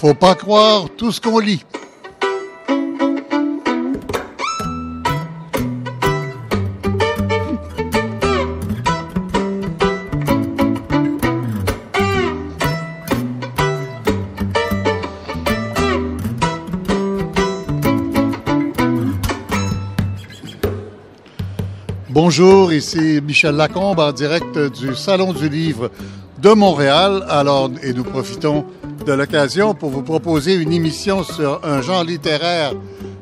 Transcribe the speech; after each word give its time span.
Faut 0.00 0.14
pas 0.14 0.34
croire 0.34 0.86
tout 0.96 1.12
ce 1.12 1.20
qu'on 1.20 1.40
lit. 1.40 1.62
Bonjour, 22.08 22.72
ici 22.72 23.20
Michel 23.22 23.54
Lacombe 23.56 23.98
en 23.98 24.12
direct 24.12 24.56
du 24.56 24.94
Salon 24.94 25.34
du 25.34 25.50
Livre 25.50 25.90
de 26.38 26.52
Montréal. 26.54 27.22
Alors, 27.28 27.70
et 27.82 27.92
nous 27.92 28.04
profitons 28.04 28.64
de 29.04 29.12
l'occasion 29.12 29.74
pour 29.74 29.90
vous 29.90 30.02
proposer 30.02 30.54
une 30.54 30.72
émission 30.72 31.22
sur 31.22 31.64
un 31.64 31.80
genre 31.80 32.04
littéraire 32.04 32.72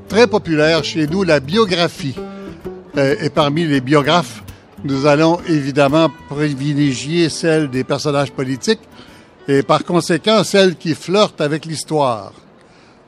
très 0.09 0.27
populaire 0.27 0.83
chez 0.83 1.07
nous, 1.07 1.23
la 1.23 1.41
biographie. 1.41 2.17
Euh, 2.97 3.15
et 3.21 3.31
parmi 3.31 3.65
les 3.65 3.81
biographes, 3.81 4.43
nous 4.85 5.07
allons 5.07 5.39
évidemment 5.49 6.09
privilégier 6.29 7.29
celle 7.29 7.71
des 7.71 7.85
personnages 7.85 8.33
politiques 8.33 8.81
et 9.47 9.63
par 9.63 9.85
conséquent 9.85 10.43
celle 10.43 10.77
qui 10.77 10.95
flirte 10.95 11.41
avec 11.41 11.65
l'histoire. 11.65 12.33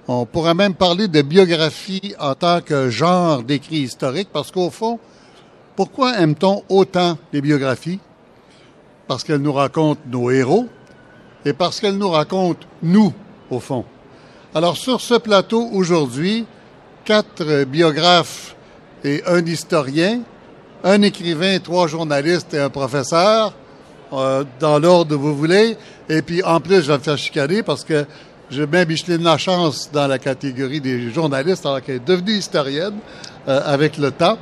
On 0.07 0.27
pourrait 0.27 0.55
même 0.55 0.75
parler 0.75 1.09
de 1.09 1.23
biographie 1.23 2.15
en 2.19 2.35
tant 2.35 2.61
que 2.61 2.91
genre 2.91 3.43
d'écrit 3.43 3.79
historique 3.79 4.29
parce 4.33 4.51
qu'au 4.51 4.71
fond, 4.71 4.99
pourquoi 5.77 6.19
aime-t-on 6.19 6.63
autant 6.69 7.19
les 7.33 7.41
biographies? 7.41 8.01
Parce 9.09 9.25
qu'elles 9.25 9.39
nous 9.39 9.53
racontent 9.53 10.01
nos 10.07 10.31
héros 10.31 10.69
et 11.45 11.53
parce 11.53 11.81
qu'elles 11.81 11.97
nous 11.97 12.11
racontent 12.11 12.67
nous, 12.83 13.13
au 13.51 13.61
fond. 13.61 13.85
Alors 14.55 14.77
sur 14.77 15.01
ce 15.01 15.15
plateau 15.15 15.69
aujourd'hui, 15.73 16.45
quatre 17.05 17.65
biographes 17.65 18.57
et 19.05 19.23
un 19.27 19.45
historien, 19.45 20.21
un 20.85 21.03
écrivain, 21.03 21.59
trois 21.59 21.87
journalistes 21.87 22.55
et 22.55 22.59
un 22.59 22.71
professeur, 22.71 23.55
euh, 24.13 24.45
dans 24.59 24.79
l'ordre 24.79 25.17
vous 25.17 25.37
voulez. 25.37 25.77
Et 26.09 26.23
puis 26.23 26.43
en 26.43 26.61
plus, 26.61 26.83
je 26.83 26.93
vais 26.93 26.99
me 26.99 27.03
faire 27.03 27.19
chicaner 27.19 27.63
parce 27.63 27.85
que 27.85 28.05
j'ai 28.51 28.67
bien 28.67 28.85
Micheline 28.85 29.23
Lachance 29.23 29.91
dans 29.93 30.09
la 30.09 30.19
catégorie 30.19 30.81
des 30.81 31.11
journalistes 31.11 31.65
alors 31.65 31.81
qu'elle 31.81 31.97
est 31.97 32.05
devenue 32.05 32.33
historienne 32.33 32.99
euh, 33.47 33.61
avec 33.65 33.97
le 33.97 34.11
temps 34.11 34.39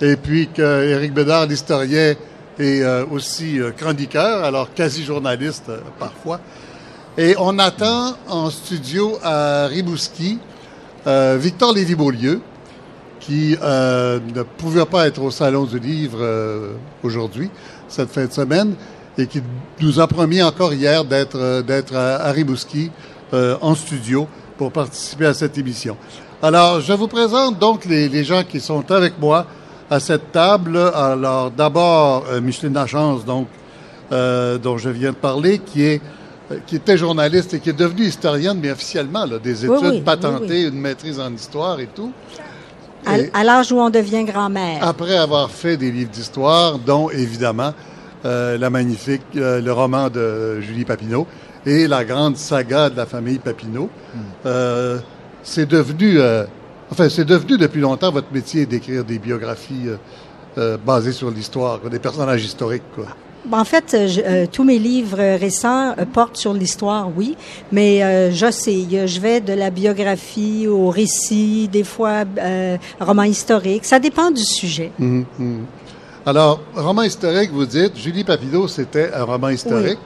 et 0.00 0.16
puis 0.16 0.48
que 0.48 0.88
Éric 0.88 1.12
Bédard, 1.12 1.46
l'historien, 1.46 2.14
est 2.60 2.82
euh, 2.82 3.04
aussi 3.10 3.60
euh, 3.60 3.70
chroniqueur, 3.70 4.44
alors 4.44 4.72
quasi-journaliste 4.74 5.68
euh, 5.68 5.80
parfois. 5.98 6.40
Et 7.18 7.34
on 7.38 7.58
attend 7.58 8.14
en 8.28 8.50
studio 8.50 9.18
à 9.22 9.66
Rimouski 9.66 10.38
Victor 11.04 11.74
Lévy-Beaulieu, 11.74 12.40
qui 13.18 13.56
ne 13.60 14.42
pouvait 14.58 14.84
pas 14.86 15.08
être 15.08 15.20
au 15.20 15.30
Salon 15.30 15.64
du 15.64 15.80
Livre 15.80 16.20
aujourd'hui, 17.02 17.50
cette 17.88 18.10
fin 18.10 18.26
de 18.26 18.32
semaine, 18.32 18.74
et 19.18 19.26
qui 19.26 19.42
nous 19.80 19.98
a 19.98 20.06
promis 20.06 20.40
encore 20.40 20.72
hier 20.72 21.04
d'être 21.04 21.96
à, 21.96 22.30
Rimouski 22.30 22.90
en 23.32 23.74
studio 23.74 24.28
pour 24.56 24.70
participer 24.70 25.26
à 25.26 25.34
cette 25.34 25.58
émission. 25.58 25.96
Alors, 26.40 26.80
je 26.80 26.92
vous 26.92 27.08
présente 27.08 27.58
donc 27.58 27.86
les 27.86 28.24
gens 28.24 28.44
qui 28.44 28.60
sont 28.60 28.88
avec 28.92 29.18
moi 29.18 29.46
à 29.90 29.98
cette 30.00 30.32
table. 30.32 30.78
Alors, 30.94 31.50
d'abord, 31.50 32.24
euh, 32.30 32.40
Micheline 32.40 32.74
Lachance, 32.74 33.24
donc, 33.24 33.48
euh, 34.12 34.56
dont 34.56 34.78
je 34.78 34.88
viens 34.88 35.10
de 35.10 35.16
parler, 35.16 35.58
qui 35.58 35.82
est 35.82 36.00
euh, 36.50 36.58
qui 36.66 36.76
était 36.76 36.96
journaliste 36.96 37.54
et 37.54 37.60
qui 37.60 37.70
est 37.70 37.78
devenue 37.78 38.04
historienne, 38.04 38.58
mais 38.62 38.70
officiellement, 38.70 39.26
là, 39.26 39.38
des 39.38 39.64
études 39.64 40.04
patentées, 40.04 40.62
une 40.62 40.80
maîtrise 40.80 41.20
en 41.20 41.32
histoire 41.32 41.78
et 41.80 41.88
tout. 41.88 42.12
À, 43.06 43.44
l'âge 43.44 43.72
où 43.72 43.78
on 43.78 43.88
devient 43.88 44.24
grand-mère. 44.24 44.86
Après 44.86 45.16
avoir 45.16 45.50
fait 45.50 45.76
des 45.76 45.90
livres 45.90 46.10
d'histoire, 46.10 46.78
dont 46.78 47.08
évidemment 47.08 47.72
la 48.24 48.68
magnifique, 48.68 49.22
le 49.32 49.70
roman 49.70 50.10
de 50.10 50.60
Julie 50.60 50.84
Papineau 50.84 51.26
et 51.64 51.86
la 51.88 52.04
grande 52.04 52.36
saga 52.36 52.90
de 52.90 52.96
la 52.96 53.06
famille 53.06 53.38
Papineau, 53.38 53.88
hmm. 54.14 54.98
c'est 55.42 55.66
devenu 55.66 56.18
Enfin, 56.90 57.08
c'est 57.08 57.24
devenu 57.24 57.56
depuis 57.56 57.80
longtemps 57.80 58.10
votre 58.10 58.32
métier 58.32 58.66
d'écrire 58.66 59.04
des 59.04 59.18
biographies 59.18 59.86
euh, 59.86 59.96
euh, 60.58 60.76
basées 60.76 61.12
sur 61.12 61.30
l'histoire, 61.30 61.78
des 61.88 62.00
personnages 62.00 62.44
historiques. 62.44 62.82
Quoi. 62.94 63.06
En 63.52 63.64
fait, 63.64 63.94
euh, 63.94 64.46
tous 64.50 64.64
mes 64.64 64.78
livres 64.78 65.38
récents 65.38 65.94
portent 66.12 66.36
sur 66.36 66.52
l'histoire, 66.52 67.08
oui, 67.16 67.36
mais 67.72 68.00
je 68.32 68.50
sais, 68.50 69.06
je 69.06 69.20
vais 69.20 69.40
de 69.40 69.52
la 69.52 69.70
biographie 69.70 70.66
au 70.66 70.90
récit, 70.90 71.68
des 71.68 71.84
fois 71.84 72.24
roman 72.98 73.22
historique. 73.22 73.84
Ça 73.84 73.98
dépend 73.98 74.30
du 74.30 74.44
sujet. 74.44 74.90
Hum, 75.00 75.24
hum. 75.38 75.64
Alors, 76.26 76.60
roman 76.76 77.02
historique, 77.02 77.50
vous 77.50 77.64
dites, 77.64 77.96
Julie 77.96 78.24
Papineau, 78.24 78.68
c'était 78.68 79.10
un 79.14 79.24
roman 79.24 79.48
historique. 79.48 79.98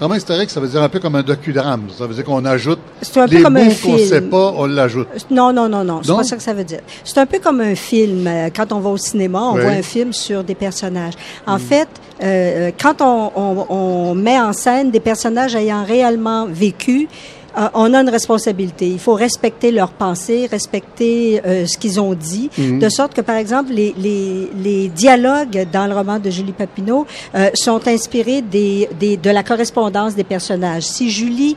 Roman 0.00 0.14
historique, 0.14 0.50
ça 0.50 0.60
veut 0.60 0.68
dire 0.68 0.82
un 0.82 0.88
peu 0.88 1.00
comme 1.00 1.16
un 1.16 1.22
docudrame. 1.22 1.88
Ça 1.96 2.06
veut 2.06 2.14
dire 2.14 2.24
qu'on 2.24 2.44
ajoute 2.44 2.78
un 3.16 3.26
les 3.26 3.42
bouts 3.42 3.74
qu'on 3.82 3.92
ne 3.94 3.98
sait 3.98 4.20
pas, 4.20 4.52
on 4.56 4.66
l'ajoute. 4.66 5.08
Non, 5.30 5.52
non, 5.52 5.68
non, 5.68 5.82
non. 5.82 6.00
C'est 6.02 6.14
pas 6.14 6.24
ça 6.24 6.36
que 6.36 6.42
ça 6.42 6.54
veut 6.54 6.64
dire. 6.64 6.80
C'est 7.02 7.18
un 7.18 7.26
peu 7.26 7.40
comme 7.40 7.60
un 7.60 7.74
film. 7.74 8.26
Euh, 8.26 8.48
quand 8.54 8.72
on 8.72 8.80
va 8.80 8.90
au 8.90 8.96
cinéma, 8.96 9.40
on 9.42 9.54
voit 9.54 9.70
un 9.70 9.82
film 9.82 10.12
sur 10.12 10.44
des 10.44 10.54
personnages. 10.54 11.14
En 11.46 11.56
hmm. 11.56 11.60
fait, 11.60 11.88
euh, 12.22 12.24
euh, 12.68 12.70
quand 12.80 13.00
on, 13.00 13.32
on, 13.34 13.66
on 13.68 14.14
met 14.14 14.38
en 14.38 14.52
scène 14.52 14.90
des 14.90 15.00
personnages 15.00 15.56
ayant 15.56 15.84
réellement 15.84 16.46
vécu, 16.46 17.08
euh, 17.56 17.68
on 17.74 17.94
a 17.94 18.00
une 18.00 18.08
responsabilité. 18.10 18.88
Il 18.88 18.98
faut 18.98 19.14
respecter 19.14 19.72
leurs 19.72 19.90
pensées, 19.90 20.48
respecter 20.50 21.40
euh, 21.46 21.66
ce 21.66 21.78
qu'ils 21.78 22.00
ont 22.00 22.14
dit, 22.14 22.50
mhm. 22.58 22.78
de 22.78 22.88
sorte 22.88 23.14
que, 23.14 23.20
par 23.20 23.36
exemple, 23.36 23.72
les, 23.72 23.94
les, 23.96 24.50
les, 24.62 24.88
dialogues 24.88 25.66
dans 25.72 25.86
le 25.86 25.94
roman 25.94 26.18
de 26.18 26.30
Julie 26.30 26.52
Papineau 26.52 27.06
euh, 27.34 27.50
sont 27.54 27.86
inspirés 27.88 28.42
des, 28.42 28.88
des, 28.98 29.16
de 29.16 29.30
la 29.30 29.42
correspondance 29.42 30.14
des 30.14 30.24
personnages. 30.24 30.84
Si 30.84 31.10
Julie 31.10 31.56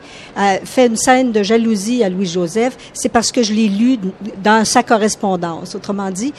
fait 0.64 0.86
une 0.86 0.96
scène 0.96 1.32
de 1.32 1.42
jalousie 1.42 2.02
à 2.02 2.08
Louis-Joseph, 2.08 2.76
c'est 2.92 3.08
parce 3.08 3.30
que 3.30 3.42
je 3.42 3.52
l'ai 3.52 3.68
lu 3.68 3.98
dans 4.42 4.64
sa 4.64 4.82
correspondance. 4.82 5.74
Autrement 5.74 6.10
dit, 6.10 6.32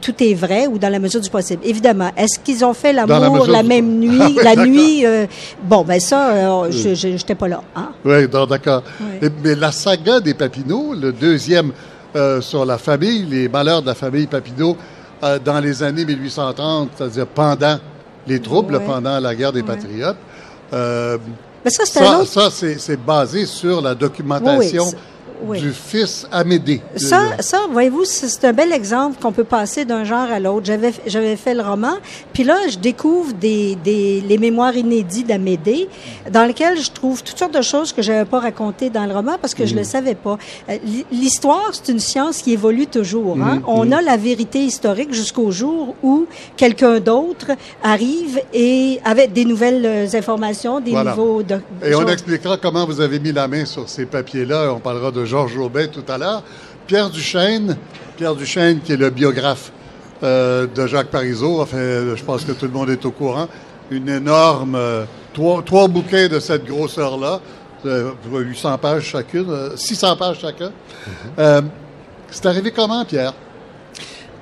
tout 0.00 0.22
est 0.22 0.34
vrai 0.34 0.66
ou 0.66 0.78
dans 0.78 0.88
la 0.88 0.98
mesure 0.98 1.20
du 1.20 1.30
possible. 1.30 1.62
Évidemment, 1.64 2.10
est-ce 2.16 2.38
qu'ils 2.38 2.64
ont 2.64 2.74
fait 2.74 2.92
l'amour 2.92 3.46
la, 3.46 3.62
même 3.62 3.98
nuit, 3.98 4.36
la 4.42 4.56
nuit 4.56 5.04
Bon, 5.62 5.82
ben 5.82 6.00
ça, 6.00 6.70
je 6.70 7.08
n'étais 7.08 7.34
pas 7.34 7.48
là. 7.48 7.62
Hein? 7.74 7.90
Oui, 8.04 8.28
d'accord. 8.58 8.82
Mais 9.42 9.54
la 9.54 9.72
saga 9.72 10.20
des 10.20 10.34
Papineau, 10.34 10.94
le 10.94 11.12
deuxième 11.12 11.72
euh, 12.16 12.40
sur 12.40 12.64
la 12.64 12.78
famille, 12.78 13.24
les 13.24 13.48
malheurs 13.48 13.82
de 13.82 13.86
la 13.86 13.94
famille 13.94 14.26
Papineau 14.26 14.76
euh, 15.22 15.38
dans 15.38 15.60
les 15.60 15.82
années 15.82 16.04
1830, 16.04 16.90
c'est-à-dire 16.96 17.26
pendant 17.26 17.78
les 18.26 18.40
troubles, 18.40 18.80
pendant 18.80 19.18
la 19.20 19.34
guerre 19.34 19.52
des 19.52 19.62
Patriotes. 19.62 20.16
Euh, 20.72 21.18
mais 21.64 21.70
ça, 21.70 21.84
ça, 21.84 22.24
ça 22.24 22.50
c'est 22.50 23.04
basé 23.04 23.46
sur 23.46 23.80
la 23.80 23.94
documentation 23.94 24.84
du 25.58 25.72
fils 25.72 26.26
Amédée. 26.30 26.80
Ça, 26.96 27.40
ça 27.40 27.58
voyez-vous, 27.70 28.04
c'est 28.04 28.44
un 28.46 28.52
bel 28.52 28.72
exemple 28.72 29.20
qu'on 29.20 29.32
peut 29.32 29.44
passer 29.44 29.84
d'un 29.84 30.04
genre 30.04 30.30
à 30.30 30.40
l'autre. 30.40 30.66
J'avais, 30.66 30.92
j'avais 31.06 31.36
fait 31.36 31.54
le 31.54 31.62
roman, 31.62 31.94
puis 32.32 32.44
là, 32.44 32.56
je 32.68 32.78
découvre 32.78 33.32
des, 33.32 33.76
des, 33.76 34.20
les 34.20 34.38
mémoires 34.38 34.76
inédites 34.76 35.26
d'Amédée, 35.26 35.88
dans 36.30 36.44
lesquelles 36.44 36.80
je 36.80 36.90
trouve 36.90 37.22
toutes 37.22 37.38
sortes 37.38 37.54
de 37.54 37.62
choses 37.62 37.92
que 37.92 38.02
j'avais 38.02 38.24
pas 38.24 38.40
racontées 38.40 38.90
dans 38.90 39.06
le 39.06 39.14
roman 39.14 39.36
parce 39.40 39.54
que 39.54 39.66
je 39.66 39.74
le 39.74 39.82
mm. 39.82 39.84
savais 39.84 40.14
pas. 40.14 40.38
Euh, 40.68 40.76
l'histoire, 41.12 41.70
c'est 41.72 41.92
une 41.92 42.00
science 42.00 42.38
qui 42.38 42.52
évolue 42.52 42.86
toujours. 42.86 43.36
Hein? 43.40 43.56
Mm, 43.56 43.62
On 43.66 43.84
mm. 43.86 43.92
a 43.92 44.02
la 44.02 44.16
vérité 44.16 44.60
historique 44.60 45.12
jusqu'au 45.12 45.50
jour 45.50 45.94
où 46.02 46.26
quelqu'un 46.56 47.00
d'autre 47.00 47.52
arrive 47.82 48.40
et 48.52 49.00
avec 49.04 49.32
des 49.32 49.44
nouvelles 49.44 49.84
euh, 49.84 50.06
informations, 50.14 50.80
des 50.80 50.92
nouveaux... 50.92 51.42
De, 51.42 51.60
et 51.84 51.94
on 51.94 52.06
expliquera 52.06 52.56
comment 52.56 52.86
vous 52.86 53.00
avez 53.00 53.18
mis 53.18 53.32
la 53.32 53.48
main 53.48 53.64
sur 53.64 53.88
ces 53.88 54.06
papiers-là. 54.06 54.72
On 54.74 54.80
parlera 54.80 55.10
de 55.10 55.24
Georges 55.28 55.56
Aubin 55.56 55.86
tout 55.86 56.04
à 56.08 56.18
l'heure. 56.18 56.42
Pierre 56.86 57.10
Duchesne, 57.10 57.76
Pierre 58.16 58.34
Duchesne 58.34 58.80
qui 58.80 58.92
est 58.92 58.96
le 58.96 59.10
biographe 59.10 59.70
euh, 60.22 60.66
de 60.66 60.86
Jacques 60.86 61.10
Parizeau, 61.10 61.60
enfin, 61.60 61.78
je 61.78 62.24
pense 62.24 62.44
que 62.44 62.52
tout 62.52 62.64
le 62.64 62.72
monde 62.72 62.90
est 62.90 63.04
au 63.04 63.12
courant, 63.12 63.46
une 63.90 64.08
énorme, 64.08 64.74
euh, 64.74 65.04
trois, 65.32 65.62
trois, 65.62 65.86
bouquins 65.86 66.26
de 66.26 66.40
cette 66.40 66.64
grosseur-là, 66.64 67.40
800 67.84 68.72
euh, 68.72 68.76
pages 68.78 69.04
chacune, 69.04 69.46
600 69.76 70.16
pages 70.16 70.40
chacun. 70.40 70.72
Mm-hmm. 71.38 71.64
c'est 72.30 72.46
arrivé 72.46 72.72
comment, 72.72 73.04
Pierre? 73.04 73.32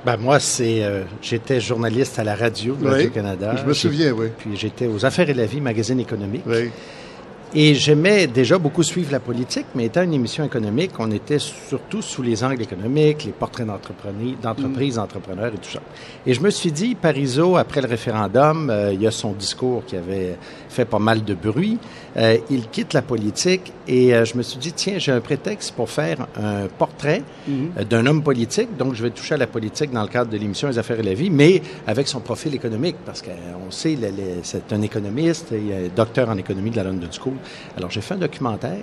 Ben 0.07 0.17
moi, 0.17 0.39
c'est 0.39 0.83
j'étais 1.21 1.61
journaliste 1.61 2.19
à 2.21 2.25
la 2.25 2.37
radio 2.37 2.77
de 2.77 2.89
Radio-Canada. 2.89 3.57
Je 3.57 3.65
me 3.65 3.75
souviens, 3.75 4.13
oui. 4.13 4.29
Puis 4.39 4.57
j'étais 4.57 4.87
aux 4.87 5.05
Affaires 5.05 5.29
et 5.29 5.35
la 5.35 5.47
vie, 5.47 5.61
magazine 5.61 5.99
économique. 5.99 6.45
Oui. 6.47 6.71
Et 7.55 7.75
j'aimais 7.75 8.27
déjà 8.27 8.59
beaucoup 8.59 8.83
suivre 8.83 9.13
la 9.13 9.21
politique, 9.21 9.67
mais 9.75 9.87
étant 9.87 10.03
une 10.03 10.13
émission 10.13 10.45
économique, 10.45 10.91
on 10.99 11.11
était 11.13 11.39
surtout 11.39 12.03
sous 12.03 12.23
les 12.23 12.43
angles 12.43 12.63
économiques, 12.63 13.25
les 13.25 13.33
portraits 13.33 13.67
d'entreprises, 13.67 14.97
d'entrepreneurs 14.97 15.55
et 15.55 15.59
tout 15.59 15.71
ça. 15.71 15.81
Et 16.27 16.35
je 16.35 16.41
me 16.41 16.51
suis 16.51 16.73
dit, 16.73 16.97
Parizeau, 16.97 17.57
après 17.57 17.81
le 17.81 17.89
référendum, 17.89 18.69
euh, 18.69 18.93
il 18.93 19.01
y 19.01 19.07
a 19.07 19.13
son 19.13 19.33
discours 19.33 19.85
qui 19.87 19.97
avait 19.97 20.37
fait 20.69 20.85
pas 20.85 20.99
mal 20.99 21.25
de 21.25 21.35
bruit. 21.35 21.79
Euh, 22.17 22.37
il 22.51 22.69
quitte 22.69 22.95
la 22.95 23.03
politique 23.03 23.73
et 23.87 24.15
euh, 24.15 24.25
je 24.25 24.37
me 24.37 24.43
suis 24.43 24.59
dit, 24.59 24.73
tiens, 24.73 24.99
j'ai 24.99 25.13
un 25.13 25.21
prétexte 25.21 25.73
pour 25.75 25.89
faire 25.89 26.27
un 26.37 26.67
portrait 26.67 27.23
mhm. 27.47 27.85
d'un 27.89 28.07
homme 28.07 28.23
politique. 28.23 28.77
Donc, 28.77 28.95
je 28.95 29.03
vais 29.03 29.11
toucher 29.11 29.35
à 29.35 29.39
la 29.39 29.47
politique 29.47 29.93
dans 29.93 30.03
le 30.03 30.09
cadre 30.09 30.31
de 30.31 30.37
l'émission 30.37 30.69
Les 30.69 30.79
Affaires 30.79 30.99
et 30.99 31.05
la 31.05 31.15
vie, 31.15 31.31
mais 31.31 31.63
avec 31.87 32.09
son 32.09 32.21
profil 32.21 32.55
économique, 32.55 32.97
parce 33.05 33.23
qu'on 33.23 33.71
sait, 33.71 33.97
c'est 34.43 34.73
un 34.73 34.83
économiste, 34.83 35.53
il 35.53 35.71
est 35.71 35.95
docteur 35.95 36.29
en 36.29 36.37
économie 36.37 36.71
de 36.71 36.77
la 36.77 36.85
London 36.85 37.09
School. 37.13 37.36
Alors, 37.77 37.91
j'ai 37.91 38.01
fait 38.01 38.15
un 38.15 38.19
documentaire. 38.19 38.79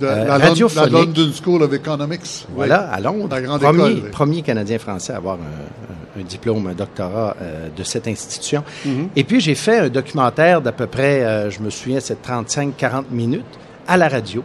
De, 0.00 0.06
euh, 0.06 0.24
la, 0.26 0.38
radiophonique. 0.38 0.92
la, 0.92 0.98
London 1.00 1.30
School 1.42 1.62
of 1.62 1.72
Economics. 1.72 2.46
Voilà, 2.54 2.88
à 2.90 3.00
Londres. 3.00 3.36
premier, 3.58 3.94
premier 4.12 4.42
Canadien-Français 4.42 5.12
à 5.12 5.16
avoir 5.16 5.36
un, 5.36 6.22
diplôme, 6.22 6.68
un 6.68 6.74
doctorat 6.74 7.36
euh, 7.40 7.68
de 7.76 7.82
cette 7.82 8.06
institution. 8.06 8.62
Mm-hmm. 8.86 9.08
Et 9.16 9.24
puis, 9.24 9.40
j'ai 9.40 9.54
fait 9.54 9.78
un 9.78 9.88
documentaire 9.88 10.60
d'à 10.60 10.72
peu 10.72 10.86
près, 10.86 11.24
euh, 11.24 11.50
je 11.50 11.60
me 11.60 11.70
souviens, 11.70 12.00
c'est 12.00 12.18
35-40 12.24 13.04
minutes 13.10 13.44
à 13.86 13.96
la 13.96 14.08
radio. 14.08 14.44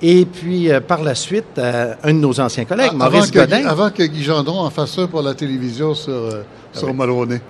Et 0.00 0.24
puis, 0.24 0.68
par 0.88 1.02
la 1.02 1.14
suite, 1.14 1.60
un 1.60 2.12
de 2.12 2.18
nos 2.18 2.40
anciens 2.40 2.64
collègues, 2.64 2.90
ah, 2.92 2.96
Maurice 2.96 3.30
Godin. 3.30 3.64
avant 3.66 3.90
que 3.90 4.02
Guy 4.02 4.24
Gendron 4.24 4.58
en 4.58 4.70
fasse 4.70 4.98
un 4.98 5.06
pour 5.06 5.22
la 5.22 5.34
télévision 5.34 5.94
sur, 5.94 6.28
sur 6.72 6.88
oui. 6.88 6.94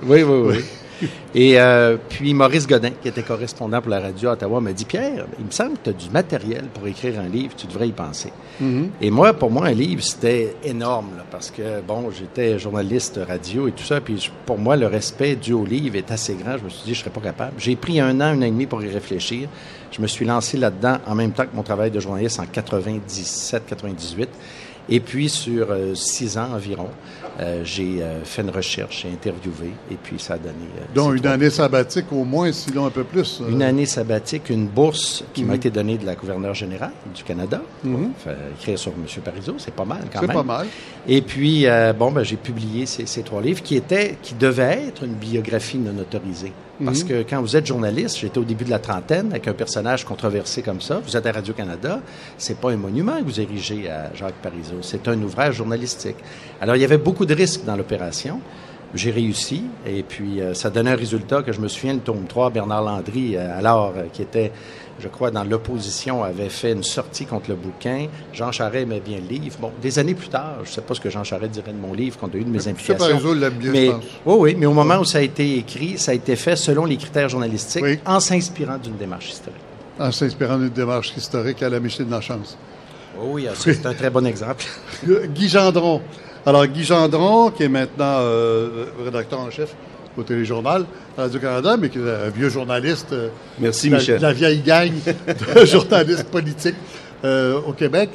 oui, 0.07 0.23
oui. 0.23 0.23
oui. 0.23 0.65
Et 1.35 1.61
euh, 1.61 1.97
puis 2.09 2.35
Maurice 2.35 2.67
Godin, 2.67 2.91
qui 3.01 3.09
était 3.09 3.23
correspondant 3.23 3.81
pour 3.81 3.91
la 3.91 4.01
radio 4.01 4.31
à 4.31 4.33
Ottawa, 4.33 4.61
m'a 4.61 4.73
dit 4.73 4.85
Pierre, 4.85 5.27
il 5.39 5.47
me 5.47 5.51
semble 5.51 5.73
que 5.79 5.85
tu 5.85 5.91
as 5.91 5.93
du 5.93 6.11
matériel 6.11 6.65
pour 6.73 6.87
écrire 6.87 7.21
un 7.21 7.29
livre, 7.29 7.55
tu 7.57 7.67
devrais 7.67 7.89
y 7.89 7.93
penser. 7.93 8.33
Mm-hmm. 8.63 8.89
Et 9.01 9.11
moi, 9.11 9.33
pour 9.33 9.51
moi, 9.51 9.67
un 9.67 9.73
livre, 9.73 10.03
c'était 10.03 10.57
énorme, 10.65 11.11
parce 11.31 11.51
que, 11.51 11.81
bon, 11.87 12.11
j'étais 12.11 12.59
journaliste 12.59 13.21
radio 13.27 13.69
et 13.69 13.73
tout 13.73 13.85
ça, 13.85 14.01
puis 14.01 14.31
pour 14.47 14.59
moi, 14.59 14.77
le 14.77 14.87
respect 14.87 15.37
dû 15.37 15.53
au 15.53 15.65
livre 15.65 15.97
est 15.97 16.11
assez 16.11 16.35
grand. 16.35 16.59
Je 16.59 16.65
me 16.65 16.69
suis 16.69 16.85
dit, 16.85 16.95
je 16.95 17.01
ne 17.01 17.05
serais 17.05 17.11
pas 17.11 17.21
capable. 17.21 17.53
J'ai 17.59 17.77
pris 17.77 18.01
un 18.01 18.21
an, 18.21 18.25
un 18.25 18.39
an 18.39 18.43
et 18.43 18.51
demi 18.51 18.67
pour 18.67 18.83
y 18.83 18.91
réfléchir. 18.91 19.49
Je 19.91 20.01
me 20.01 20.07
suis 20.07 20.25
lancé 20.25 20.57
là-dedans 20.57 20.99
en 21.07 21.15
même 21.15 21.33
temps 21.33 21.45
que 21.45 21.55
mon 21.55 21.63
travail 21.63 21.91
de 21.91 22.01
journaliste 22.01 22.41
en 22.41 22.47
97, 22.47 23.65
98. 23.67 24.29
Et 24.95 25.01
puis, 25.01 25.31
sur 25.31 25.71
euh, 25.71 25.95
six 25.95 26.37
ans 26.37 26.49
environ, 26.53 26.91
euh, 27.41 27.63
j'ai 27.65 28.03
euh, 28.03 28.23
fait 28.25 28.43
une 28.43 28.51
recherche, 28.51 29.01
j'ai 29.01 29.09
interviewé, 29.09 29.71
et 29.91 29.95
puis 29.95 30.19
ça 30.19 30.35
a 30.35 30.37
donné... 30.37 30.53
Donc, 30.95 31.17
une 31.17 31.27
année 31.27 31.49
sabbatique 31.49 32.13
au 32.13 32.25
moins, 32.25 32.53
sinon 32.53 32.85
un 32.85 32.91
peu 32.91 33.03
plus. 33.03 33.41
Une 33.49 33.63
année 33.63 33.87
sabbatique, 33.87 34.51
une 34.51 34.67
bourse 34.67 35.25
qui 35.33 35.45
m'a 35.45 35.55
mhm. 35.55 35.57
été 35.57 35.71
donnée 35.71 35.97
de 35.97 36.05
la 36.05 36.15
gouverneure 36.15 36.53
générale 36.53 36.93
du 37.15 37.25
Canada. 37.25 37.63
Mm 37.83 38.09
écrire 38.61 38.79
sur 38.79 38.93
M. 38.93 39.23
Parizeau, 39.25 39.55
c'est 39.57 39.75
pas 39.75 39.87
mal 39.87 40.03
quand 40.13 40.21
même. 40.21 40.31
C'est 40.31 40.37
pas 40.37 40.43
mal. 40.43 40.67
Et 41.09 41.23
puis, 41.23 41.65
bon, 41.99 42.13
ben, 42.13 42.23
j'ai 42.23 42.37
publié 42.37 42.85
ces, 42.85 43.07
ces, 43.07 43.23
trois 43.23 43.41
livres 43.41 43.63
qui 43.63 43.77
étaient, 43.77 44.19
qui 44.21 44.35
devaient 44.35 44.89
être 44.89 45.05
une 45.05 45.15
biographie 45.15 45.79
non 45.79 45.99
autorisée. 45.99 46.53
Parce 46.85 47.03
mhm. 47.03 47.09
que 47.09 47.23
quand 47.29 47.41
vous 47.41 47.57
êtes 47.57 47.67
journaliste, 47.67 48.19
j'étais 48.19 48.39
au 48.39 48.45
début 48.45 48.65
de 48.65 48.71
la 48.71 48.79
trentaine 48.79 49.31
avec 49.31 49.47
un 49.47 49.53
personnage 49.53 50.05
controversé 50.05 50.63
comme 50.63 50.81
ça, 50.81 51.01
vous 51.05 51.17
êtes 51.17 51.27
à 51.27 51.33
Radio-Canada, 51.33 52.01
c'est 52.39 52.59
pas 52.59 52.71
un 52.71 52.77
monument 52.77 53.19
que 53.19 53.25
vous 53.25 53.41
érigez 53.41 53.91
à 53.91 54.15
Jacques 54.15 54.41
Parizeau, 54.43 54.82
c'est 54.83 55.09
un 55.09 55.21
ouvrage 55.23 55.57
journalistique. 55.57 56.17
Alors, 56.61 56.77
il 56.77 56.83
y 56.83 56.85
avait 56.85 56.99
beaucoup 56.99 57.27
de 57.27 57.35
risques 57.35 57.65
dans 57.65 57.77
l'opération. 57.77 58.41
J'ai 58.95 59.11
réussi 59.11 59.65
et 59.87 60.03
puis 60.03 60.43
euh, 60.43 60.53
ça 60.53 60.69
donnait 60.69 60.91
un 60.91 60.97
résultat 60.97 61.43
que 61.43 61.51
je 61.51 61.61
me 61.61 61.69
souviens, 61.69 61.95
le 61.95 62.01
tome 62.01 62.27
3, 62.29 62.51
Bernard 62.51 62.83
Landry, 62.83 63.37
euh, 63.37 63.59
alors, 63.59 63.95
euh, 63.97 64.03
qui 64.13 64.21
était 64.21 64.53
je 65.03 65.09
crois, 65.09 65.31
dans 65.31 65.45
l'opposition, 65.45 66.23
avait 66.23 66.49
fait 66.49 66.73
une 66.73 66.83
sortie 66.83 67.27
contre 67.27 67.51
le 67.51 67.57
bouquin. 67.57 68.07
Jean 68.33 68.53
Charest 68.53 68.85
aimait 68.85 69.01
bien 69.01 69.19
le 69.19 69.27
livre. 69.27 69.57
Bon, 69.61 69.73
des 69.81 69.99
années 69.99 70.15
plus 70.15 70.29
tard, 70.29 70.59
je 70.63 70.71
ne 70.71 70.75
sais 70.75 70.81
pas 70.81 70.95
ce 70.95 71.01
que 71.01 71.11
Jean 71.11 71.25
Charest 71.25 71.53
dirait 71.53 71.73
de 71.73 71.79
mon 71.79 71.93
livre, 71.93 72.19
compte 72.19 72.33
tenu 72.33 72.45
de 72.45 72.51
mes 72.51 72.69
implications. 72.69 73.19
mais. 73.73 73.91
Oui, 74.25 74.35
oui, 74.39 74.57
mais 74.57 74.67
au 74.67 74.73
moment 74.73 74.99
où 74.99 75.05
ça 75.05 75.19
a 75.19 75.23
été 75.23 75.59
écrit, 75.59 75.99
ça 75.99 76.13
a 76.13 76.15
été 76.15 76.37
fait 76.37 76.57
selon 76.57 76.85
les 76.85 76.97
critères 76.97 77.29
journalistiques, 77.29 77.85
en 78.07 78.21
s'inspirant 78.21 78.79
d'une 78.79 78.97
démarche 78.97 79.31
historique. 79.31 79.61
En 79.99 80.13
s'inspirant 80.13 80.59
d'une 80.59 80.71
démarche 80.71 81.13
historique 81.17 81.63
à 81.63 81.69
la 81.69 81.81
Michel 81.81 82.07
de 82.07 82.13
la 82.13 82.21
Chance. 82.21 82.57
Oui, 83.21 83.47
c'est 83.55 83.87
un 83.87 83.95
très 83.95 84.11
bon 84.11 84.27
exemple. 84.27 84.65
Guy 85.07 85.49
Gendron. 85.49 86.01
Alors, 86.45 86.67
Guy 86.67 86.85
Gendron, 86.85 87.51
qui 87.51 87.65
est 87.65 87.69
maintenant 87.69 88.19
euh, 88.21 88.87
rédacteur 89.05 89.41
en 89.41 89.51
chef 89.51 89.75
au 90.17 90.23
téléjournal 90.23 90.85
Radio-Canada, 91.17 91.77
mais 91.79 91.89
qui 91.89 91.99
est 91.99 92.03
un 92.03 92.31
vieux 92.31 92.49
journaliste. 92.49 93.13
Euh, 93.13 93.29
Merci, 93.59 93.89
la, 93.89 93.99
Michel. 93.99 94.21
La 94.21 94.33
vieille 94.33 94.61
gang 94.61 94.91
de 95.27 95.65
journalistes 95.65 96.29
politiques 96.29 96.77
euh, 97.25 97.61
au 97.67 97.73
Québec. 97.73 98.11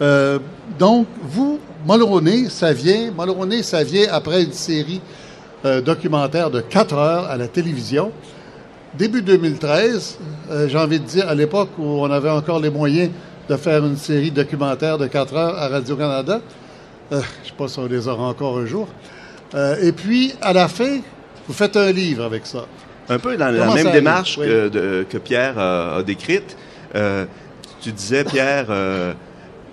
Euh, 0.00 0.38
donc, 0.78 1.06
vous, 1.22 1.58
Mulroney, 1.86 2.48
ça 2.48 2.72
vient, 2.72 3.10
Mulroney, 3.16 3.62
ça 3.62 3.84
vient 3.84 4.06
après 4.10 4.42
une 4.42 4.52
série 4.52 5.00
documentaire 5.84 6.50
de 6.50 6.60
4 6.60 6.94
heures 6.94 7.26
à 7.26 7.36
la 7.36 7.46
télévision. 7.46 8.10
Début 8.98 9.22
2013, 9.22 10.18
j'ai 10.66 10.76
envie 10.76 10.98
de 10.98 11.04
dire, 11.04 11.28
à 11.28 11.36
l'époque 11.36 11.68
où 11.78 11.84
on 11.84 12.10
avait 12.10 12.30
encore 12.30 12.58
les 12.58 12.68
moyens 12.68 13.10
de 13.52 13.56
faire 13.58 13.84
une 13.84 13.96
série 13.96 14.30
documentaire 14.30 14.96
de 14.98 15.06
4 15.06 15.34
heures 15.34 15.58
à 15.58 15.68
Radio-Canada. 15.68 16.40
je 17.10 17.16
ne 17.16 17.20
sais 17.20 17.26
pas 17.56 17.68
si 17.68 17.78
on 17.78 17.86
les 17.86 18.08
aura 18.08 18.24
encore 18.24 18.58
un 18.58 18.66
jour. 18.66 18.88
et 19.54 19.92
puis, 19.92 20.34
à 20.40 20.52
la 20.52 20.68
fin, 20.68 21.00
vous 21.46 21.54
faites 21.54 21.76
un 21.76 21.92
livre 21.92 22.24
avec 22.24 22.46
ça. 22.46 22.66
Un 23.08 23.18
peu 23.18 23.36
dans 23.36 23.50
la 23.50 23.74
même 23.74 23.90
démarche 23.90 24.38
que, 24.38 25.04
que, 25.04 25.18
Pierre 25.18 25.58
a, 25.58 26.02
décrite. 26.02 26.56
Euh, 26.94 27.26
tu 27.80 27.92
disais, 27.92 28.24
Pierre, 28.24 28.66
euh, 28.70 29.12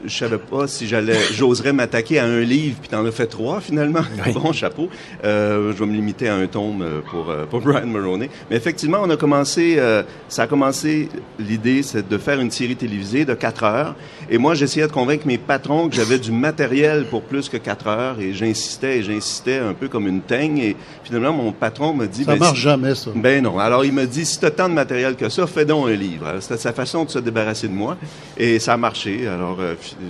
je 0.05 0.17
savais 0.17 0.37
pas 0.37 0.67
si 0.67 0.87
j'allais, 0.87 1.17
j'oserais 1.33 1.73
m'attaquer 1.73 2.19
à 2.19 2.25
un 2.25 2.41
livre, 2.41 2.77
puis 2.79 2.89
t'en 2.89 3.05
as 3.05 3.11
fait 3.11 3.27
trois 3.27 3.61
finalement. 3.61 4.01
bon 4.33 4.51
chapeau. 4.53 4.89
Euh, 5.23 5.73
je 5.73 5.79
vais 5.79 5.85
me 5.85 5.93
limiter 5.93 6.27
à 6.27 6.35
un 6.35 6.47
tome 6.47 6.81
euh, 6.81 7.01
pour 7.01 7.29
euh, 7.29 7.45
pour 7.45 7.61
Brian 7.61 7.87
Maroney. 7.87 8.29
Mais 8.49 8.55
effectivement, 8.55 8.99
on 9.03 9.09
a 9.09 9.17
commencé, 9.17 9.75
euh, 9.77 10.03
ça 10.27 10.43
a 10.43 10.47
commencé. 10.47 11.09
L'idée, 11.37 11.83
c'est 11.83 12.07
de 12.07 12.17
faire 12.17 12.39
une 12.39 12.51
série 12.51 12.75
télévisée 12.75 13.25
de 13.25 13.33
quatre 13.33 13.63
heures. 13.63 13.95
Et 14.29 14.37
moi, 14.37 14.53
j'essayais 14.53 14.87
de 14.87 14.91
convaincre 14.91 15.27
mes 15.27 15.37
patrons 15.37 15.89
que 15.89 15.95
j'avais 15.95 16.19
du 16.19 16.31
matériel 16.31 17.05
pour 17.05 17.23
plus 17.23 17.49
que 17.49 17.57
quatre 17.57 17.87
heures, 17.87 18.19
et 18.19 18.33
j'insistais 18.33 18.99
et 18.99 19.03
j'insistais 19.03 19.57
un 19.57 19.73
peu 19.73 19.87
comme 19.87 20.07
une 20.07 20.21
teigne. 20.21 20.59
Et 20.59 20.75
finalement, 21.03 21.33
mon 21.33 21.51
patron 21.51 21.93
me 21.93 22.07
dit, 22.07 22.23
ça 22.23 22.33
ben, 22.33 22.39
marche 22.39 22.59
jamais 22.59 22.95
ça. 22.95 23.11
Ben 23.15 23.43
non. 23.43 23.59
Alors 23.59 23.85
il 23.85 23.93
me 23.93 24.05
dit, 24.05 24.25
si 24.25 24.39
t'as 24.39 24.51
tant 24.51 24.69
de 24.69 24.73
matériel 24.73 25.15
que 25.15 25.29
ça, 25.29 25.47
fais 25.47 25.65
donc 25.65 25.87
un 25.87 25.95
livre. 25.95 26.35
C'était 26.39 26.57
sa 26.57 26.73
façon 26.73 27.05
de 27.05 27.09
se 27.09 27.19
débarrasser 27.19 27.67
de 27.67 27.73
moi, 27.73 27.97
et 28.37 28.59
ça 28.59 28.73
a 28.73 28.77
marché. 28.77 29.27
Alors 29.27 29.57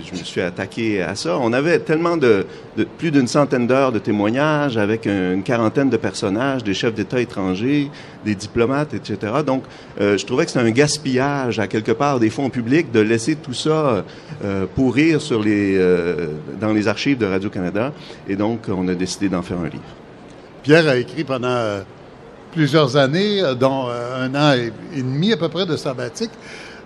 je 0.04 0.18
me 0.18 0.24
suis 0.24 0.40
attaqué 0.40 1.02
à 1.02 1.14
ça. 1.14 1.38
On 1.38 1.52
avait 1.52 1.78
tellement 1.80 2.16
de, 2.16 2.46
plus 2.98 3.10
d'une 3.10 3.26
centaine 3.26 3.66
d'heures 3.66 3.92
de 3.92 3.98
témoignages 3.98 4.76
avec 4.76 5.06
une 5.06 5.42
quarantaine 5.42 5.90
de 5.90 5.96
personnages, 5.96 6.64
des 6.64 6.74
chefs 6.74 6.94
d'État 6.94 7.20
étrangers, 7.20 7.90
des 8.24 8.34
diplomates, 8.34 8.94
etc. 8.94 9.32
Donc, 9.46 9.64
euh, 10.00 10.16
je 10.16 10.26
trouvais 10.26 10.44
que 10.44 10.50
c'était 10.50 10.64
un 10.64 10.70
gaspillage 10.70 11.58
à 11.58 11.66
quelque 11.66 11.92
part 11.92 12.20
des 12.20 12.30
fonds 12.30 12.50
publics 12.50 12.92
de 12.92 13.00
laisser 13.00 13.36
tout 13.36 13.54
ça 13.54 14.04
euh, 14.44 14.66
pourrir 14.74 15.20
euh, 15.30 16.28
dans 16.60 16.72
les 16.72 16.88
archives 16.88 17.18
de 17.18 17.26
Radio-Canada. 17.26 17.92
Et 18.28 18.36
donc, 18.36 18.62
on 18.68 18.86
a 18.88 18.94
décidé 18.94 19.28
d'en 19.28 19.42
faire 19.42 19.58
un 19.58 19.68
livre. 19.68 19.82
Pierre 20.62 20.88
a 20.88 20.96
écrit 20.96 21.24
pendant 21.24 21.80
plusieurs 22.52 22.96
années, 22.96 23.42
dont 23.58 23.88
un 23.88 24.34
an 24.34 24.52
et 24.52 25.02
demi 25.02 25.32
à 25.32 25.36
peu 25.36 25.48
près 25.48 25.64
de 25.64 25.76
sabbatique. 25.76 26.30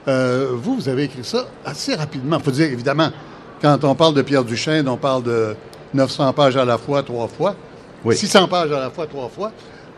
Euh, 0.07 0.51
vous, 0.53 0.77
vous 0.77 0.89
avez 0.89 1.05
écrit 1.05 1.25
ça 1.25 1.47
assez 1.65 1.95
rapidement. 1.95 2.37
Il 2.39 2.45
faut 2.45 2.51
dire, 2.51 2.67
évidemment, 2.67 3.11
quand 3.63 3.83
on 3.85 3.95
parle 3.95 4.15
de 4.15 4.23
Pierre 4.23 4.45
Duchesne, 4.45 4.89
on 4.89 4.97
parle 4.97 5.23
de 5.23 5.57
900 5.95 6.33
pages 6.33 6.57
à 6.57 6.65
la 6.65 6.79
fois, 6.79 7.03
trois 7.03 7.29
fois. 7.29 7.55
Oui. 8.05 8.17
600 8.17 8.49
pages 8.49 8.73
à 8.73 8.81
la 8.81 8.91
fois, 8.91 9.07
trois 9.07 9.29
fois. 9.29 9.53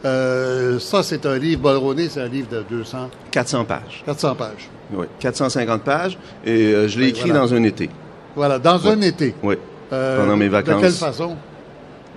Euh, 0.05 0.79
ça, 0.79 1.03
c'est 1.03 1.27
un 1.27 1.39
livre, 1.39 1.63
Bolroné, 1.63 2.09
c'est 2.09 2.21
un 2.21 2.29
livre 2.29 2.49
de 2.49 2.63
200... 2.71 3.11
400 3.33 3.65
pages. 3.65 4.03
400 4.05 4.35
pages. 4.37 4.71
Oui, 4.93 5.07
450 5.19 5.83
pages. 5.83 6.17
Et 6.45 6.73
euh, 6.73 6.87
je 6.87 7.01
l'ai 7.01 7.09
écrit 7.09 7.33
dans 7.33 7.53
un 7.53 7.63
été. 7.65 7.91
Voilà, 8.37 8.59
dans 8.61 8.87
un 8.87 9.01
été. 9.01 9.35
Oui, 9.43 9.57
pendant 9.91 10.37
mes 10.37 10.49
vacances. 10.49 10.77
De 10.77 10.81
quelle 10.83 10.93
façon? 10.93 11.37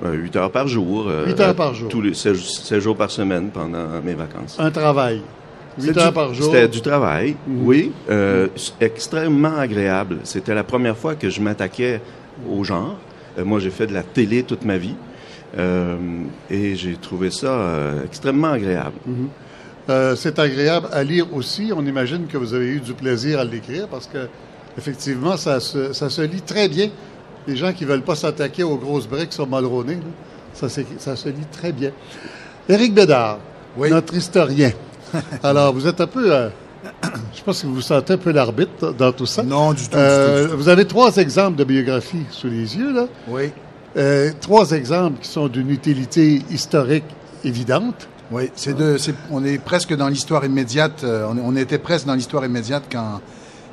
8 0.04 0.36
heures 0.36 0.52
par 0.52 0.68
jour. 0.68 1.10
8 1.26 1.40
heures 1.40 1.56
par 1.56 1.74
jour. 1.74 1.90
Tous 1.90 2.02
les 2.02 2.14
16 2.14 2.78
jours 2.80 2.96
par 2.96 3.10
semaine 3.10 3.50
pendant 3.50 4.02
mes 4.04 4.14
vacances. 4.14 4.58
Un 4.60 4.70
travail. 4.70 5.22
8 5.80 5.98
heures 5.98 6.14
par 6.14 6.34
jour. 6.34 6.46
C'était 6.46 6.68
du 6.68 6.82
travail, 6.82 7.36
mhm. 7.48 7.68
oui. 7.68 7.92
Euh, 8.10 8.48
extrêmement 8.80 9.58
agréable. 9.58 10.20
C'était 10.24 10.54
la 10.54 10.64
première 10.64 10.98
fois 10.98 11.16
que 11.16 11.30
je 11.30 11.42
m'attaquais 11.42 12.02
au 12.50 12.64
genre. 12.64 12.98
Euh, 13.38 13.46
moi, 13.46 13.60
j'ai 13.60 13.70
fait 13.70 13.88
de 13.88 13.94
la 13.94 14.04
télé 14.04 14.44
toute 14.44 14.66
ma 14.66 14.78
vie. 14.78 14.96
Euh, 15.58 15.98
et 16.52 16.76
j'ai 16.76 16.94
trouvé 16.94 17.32
ça 17.32 17.74
extrêmement 18.06 18.52
agréable. 18.52 18.98
Mhm. 19.06 20.16
c'est 20.16 20.38
agréable 20.38 20.88
à 20.92 21.04
lire 21.04 21.26
aussi. 21.34 21.72
On 21.76 21.86
imagine 21.86 22.28
que 22.28 22.38
vous 22.38 22.54
avez 22.54 22.68
eu 22.68 22.80
du 22.80 22.94
plaisir 22.94 23.40
à 23.40 23.44
l'écrire 23.44 23.88
parce 23.88 24.06
que, 24.06 24.28
effectivement, 24.78 25.38
ça 25.38 25.60
se, 25.60 25.94
ça 25.94 26.10
se 26.10 26.22
lit 26.22 26.42
très 26.42 26.70
bien. 26.70 26.90
Les 27.48 27.56
gens 27.56 27.74
qui 27.74 27.86
ne 27.86 27.90
veulent 27.90 28.04
pas 28.04 28.16
s'attaquer 28.16 28.62
aux 28.62 28.78
grosses 28.78 29.08
briques 29.08 29.34
sur 29.34 29.48
Malroney, 29.48 29.98
ça, 30.54 30.68
ça 30.70 31.16
se 31.16 31.30
lit 31.30 31.48
très 31.52 31.72
bien. 31.72 31.92
Éric 32.68 32.94
Bédard, 32.94 33.40
notre 33.76 34.14
historien. 34.14 34.72
Alors, 35.44 35.74
vous 35.74 35.88
êtes 35.88 36.02
un 36.02 36.08
peu, 36.08 36.34
euh, 36.34 36.50
je 37.36 37.42
pas 37.42 37.54
si 37.54 37.66
vous 37.66 37.76
vous 37.76 37.82
sentez 37.82 38.14
un 38.14 38.18
peu 38.18 38.32
l'arbitre 38.32 38.94
dans 38.98 39.12
tout 39.12 39.26
ça. 39.26 39.44
Non, 39.44 39.74
du 39.74 39.88
tout, 39.88 39.98
Vous 40.56 40.70
avez 40.70 40.86
trois 40.86 41.16
exemples 41.18 41.58
de 41.58 41.64
biographie 41.64 42.26
sous 42.32 42.48
les 42.48 42.78
yeux, 42.78 42.94
là. 42.94 43.08
Oui. 43.28 43.52
trois 44.42 44.72
exemples 44.72 45.20
qui 45.22 45.30
sont 45.30 45.48
d'une 45.48 45.70
utilité 45.70 46.42
historique 46.50 47.06
évidente. 47.44 48.08
Oui, 48.32 48.52
c'est 48.54 48.78
de, 48.78 48.96
on 49.32 49.44
est 49.44 49.58
presque 49.58 49.96
dans 49.96 50.08
l'histoire 50.08 50.46
immédiate. 50.46 51.04
On, 51.04 51.36
on, 51.44 51.56
était 51.56 51.80
presque 51.80 52.06
dans 52.06 52.14
l'histoire 52.14 52.46
immédiate 52.46 52.84
quand 52.92 53.22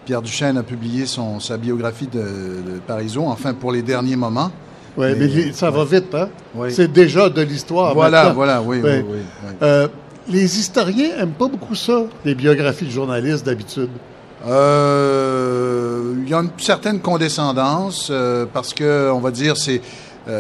Pierre 0.06 0.22
Duchesne 0.22 0.56
a 0.56 0.62
publié 0.62 1.04
son, 1.04 1.40
sa 1.40 1.58
biographie 1.58 2.06
de, 2.06 2.20
de 2.20 3.18
enfin 3.18 3.52
pour 3.52 3.72
les 3.72 3.82
derniers 3.82 4.16
moments. 4.16 4.50
Oui, 4.96 5.08
mais, 5.18 5.52
ça 5.52 5.70
va 5.70 5.84
vite, 5.84 6.14
hein? 6.14 6.28
C'est 6.70 6.90
déjà 6.90 7.28
de 7.28 7.42
l'histoire. 7.42 7.92
Voilà, 7.92 8.30
voilà, 8.30 8.62
oui, 8.62 8.80
oui, 8.82 9.04
oui. 9.06 9.18
Euh, 9.60 9.88
les 10.28 10.58
historiens 10.58 11.16
n'aiment 11.16 11.32
pas 11.32 11.48
beaucoup 11.48 11.74
ça, 11.74 12.04
les 12.24 12.34
biographies 12.34 12.86
de 12.86 12.90
journalistes 12.90 13.46
d'habitude. 13.46 13.90
Euh, 14.46 16.14
il 16.22 16.28
y 16.28 16.34
a 16.34 16.38
une 16.38 16.50
certaine 16.58 17.00
condescendance 17.00 18.08
euh, 18.10 18.46
parce 18.52 18.74
que, 18.74 19.10
on 19.10 19.20
va 19.20 19.30
dire, 19.30 19.56
c'est 19.56 19.80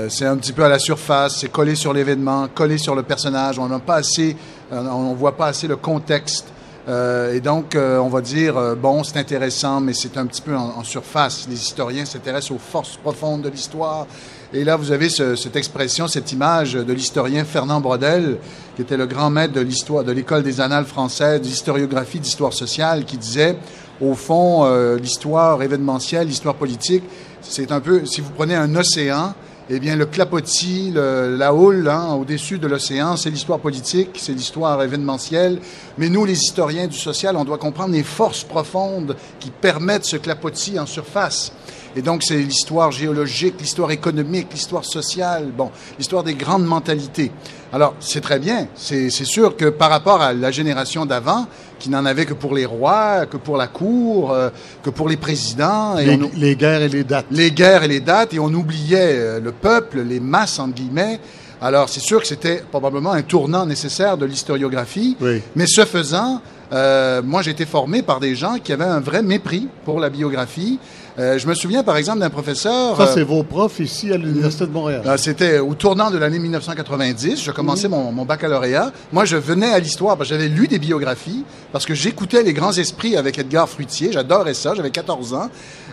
c'est 0.08 0.26
un 0.26 0.36
petit 0.36 0.52
peu 0.52 0.64
à 0.64 0.68
la 0.68 0.80
surface, 0.80 1.36
c'est 1.36 1.48
collé 1.48 1.76
sur 1.76 1.92
l'événement, 1.92 2.48
collé 2.52 2.76
sur 2.76 2.96
le 2.96 3.04
personnage. 3.04 3.60
On 3.60 3.68
n'a 3.68 3.78
pas 3.78 3.94
assez, 3.94 4.36
on 4.72 5.14
voit 5.14 5.36
pas 5.36 5.46
assez 5.46 5.68
le 5.68 5.76
contexte. 5.76 6.46
Euh, 6.88 7.34
et 7.34 7.40
donc, 7.40 7.74
euh, 7.74 7.98
on 7.98 8.08
va 8.08 8.20
dire, 8.20 8.56
euh, 8.56 8.74
bon, 8.76 9.02
c'est 9.02 9.18
intéressant, 9.18 9.80
mais 9.80 9.92
c'est 9.92 10.16
un 10.16 10.26
petit 10.26 10.42
peu 10.42 10.54
en, 10.56 10.84
surface. 10.84 11.46
Les 11.48 11.56
historiens 11.56 12.04
s'intéressent 12.04 12.52
aux 12.52 12.60
forces 12.60 12.96
profondes 12.96 13.42
de 13.42 13.48
l'histoire. 13.48 14.06
Et 14.52 14.64
là, 14.64 14.76
vous 14.76 14.92
avez 14.92 15.08
cette 15.08 15.56
expression, 15.56 16.06
cette 16.06 16.32
image 16.32 16.74
de 16.74 16.92
l'historien 16.92 17.44
Fernand 17.44 17.80
Brodel, 17.80 18.38
qui 18.76 18.82
était 18.82 18.96
le 18.96 19.06
grand 19.06 19.28
maître 19.30 19.52
de 19.52 19.60
l'histoire, 19.60 20.04
de 20.04 20.12
l'école 20.12 20.42
des 20.42 20.60
annales 20.60 20.84
françaises, 20.84 21.40
d'historiographie, 21.40 22.20
d'histoire 22.20 22.52
sociale, 22.52 23.04
qui 23.04 23.16
disait, 23.16 23.56
au 24.00 24.14
fond, 24.14 24.96
l'histoire 24.96 25.62
événementielle, 25.62 26.28
l'histoire 26.28 26.54
politique, 26.54 27.02
c'est 27.42 27.72
un 27.72 27.80
peu, 27.80 28.06
si 28.06 28.20
vous 28.20 28.30
prenez 28.30 28.54
un 28.54 28.74
océan, 28.76 29.34
eh 29.68 29.80
bien, 29.80 29.96
le 29.96 30.06
clapotis, 30.06 30.92
la 30.94 31.52
houle 31.52 31.88
hein, 31.88 32.14
au-dessus 32.14 32.58
de 32.58 32.68
l'océan, 32.68 33.16
c'est 33.16 33.30
l'histoire 33.30 33.58
politique, 33.58 34.10
c'est 34.16 34.32
l'histoire 34.32 34.80
événementielle. 34.80 35.58
Mais 35.98 36.08
nous, 36.08 36.24
les 36.24 36.38
historiens 36.38 36.86
du 36.86 36.96
social, 36.96 37.36
on 37.36 37.44
doit 37.44 37.58
comprendre 37.58 37.92
les 37.92 38.04
forces 38.04 38.44
profondes 38.44 39.16
qui 39.40 39.50
permettent 39.50 40.04
ce 40.04 40.18
clapotis 40.18 40.78
en 40.78 40.86
surface. 40.86 41.52
Et 41.96 42.02
donc, 42.02 42.22
c'est 42.22 42.36
l'histoire 42.36 42.92
géologique, 42.92 43.54
l'histoire 43.58 43.90
économique, 43.90 44.48
l'histoire 44.52 44.84
sociale, 44.84 45.46
bon, 45.56 45.70
l'histoire 45.98 46.22
des 46.22 46.34
grandes 46.34 46.66
mentalités. 46.66 47.32
Alors, 47.72 47.94
c'est 48.00 48.20
très 48.20 48.38
bien. 48.38 48.68
C'est 48.74 49.10
sûr 49.10 49.56
que 49.56 49.70
par 49.70 49.88
rapport 49.88 50.20
à 50.20 50.34
la 50.34 50.50
génération 50.50 51.06
d'avant, 51.06 51.46
qui 51.78 51.88
n'en 51.88 52.04
avait 52.04 52.26
que 52.26 52.34
pour 52.34 52.54
les 52.54 52.66
rois, 52.66 53.24
que 53.24 53.38
pour 53.38 53.56
la 53.56 53.66
cour, 53.66 54.32
euh, 54.32 54.50
que 54.82 54.90
pour 54.90 55.08
les 55.08 55.16
présidents. 55.16 55.96
Et 55.98 56.18
les, 56.36 56.56
guerres 56.56 56.82
et 56.82 56.88
les 56.88 57.04
dates. 57.04 57.26
Les 57.30 57.50
guerres 57.50 57.82
et 57.82 57.88
les 57.88 58.00
dates, 58.00 58.34
et 58.34 58.38
on 58.38 58.52
oubliait 58.52 59.12
euh, 59.14 59.40
le 59.40 59.52
peuple, 59.52 60.02
les 60.02 60.20
masses, 60.20 60.58
entre 60.58 60.74
guillemets. 60.74 61.18
Alors, 61.60 61.88
c'est 61.88 62.00
sûr 62.00 62.20
que 62.20 62.26
c'était 62.26 62.62
probablement 62.70 63.12
un 63.12 63.22
tournant 63.22 63.64
nécessaire 63.64 64.18
de 64.18 64.26
l'historiographie. 64.26 65.16
Oui. 65.20 65.40
Mais 65.54 65.66
ce 65.66 65.86
faisant, 65.86 66.42
euh, 66.72 67.22
moi, 67.22 67.42
j'ai 67.42 67.52
été 67.52 67.64
formé 67.64 68.02
par 68.02 68.20
des 68.20 68.34
gens 68.34 68.56
qui 68.62 68.72
avaient 68.72 68.84
un 68.84 69.00
vrai 69.00 69.22
mépris 69.22 69.68
pour 69.84 70.00
la 70.00 70.10
biographie. 70.10 70.78
Euh, 71.18 71.38
je 71.38 71.46
me 71.46 71.54
souviens, 71.54 71.82
par 71.82 71.96
exemple, 71.96 72.18
d'un 72.18 72.30
professeur... 72.30 72.96
Ça, 72.96 73.04
euh, 73.04 73.14
c'est 73.14 73.22
vos 73.22 73.42
profs 73.42 73.80
ici 73.80 74.12
à 74.12 74.18
l'Université 74.18 74.66
de 74.66 74.70
Montréal. 74.70 75.02
C'était 75.16 75.58
au 75.58 75.74
tournant 75.74 76.10
de 76.10 76.18
l'année 76.18 76.38
1990. 76.38 77.42
Je 77.42 77.50
commençais 77.52 77.88
mon, 77.88 78.12
mon, 78.12 78.26
baccalauréat. 78.26 78.92
Moi, 79.12 79.24
je 79.24 79.36
venais 79.36 79.72
à 79.72 79.78
l'histoire 79.78 80.18
parce 80.18 80.28
que 80.28 80.34
j'avais 80.34 80.48
lu 80.48 80.68
des 80.68 80.78
biographies, 80.78 81.44
parce 81.72 81.86
que 81.86 81.94
j'écoutais 81.94 82.42
Les 82.42 82.52
Grands 82.52 82.72
Esprits 82.72 83.16
avec 83.16 83.38
Edgar 83.38 83.66
Fruitier. 83.68 84.12
J'adorais 84.12 84.52
ça. 84.52 84.74
J'avais 84.74 84.90
14 84.90 85.32
ans. 85.32 85.48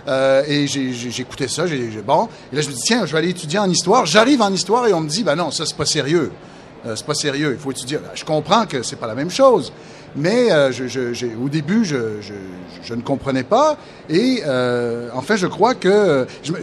Euh, 0.08 0.44
et 0.48 0.68
j'écoutais 0.68 1.48
ça. 1.48 1.63
Bon. 2.06 2.27
Et 2.51 2.56
là, 2.58 2.62
je 2.62 2.68
me 2.68 2.74
dis, 2.74 2.82
tiens, 2.82 3.06
je 3.06 3.13
vais 3.13 3.20
aller 3.20 3.30
étudier 3.30 3.60
en 3.60 3.70
histoire. 3.70 4.06
J'arrive 4.06 4.42
en 4.42 4.51
histoire 4.51 4.88
et 4.88 4.94
on 4.94 5.00
me 5.00 5.08
dit, 5.08 5.24
ben 5.24 5.36
non, 5.36 5.51
ça, 5.51 5.65
c'est 5.65 5.77
pas 5.77 5.86
sérieux. 5.86 6.32
Euh, 6.86 6.96
c'est 6.96 7.06
pas 7.06 7.13
sérieux. 7.13 7.53
Il 7.53 7.60
faut 7.62 7.72
étudier. 7.72 8.00
Je 8.13 8.25
comprends 8.25 8.65
que 8.65 8.84
c'est 8.84 8.98
pas 8.98 9.08
la 9.08 9.15
même 9.15 9.30
chose. 9.30 9.72
Mais 10.15 10.51
euh, 10.51 10.72
je, 10.72 11.25
au 11.43 11.50
début, 11.50 11.86
je, 11.86 12.93
ne 12.93 13.01
comprenais 13.01 13.43
pas. 13.43 13.77
Et 14.10 14.41
euh, 14.46 15.10
en 15.13 15.22
fait, 15.22 15.38
je 15.38 15.48
crois 15.48 15.74
que 15.74 16.27
je, 16.43 16.53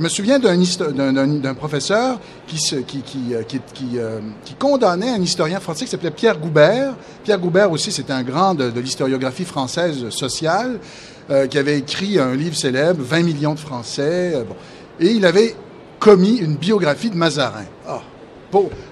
me 0.00 0.08
souviens 0.08 0.38
d'un 0.38 1.54
professeur 1.54 2.18
qui, 2.46 2.56
qui, 2.86 3.02
qui, 3.02 3.34
euh, 3.34 3.42
qui, 3.42 3.60
qui, 4.44 4.54
condamnait 4.54 5.10
un 5.10 5.20
historien 5.20 5.60
français 5.60 5.84
qui 5.84 5.90
s'appelait 5.90 6.10
Pierre 6.10 6.38
Goubert. 6.38 6.94
Pierre 7.22 7.38
Goubert 7.38 7.70
aussi, 7.70 7.92
c'était 7.92 8.12
un 8.12 8.22
grand 8.22 8.54
de, 8.54 8.72
l'historiographie 8.80 9.44
française 9.44 10.08
sociale, 10.10 10.78
qui 11.50 11.56
avait 11.56 11.78
écrit 11.78 12.18
un 12.18 12.34
livre 12.34 12.54
célèbre, 12.54 13.02
20 13.02 13.22
millions 13.22 13.54
de 13.54 13.58
Français. 13.58 14.34
Bon. 14.46 14.54
Et 15.00 15.12
il 15.12 15.24
avait 15.24 15.54
commis 15.98 16.36
une 16.36 16.56
biographie 16.56 17.08
de 17.08 17.16
Mazarin. 17.16 17.64
Oh. 17.88 17.98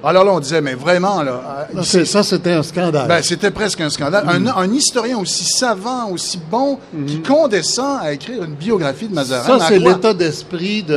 Alors 0.02 0.24
là, 0.24 0.32
on 0.32 0.40
disait, 0.40 0.60
mais 0.60 0.74
vraiment, 0.74 1.22
là. 1.22 1.68
Euh, 1.76 2.04
ça, 2.04 2.22
c'était 2.22 2.52
un 2.52 2.62
scandale. 2.62 3.08
Ben, 3.08 3.22
c'était 3.22 3.50
presque 3.50 3.80
un 3.80 3.90
scandale. 3.90 4.24
Un, 4.28 4.72
historien 4.72 5.18
aussi 5.18 5.44
savant, 5.44 6.08
aussi 6.10 6.40
bon, 6.50 6.78
qui 7.06 7.16
mhm. 7.16 7.22
condescend 7.22 7.98
à 8.00 8.12
écrire 8.12 8.42
une 8.42 8.54
biographie 8.54 9.08
de 9.08 9.14
Mazarin. 9.14 9.58
Ça, 9.58 9.66
c'est 9.68 9.78
l'état 9.78 10.14
d'esprit 10.14 10.82
de, 10.82 10.96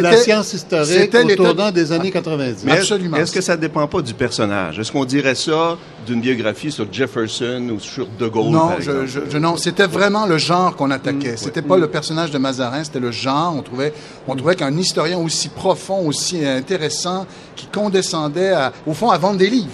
la, 0.00 0.16
science 0.16 0.52
historique 0.52 1.14
au 1.14 1.34
tournant 1.36 1.70
des 1.70 1.92
années 1.92 2.10
90. 2.10 2.64
Mais 2.64 2.72
Absolument. 2.72 3.16
Est-ce 3.16 3.32
que 3.32 3.40
ça 3.40 3.56
ne 3.56 3.60
dépend 3.60 3.86
pas 3.86 4.02
du 4.02 4.14
personnage? 4.14 4.78
Est-ce 4.78 4.92
qu'on 4.92 5.04
dirait 5.04 5.34
ça 5.34 5.76
d'une 6.08 6.20
biographie 6.20 6.72
sur 6.72 6.92
Jefferson 6.92 7.68
ou 7.74 7.80
sur 7.80 8.06
De 8.18 8.26
Gaulle? 8.28 8.50
Non, 8.50 8.70
je, 8.80 9.38
non. 9.38 9.56
C'était 9.56 9.86
vraiment 9.86 10.26
le 10.26 10.38
genre 10.38 10.74
qu'on 10.74 10.90
attaquait. 10.90 11.36
Ce 11.36 11.44
mm, 11.44 11.46
c'était 11.46 11.62
pas 11.62 11.76
le 11.76 11.88
personnage 11.88 12.30
de 12.30 12.38
Mazarin, 12.38 12.82
c'était 12.84 13.00
le 13.00 13.12
genre. 13.12 13.54
On 13.56 13.62
trouvait, 13.62 13.92
on 14.26 14.34
trouvait 14.34 14.56
qu'un 14.56 14.76
historien 14.76 15.18
aussi 15.18 15.48
profond, 15.48 16.06
aussi 16.06 16.44
intéressant, 16.44 17.26
qui 17.54 17.66
condescendait, 17.66 18.54
au 18.86 18.94
fond, 18.94 19.10
à 19.10 19.18
vendre 19.18 19.38
des 19.38 19.50
livres. 19.50 19.68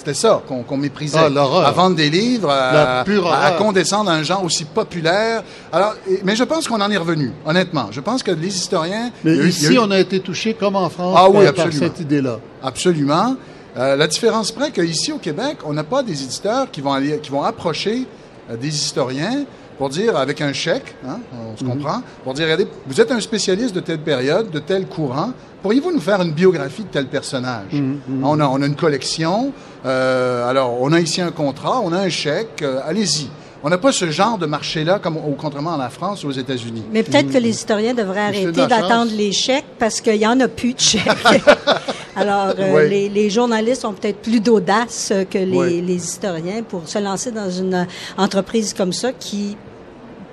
C'était 0.00 0.14
ça 0.14 0.42
qu'on 0.46 0.76
méprisait. 0.78 1.18
Ah, 1.18 1.66
à 1.66 1.70
vendre 1.72 1.94
des 1.94 2.08
livres, 2.08 2.48
à, 2.50 3.00
à, 3.00 3.52
condescendre 3.58 4.10
à 4.10 4.14
un 4.14 4.22
genre 4.22 4.42
aussi 4.42 4.64
populaire. 4.64 5.42
Alors, 5.70 5.94
mais 6.24 6.36
je 6.36 6.44
pense 6.44 6.66
qu'on 6.66 6.80
en 6.80 6.90
est 6.90 6.96
revenu, 6.96 7.32
honnêtement. 7.44 7.88
Je 7.90 8.00
pense 8.00 8.22
que 8.22 8.30
les 8.30 8.48
historiens... 8.48 9.10
Mais 9.24 9.36
ici, 9.36 9.76
on 9.78 9.90
a 9.90 9.98
été 9.98 10.20
touché 10.20 10.54
comme 10.54 10.76
en 10.76 10.88
France 10.88 11.16
ah, 11.18 11.28
oui, 11.28 11.44
par, 11.54 11.70
cette 11.70 12.00
idée-là. 12.00 12.38
Absolument. 12.62 13.36
Euh, 13.80 13.96
la 13.96 14.06
différence 14.06 14.52
près 14.52 14.70
qu'ici 14.70 15.10
au 15.10 15.16
Québec, 15.16 15.58
on 15.64 15.72
n'a 15.72 15.84
pas 15.84 16.02
des 16.02 16.22
éditeurs 16.22 16.70
qui 16.70 16.82
vont, 16.82 16.92
aller, 16.92 17.18
qui 17.18 17.30
vont 17.30 17.42
approcher 17.42 18.06
euh, 18.50 18.56
des 18.56 18.68
historiens 18.68 19.44
pour 19.78 19.88
dire, 19.88 20.18
avec 20.18 20.42
un 20.42 20.52
chèque, 20.52 20.94
hein, 21.08 21.20
on 21.32 21.56
se 21.56 21.64
mhm. 21.64 21.70
comprend, 21.70 22.02
pour 22.22 22.34
dire, 22.34 22.44
regardez, 22.44 22.68
vous 22.86 23.00
êtes 23.00 23.10
un 23.10 23.20
spécialiste 23.20 23.74
de 23.74 23.80
telle 23.80 24.00
période, 24.00 24.50
de 24.50 24.58
tel 24.58 24.86
courant, 24.86 25.32
pourriez-vous 25.62 25.92
nous 25.92 26.00
faire 26.00 26.20
une 26.20 26.32
biographie 26.32 26.82
de 26.82 26.88
tel 26.88 27.06
personnage? 27.06 27.72
Mhm, 27.72 28.00
mhm. 28.06 28.24
On, 28.24 28.38
a, 28.38 28.46
on 28.46 28.60
a 28.60 28.66
une 28.66 28.76
collection, 28.76 29.54
euh, 29.86 30.46
alors 30.46 30.76
on 30.82 30.92
a 30.92 31.00
ici 31.00 31.22
un 31.22 31.30
contrat, 31.30 31.80
on 31.82 31.94
a 31.94 32.00
un 32.00 32.10
chèque, 32.10 32.62
allez-y. 32.84 33.30
On 33.62 33.68
n'a 33.68 33.78
pas 33.78 33.92
ce 33.92 34.10
genre 34.10 34.38
de 34.38 34.46
marché-là, 34.46 34.98
comme 34.98 35.18
au, 35.18 35.34
contrairement 35.38 35.74
à 35.74 35.78
la 35.78 35.90
France 35.90 36.24
ou 36.24 36.28
aux 36.28 36.32
États-Unis. 36.32 36.82
Mais 36.92 37.02
peut-être 37.02 37.30
que 37.30 37.38
les 37.38 37.50
historiens 37.50 37.92
devraient 37.92 38.20
arrêter 38.20 38.66
d'attendre 38.66 39.12
les 39.14 39.32
chèques 39.32 39.66
parce 39.78 40.00
qu'il 40.00 40.18
n'y 40.18 40.26
en 40.26 40.40
a 40.40 40.48
plus 40.48 40.74
de 40.74 40.80
chèques. 40.80 41.02
Alors, 42.16 42.54
euh, 42.58 42.88
les, 42.88 43.30
journalistes 43.30 43.84
ont 43.84 43.92
peut-être 43.92 44.20
plus 44.20 44.40
d'audace 44.40 45.12
que 45.30 45.38
les, 45.38 45.80
les, 45.80 45.94
historiens 45.94 46.62
pour 46.62 46.88
se 46.88 46.98
lancer 46.98 47.30
dans 47.30 47.50
une 47.50 47.86
entreprise 48.16 48.74
comme 48.74 48.92
ça 48.92 49.12
qui 49.12 49.56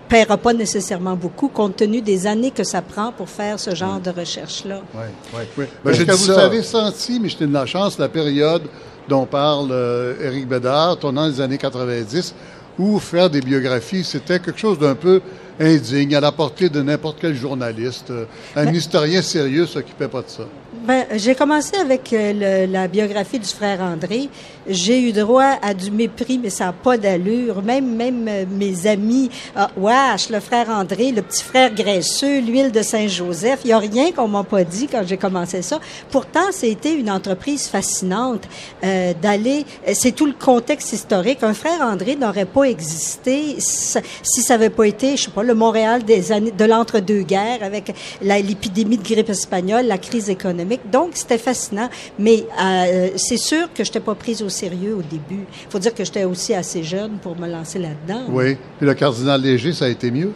paiera 0.08 0.38
pas 0.38 0.54
nécessairement 0.54 1.16
beaucoup 1.16 1.50
compte 1.50 1.76
tenu 1.76 2.02
des 2.02 2.28
années 2.28 2.52
que 2.52 2.64
ça 2.64 2.82
prend 2.82 3.12
pour 3.12 3.30
faire 3.30 3.60
ce 3.60 3.76
genre 3.76 4.00
de 4.00 4.10
recherche-là. 4.10 4.82
Oui, 4.94 5.02
oui. 5.34 5.42
oui. 5.58 5.66
Ben, 5.84 5.92
Est-ce 5.92 6.04
que 6.04 6.12
vous 6.12 6.32
avez 6.32 6.64
senti, 6.64 7.20
mais 7.20 7.30
j'étais 7.30 7.48
de 7.48 7.54
la 7.54 7.66
chance, 7.66 8.00
la 8.00 8.10
période 8.10 8.64
dont 9.08 9.26
parle 9.26 9.70
euh, 9.72 10.16
Éric 10.22 10.48
Bédard, 10.48 10.98
tournant 10.98 11.28
les 11.28 11.40
années 11.40 11.58
90, 11.58 12.36
où 12.78 13.00
faire 13.00 13.30
des 13.30 13.42
biographies, 13.42 14.04
c'était 14.04 14.40
quelque 14.40 14.60
chose 14.60 14.80
d'un 14.80 14.96
peu 14.96 15.22
indigne, 15.60 16.16
à 16.16 16.20
la 16.20 16.32
portée 16.32 16.70
de 16.70 16.82
n'importe 16.82 17.18
quel 17.20 17.36
journaliste. 17.36 18.12
Un 18.56 18.66
ben 18.66 18.76
historien 18.76 19.22
sérieux 19.22 19.66
s'occupait 19.66 20.08
pas 20.08 20.22
de 20.22 20.30
ça. 20.30 20.44
Ben, 20.86 21.06
j'ai 21.16 21.34
commencé 21.34 21.76
avec 21.78 22.14
euh, 22.14 22.68
la 22.68 22.88
biographie 22.88 23.40
du 23.40 23.48
frère 23.48 23.82
André. 23.82 24.30
J'ai 24.68 25.02
eu 25.02 25.14
droit 25.14 25.58
à 25.62 25.74
du 25.74 25.92
mépris, 25.92 26.38
mais 26.38 26.50
ça 26.50 26.66
n'a 26.66 26.74
pas 26.74 26.98
d'allure. 26.98 27.64
Même, 27.64 27.96
même 27.96 28.28
euh, 28.28 28.46
mes 28.50 28.86
amis, 28.86 29.30
ah, 29.56 29.70
wesh, 29.78 30.30
le 30.30 30.40
frère 30.40 30.70
André, 30.70 31.12
le 31.12 31.22
petit 31.22 31.44
frère 31.44 31.74
graisseux, 31.74 32.42
l'huile 32.42 32.72
de 32.72 32.82
Saint-Joseph, 32.82 33.62
il 33.64 33.68
n'y 33.68 33.74
a 33.74 33.80
rien 33.80 34.12
qu'on 34.12 34.28
m'a 34.28 34.44
pas 34.44 34.64
dit 34.64 34.88
quand 34.88 35.04
j'ai 35.06 35.18
commencé 35.18 35.62
ça. 35.62 35.80
Pourtant, 36.12 36.52
c'était 36.52 36.94
une 36.94 37.10
entreprise 37.10 37.68
fascinante 37.68 38.44
euh, 38.84 39.14
d'aller. 39.22 39.66
C'est 39.94 40.12
tout 40.12 40.26
le 40.26 40.34
contexte 40.34 40.94
historique. 40.94 41.44
Un 41.44 41.54
frère 41.54 41.82
André 41.82 42.16
n'aurait 42.16 42.46
pas 42.46 42.64
existé 42.64 43.56
si 43.60 44.42
ça 44.42 44.54
n'avait 44.54 44.70
pas 44.70 44.86
été, 44.86 45.18
je 45.18 45.24
sais 45.24 45.32
pas, 45.32 45.44
le 45.44 45.56
Montréal 45.56 46.04
des 46.04 46.32
années, 46.32 46.52
de 46.52 46.66
l'entre-deux-guerres 46.66 47.64
avec 47.64 47.96
l'épidémie 48.22 48.98
de 48.98 49.04
grippe 49.04 49.30
espagnole, 49.30 49.88
la 49.88 49.98
crise 49.98 50.30
économique. 50.30 50.67
Donc, 50.92 51.12
c'était 51.14 51.38
fascinant. 51.38 51.90
Mais 52.20 52.46
euh, 52.62 53.10
c'est 53.16 53.38
sûr 53.38 53.68
que 53.74 53.84
je 53.84 53.90
n'étais 53.90 54.00
pas 54.00 54.16
prise 54.16 54.42
au 54.42 54.50
sérieux 54.50 54.96
au 54.96 55.02
début. 55.02 55.46
Il 55.66 55.72
faut 55.72 55.80
dire 55.80 55.94
que 55.94 56.04
j'étais 56.04 56.24
aussi 56.26 56.54
assez 56.54 56.84
jeune 56.84 57.18
pour 57.22 57.38
me 57.38 57.48
lancer 57.48 57.80
là-dedans. 57.80 58.26
Oui. 58.30 58.58
Puis 58.78 58.86
le 58.86 58.94
cardinal 58.94 59.42
Léger, 59.42 59.74
ça 59.74 59.86
a 59.86 59.90
été 59.90 60.12
mieux? 60.12 60.32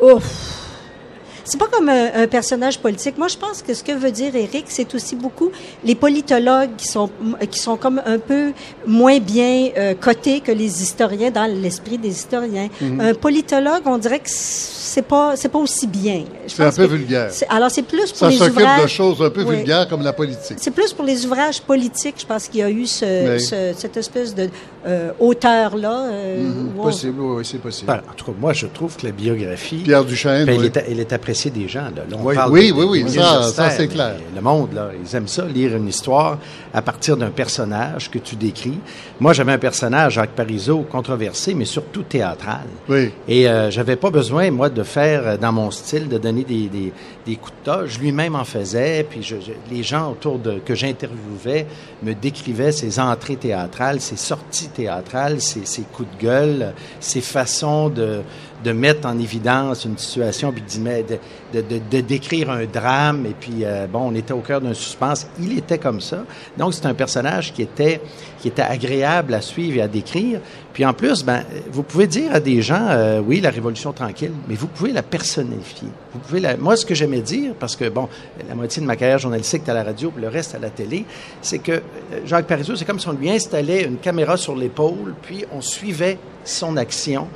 Ouf! 0.00 0.69
C'est 1.44 1.58
pas 1.58 1.66
comme 1.66 1.88
un, 1.88 2.26
personnage 2.26 2.78
politique. 2.78 3.18
Moi, 3.18 3.28
je 3.28 3.36
pense 3.36 3.62
que 3.62 3.74
ce 3.74 3.82
que 3.82 3.92
veut 3.92 4.10
dire 4.10 4.34
Eric, 4.34 4.66
c'est 4.68 4.94
aussi 4.94 5.16
beaucoup 5.16 5.50
les 5.84 5.94
politologues 5.94 6.70
qui 6.76 6.86
sont 6.86 7.10
qui 7.50 7.58
sont 7.58 7.76
comme 7.76 8.00
un 8.04 8.18
peu 8.18 8.52
moins 8.86 9.18
bien 9.18 9.70
euh, 9.76 9.94
cotés 9.94 10.40
que 10.40 10.52
les 10.52 10.82
historiens 10.82 11.30
dans 11.30 11.50
l'esprit 11.50 11.98
des 11.98 12.08
historiens. 12.10 12.68
Mhm. 12.80 13.00
Un 13.00 13.14
politologue, 13.14 13.82
on 13.86 13.98
dirait 13.98 14.20
que 14.20 14.30
c'est 14.30 15.02
pas 15.02 15.36
c'est 15.36 15.48
pas 15.48 15.58
aussi 15.58 15.86
bien. 15.86 16.24
C'est 16.46 16.62
un 16.62 16.72
peu 16.72 16.86
vulgaire. 16.86 17.30
Alors 17.48 17.70
c'est 17.70 17.82
plus 17.82 18.12
pour 18.12 18.28
les 18.28 18.36
ouvrages. 18.36 18.54
Ça 18.54 18.60
s'occupe 18.60 18.82
de 18.82 18.88
choses 18.88 19.22
un 19.22 19.30
peu 19.30 19.42
vulgaires 19.42 19.88
comme 19.88 20.02
la 20.02 20.12
politique. 20.12 20.58
C'est 20.60 20.70
plus 20.72 20.92
pour 20.92 21.04
les 21.04 21.24
ouvrages 21.26 21.60
politiques. 21.62 22.16
Je 22.18 22.26
pense 22.26 22.48
qu'il 22.48 22.60
y 22.60 22.62
a 22.62 22.70
eu 22.70 22.86
ce, 22.86 23.74
cette 23.76 23.96
espèce 23.96 24.34
de 24.34 24.48
euh, 24.86 25.10
auteur 25.18 25.76
là. 25.76 26.08
Euh, 26.10 26.42
mhm. 26.42 26.70
Possible, 26.82 27.20
oui, 27.20 27.44
c'est 27.44 27.58
possible. 27.58 27.86
Ben, 27.86 28.00
en 28.10 28.14
tout 28.14 28.24
cas, 28.24 28.32
moi, 28.38 28.52
je 28.54 28.66
trouve 28.66 28.96
que 28.96 29.06
la 29.06 29.12
biographie. 29.12 29.82
Pierre 29.84 30.04
Duchesne. 30.04 30.46
Ben, 30.46 30.58
elle, 30.86 31.00
est, 31.00 31.12
appréciée 31.12 31.50
des 31.50 31.68
gens. 31.68 31.88
Là. 31.94 32.02
oui, 32.18 32.36
oui, 32.50 32.72
oui, 32.74 33.04
oui, 33.04 33.10
ça, 33.10 33.70
c'est 33.70 33.88
clair. 33.88 34.14
Le 34.34 34.40
monde, 34.40 34.72
là, 34.72 34.90
ils 35.02 35.14
aiment 35.14 35.28
ça, 35.28 35.44
lire 35.44 35.76
une 35.76 35.88
histoire 35.88 36.38
à 36.72 36.80
partir 36.80 37.16
d'un 37.16 37.30
personnage 37.30 38.10
que 38.10 38.18
tu 38.18 38.36
décris. 38.36 38.78
Moi, 39.18 39.34
j'avais 39.34 39.52
un 39.52 39.58
personnage, 39.58 40.14
Jacques 40.14 40.30
Parizeau, 40.30 40.86
controversé, 40.90 41.52
mais 41.52 41.66
surtout 41.66 42.02
théâtral. 42.02 42.66
Oui. 42.88 43.10
Et 43.28 43.48
euh, 43.48 43.70
j'avais 43.70 43.96
pas 43.96 44.10
besoin, 44.10 44.50
moi, 44.50 44.70
de 44.70 44.82
faire 44.82 45.26
euh, 45.26 45.36
dans 45.36 45.52
mon 45.52 45.70
style, 45.70 46.08
de 46.08 46.16
donner 46.16 46.44
des, 46.44 46.68
des, 46.68 46.92
des 47.26 47.36
coups 47.36 47.52
de 47.64 47.70
toge. 47.70 47.98
Lui-même 47.98 48.34
en 48.34 48.44
faisait, 48.44 49.04
puis 49.08 49.22
je, 49.22 49.36
les 49.70 49.82
gens 49.82 50.12
autour 50.12 50.38
de 50.38 50.58
que 50.58 50.74
j'interviewais 50.74 51.66
me 52.02 52.14
décrivaient 52.14 52.72
ses 52.72 52.98
entrées 52.98 53.36
théâtrales, 53.36 54.00
ses 54.00 54.16
sorties 54.16 54.69
théâtrales, 54.70 55.40
ses, 55.40 55.82
coups 55.82 56.08
de 56.16 56.22
gueule, 56.22 56.74
ses 57.00 57.20
façons 57.20 57.88
de 57.88 58.72
mettre 58.72 59.06
en 59.06 59.18
évidence 59.18 59.84
une 59.84 59.98
situation, 59.98 60.52
puis 60.52 60.62
de, 61.52 62.00
décrire 62.00 62.50
un 62.50 62.64
drame, 62.64 63.26
et 63.26 63.34
puis, 63.38 63.64
euh, 63.64 63.86
bon, 63.86 64.10
on 64.10 64.14
était 64.14 64.32
au 64.32 64.40
cœur 64.40 64.60
d'un 64.60 64.74
suspense. 64.74 65.26
Il 65.40 65.56
était 65.56 65.78
comme 65.78 66.00
ça. 66.00 66.24
Donc, 66.56 66.74
c'est 66.74 66.86
un 66.86 66.94
personnage 66.94 67.52
qui 67.52 67.62
était, 67.62 68.00
qui 68.38 68.48
était 68.48 68.62
agréable 68.62 69.34
à 69.34 69.40
suivre 69.40 69.78
et 69.78 69.82
à 69.82 69.88
décrire. 69.88 70.40
Puis 70.72 70.84
en 70.84 70.92
plus, 70.92 71.24
ben, 71.24 71.42
vous 71.72 71.82
pouvez 71.82 72.06
dire 72.06 72.32
à 72.32 72.40
des 72.40 72.62
gens, 72.62 72.86
euh, 72.90 73.20
oui, 73.20 73.40
la 73.40 73.50
Révolution 73.50 73.92
tranquille, 73.92 74.32
mais 74.48 74.54
vous 74.54 74.68
pouvez 74.68 74.92
la 74.92 75.02
personnifier. 75.02 75.88
Vous 76.12 76.20
pouvez 76.20 76.40
la... 76.40 76.56
Moi, 76.56 76.76
ce 76.76 76.86
que 76.86 76.94
j'aimais 76.94 77.20
dire, 77.20 77.54
parce 77.58 77.76
que, 77.76 77.88
bon, 77.88 78.08
la 78.48 78.54
moitié 78.54 78.80
de 78.80 78.86
ma 78.86 78.96
carrière 78.96 79.18
journalistique 79.18 79.62
était 79.62 79.72
à 79.72 79.74
la 79.74 79.82
radio, 79.82 80.10
puis 80.10 80.22
le 80.22 80.28
reste 80.28 80.54
à 80.54 80.58
la 80.58 80.70
télé, 80.70 81.04
c'est 81.42 81.58
que 81.58 81.72
euh, 81.72 81.80
Jacques 82.24 82.46
Parizeau, 82.46 82.76
c'est 82.76 82.84
comme 82.84 83.00
si 83.00 83.08
on 83.08 83.12
lui 83.12 83.30
installait 83.30 83.82
une 83.82 83.98
caméra 83.98 84.36
sur 84.36 84.54
l'épaule, 84.54 85.14
puis 85.22 85.44
on 85.52 85.60
suivait 85.60 86.18
son 86.44 86.76
action 86.78 87.28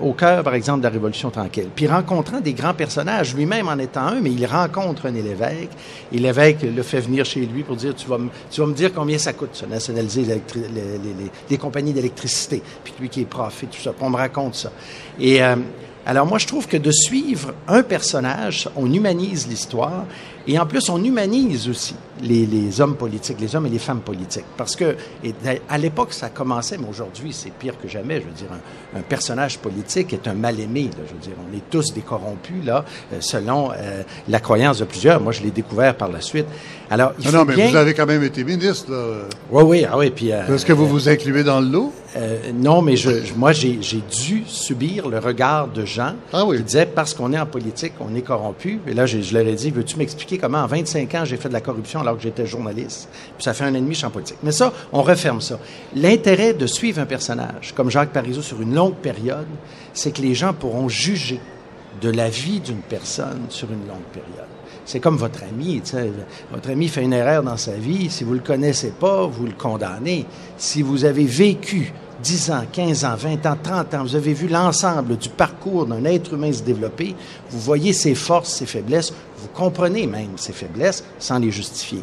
au 0.00 0.12
cœur, 0.12 0.44
par 0.44 0.54
exemple, 0.54 0.78
de 0.78 0.84
la 0.84 0.90
Révolution 0.90 1.28
tranquille. 1.28 1.68
Puis 1.74 1.86
rencontrant 1.88 2.40
des 2.40 2.52
grands 2.52 2.72
personnages, 2.72 3.34
lui-même 3.34 3.53
en 3.62 3.78
étant 3.78 4.06
un, 4.06 4.20
mais 4.20 4.30
il 4.30 4.44
rencontre 4.46 5.04
René 5.04 5.22
Lévesque, 5.22 5.70
et 6.12 6.18
Lévesque 6.18 6.62
le 6.62 6.82
fait 6.82 7.00
venir 7.00 7.24
chez 7.24 7.40
lui 7.40 7.62
pour 7.62 7.76
dire, 7.76 7.94
tu 7.94 8.08
vas, 8.08 8.18
tu 8.50 8.60
vas 8.60 8.66
me 8.66 8.74
dire 8.74 8.92
combien 8.92 9.18
ça 9.18 9.32
coûte, 9.32 9.50
ça, 9.52 9.66
nationaliser 9.66 10.22
les, 10.22 10.42
les, 10.54 11.30
les, 11.50 11.58
compagnies 11.58 11.92
d'électricité 11.92 12.62
puis 12.82 12.92
lui 13.00 13.08
qui 13.08 13.22
est 13.22 13.26
prof 13.26 13.62
et 13.62 13.66
tout 13.66 13.80
ça. 13.80 13.92
On 14.00 14.10
me 14.10 14.16
raconte 14.16 14.54
ça. 14.54 14.72
Et 15.18 15.42
euh, 15.42 15.56
alors 16.06 16.26
moi, 16.26 16.38
je 16.38 16.46
trouve 16.46 16.66
que 16.66 16.76
de 16.76 16.90
suivre 16.90 17.54
un 17.66 17.82
personnage, 17.82 18.68
on 18.76 18.92
humanise 18.92 19.46
l'histoire 19.48 20.04
et 20.46 20.58
en 20.58 20.66
plus, 20.66 20.88
on 20.88 21.02
humanise 21.02 21.68
aussi 21.68 21.94
les, 22.22 22.46
les, 22.46 22.80
hommes 22.80 22.96
politiques, 22.96 23.40
les 23.40 23.56
hommes 23.56 23.66
et 23.66 23.70
les 23.70 23.78
femmes 23.78 24.00
politiques. 24.00 24.44
Parce 24.56 24.76
que 24.76 24.96
et 25.22 25.34
à 25.68 25.78
l'époque, 25.78 26.12
ça 26.12 26.28
commençait, 26.28 26.78
mais 26.78 26.88
aujourd'hui, 26.88 27.32
c'est 27.32 27.50
pire 27.50 27.74
que 27.80 27.88
jamais. 27.88 28.20
Je 28.20 28.26
veux 28.26 28.32
dire, 28.32 28.48
un, 28.52 28.98
un 28.98 29.02
personnage 29.02 29.58
politique 29.58 30.12
est 30.12 30.28
un 30.28 30.34
mal-aimé. 30.34 30.90
Je 30.94 31.12
veux 31.12 31.20
dire, 31.20 31.34
on 31.50 31.56
est 31.56 31.62
tous 31.70 31.92
des 31.92 32.02
corrompus, 32.02 32.64
là, 32.64 32.84
euh, 33.12 33.16
selon 33.20 33.70
euh, 33.72 34.02
la 34.28 34.40
croyance 34.40 34.78
de 34.78 34.84
plusieurs. 34.84 35.20
Moi, 35.20 35.32
je 35.32 35.42
l'ai 35.42 35.50
découvert 35.50 35.96
par 35.96 36.10
la 36.10 36.20
suite. 36.20 36.46
Alors, 36.90 37.12
il 37.18 37.26
non, 37.26 37.38
non, 37.38 37.44
mais 37.44 37.68
vous 37.68 37.76
avez 37.76 37.94
quand 37.94 38.06
même 38.06 38.22
été 38.22 38.44
ministre, 38.44 38.90
là. 38.92 39.22
Oui, 39.50 39.62
oui, 39.64 39.86
ah 39.90 39.98
oui. 39.98 40.10
Puis, 40.10 40.32
euh, 40.32 40.54
Est-ce 40.54 40.66
que 40.66 40.72
vous 40.72 40.86
vous 40.86 41.08
incluez 41.08 41.42
dans 41.42 41.60
le 41.60 41.68
lot? 41.68 41.92
Non, 42.54 42.80
mais 42.80 42.94
je, 42.94 43.10
moi, 43.36 43.50
j'ai 43.50 43.76
dû 43.76 44.44
subir 44.46 45.08
le 45.08 45.18
regard 45.18 45.66
de 45.66 45.84
gens 45.84 46.12
ah 46.32 46.44
oui. 46.44 46.58
qui 46.58 46.62
disaient, 46.62 46.86
parce 46.86 47.12
qu'on 47.12 47.32
est 47.32 47.38
en 47.38 47.46
politique, 47.46 47.94
on 47.98 48.14
est 48.14 48.20
corrompu. 48.20 48.78
Et 48.86 48.94
là, 48.94 49.04
je, 49.04 49.20
je 49.20 49.34
leur 49.36 49.44
ai 49.44 49.54
dit, 49.54 49.72
veux-tu 49.72 49.96
m'expliquer 49.96 50.33
comment 50.38 50.58
en 50.58 50.66
25 50.66 51.14
ans 51.14 51.24
j'ai 51.24 51.36
fait 51.36 51.48
de 51.48 51.52
la 51.54 51.60
corruption 51.60 52.00
alors 52.00 52.16
que 52.16 52.22
j'étais 52.22 52.46
journaliste. 52.46 53.08
Puis 53.36 53.44
ça 53.44 53.54
fait 53.54 53.64
un 53.64 53.74
an 53.74 53.86
et 53.86 54.10
politique. 54.10 54.38
Mais 54.42 54.52
ça, 54.52 54.72
on 54.92 55.02
referme 55.02 55.40
ça. 55.40 55.58
L'intérêt 55.94 56.54
de 56.54 56.66
suivre 56.66 57.00
un 57.00 57.06
personnage 57.06 57.72
comme 57.74 57.90
Jacques 57.90 58.12
Parizeau 58.12 58.42
sur 58.42 58.60
une 58.60 58.74
longue 58.74 58.96
période, 58.96 59.46
c'est 59.92 60.12
que 60.12 60.22
les 60.22 60.34
gens 60.34 60.52
pourront 60.52 60.88
juger 60.88 61.40
de 62.00 62.10
la 62.10 62.28
vie 62.28 62.60
d'une 62.60 62.82
personne 62.82 63.46
sur 63.48 63.70
une 63.70 63.86
longue 63.86 64.08
période. 64.12 64.48
C'est 64.84 65.00
comme 65.00 65.16
votre 65.16 65.42
ami. 65.44 65.82
Votre 66.52 66.70
ami 66.70 66.88
fait 66.88 67.02
une 67.02 67.12
erreur 67.14 67.42
dans 67.42 67.56
sa 67.56 67.72
vie. 67.72 68.10
Si 68.10 68.22
vous 68.24 68.34
le 68.34 68.40
connaissez 68.40 68.90
pas, 68.90 69.26
vous 69.26 69.46
le 69.46 69.52
condamnez. 69.52 70.26
Si 70.58 70.82
vous 70.82 71.04
avez 71.06 71.24
vécu 71.24 71.92
10 72.22 72.50
ans, 72.50 72.64
15 72.70 73.04
ans, 73.04 73.16
20 73.16 73.46
ans, 73.46 73.56
30 73.62 73.94
ans, 73.94 74.02
vous 74.02 74.16
avez 74.16 74.34
vu 74.34 74.48
l'ensemble 74.48 75.16
du 75.16 75.28
parcours 75.28 75.86
d'un 75.86 76.04
être 76.04 76.34
humain 76.34 76.52
se 76.52 76.62
développer, 76.62 77.14
vous 77.50 77.60
voyez 77.60 77.92
ses 77.92 78.14
forces, 78.14 78.50
ses 78.50 78.66
faiblesses, 78.66 79.12
vous 79.44 79.48
comprenez 79.52 80.06
même 80.06 80.36
ses 80.36 80.52
faiblesses 80.52 81.04
sans 81.18 81.38
les 81.38 81.50
justifier. 81.50 82.02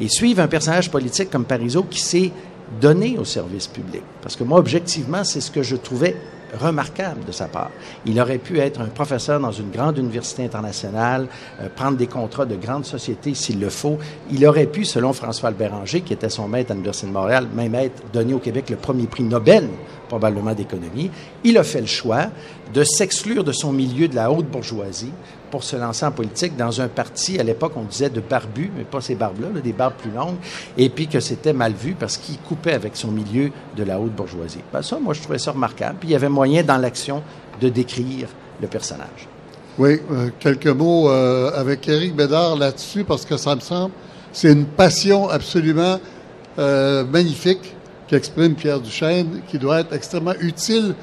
Et 0.00 0.08
suivre 0.08 0.42
un 0.42 0.48
personnage 0.48 0.90
politique 0.90 1.30
comme 1.30 1.44
Parizeau 1.44 1.84
qui 1.84 2.00
s'est 2.00 2.32
donné 2.80 3.16
au 3.18 3.24
service 3.24 3.66
public. 3.66 4.02
Parce 4.22 4.36
que 4.36 4.44
moi, 4.44 4.58
objectivement, 4.58 5.24
c'est 5.24 5.40
ce 5.40 5.50
que 5.50 5.62
je 5.62 5.76
trouvais 5.76 6.16
remarquable 6.58 7.24
de 7.24 7.30
sa 7.30 7.46
part. 7.46 7.70
Il 8.06 8.20
aurait 8.20 8.38
pu 8.38 8.58
être 8.58 8.80
un 8.80 8.86
professeur 8.86 9.38
dans 9.38 9.52
une 9.52 9.70
grande 9.70 9.98
université 9.98 10.44
internationale, 10.44 11.28
euh, 11.60 11.68
prendre 11.74 11.96
des 11.96 12.08
contrats 12.08 12.44
de 12.44 12.56
grandes 12.56 12.84
sociétés 12.84 13.34
s'il 13.34 13.60
le 13.60 13.70
faut. 13.70 13.98
Il 14.32 14.44
aurait 14.46 14.66
pu, 14.66 14.84
selon 14.84 15.12
François 15.12 15.50
Albéranger, 15.50 16.00
qui 16.00 16.12
était 16.12 16.28
son 16.28 16.48
maître 16.48 16.72
à 16.72 16.74
l'Université 16.74 17.06
de 17.06 17.12
Montréal, 17.12 17.46
même 17.54 17.74
être 17.76 18.02
donné 18.12 18.34
au 18.34 18.40
Québec 18.40 18.68
le 18.68 18.76
premier 18.76 19.06
prix 19.06 19.22
Nobel, 19.22 19.68
probablement 20.08 20.54
d'économie. 20.54 21.10
Il 21.44 21.56
a 21.56 21.62
fait 21.62 21.80
le 21.80 21.86
choix 21.86 22.26
de 22.74 22.82
s'exclure 22.82 23.44
de 23.44 23.52
son 23.52 23.72
milieu 23.72 24.08
de 24.08 24.16
la 24.16 24.30
haute 24.30 24.46
bourgeoisie 24.46 25.12
pour 25.50 25.64
se 25.64 25.76
lancer 25.76 26.06
en 26.06 26.12
politique 26.12 26.56
dans 26.56 26.80
un 26.80 26.88
parti, 26.88 27.38
à 27.38 27.42
l'époque, 27.42 27.72
on 27.76 27.82
disait 27.82 28.10
de 28.10 28.20
barbus, 28.20 28.70
mais 28.76 28.84
pas 28.84 29.00
ces 29.00 29.14
barbes-là, 29.14 29.60
des 29.60 29.72
barbes 29.72 29.94
plus 29.98 30.10
longues, 30.10 30.36
et 30.76 30.88
puis 30.88 31.08
que 31.08 31.20
c'était 31.20 31.52
mal 31.52 31.72
vu 31.72 31.94
parce 31.98 32.16
qu'il 32.16 32.38
coupait 32.38 32.74
avec 32.74 32.96
son 32.96 33.10
milieu 33.10 33.50
de 33.76 33.82
la 33.82 33.98
haute 33.98 34.12
bourgeoisie. 34.12 34.60
Ben 34.72 34.82
ça, 34.82 34.98
moi, 34.98 35.14
je 35.14 35.22
trouvais 35.22 35.38
ça 35.38 35.52
remarquable. 35.52 35.96
Puis 36.00 36.10
il 36.10 36.12
y 36.12 36.16
avait 36.16 36.28
moyen, 36.28 36.62
dans 36.62 36.78
l'action, 36.78 37.22
de 37.60 37.68
décrire 37.68 38.28
le 38.60 38.68
personnage. 38.68 39.28
Oui, 39.78 40.00
euh, 40.10 40.30
quelques 40.38 40.66
mots 40.66 41.08
euh, 41.08 41.50
avec 41.54 41.88
Éric 41.88 42.14
Bédard 42.14 42.56
là-dessus, 42.56 43.04
parce 43.04 43.24
que 43.24 43.36
ça 43.36 43.54
me 43.54 43.60
semble, 43.60 43.92
c'est 44.32 44.52
une 44.52 44.66
passion 44.66 45.28
absolument 45.28 45.98
euh, 46.58 47.04
magnifique 47.04 47.74
qu'exprime 48.08 48.54
Pierre 48.54 48.80
Duchesne, 48.80 49.40
qui 49.48 49.58
doit 49.58 49.80
être 49.80 49.92
extrêmement 49.92 50.34
utile 50.40 50.94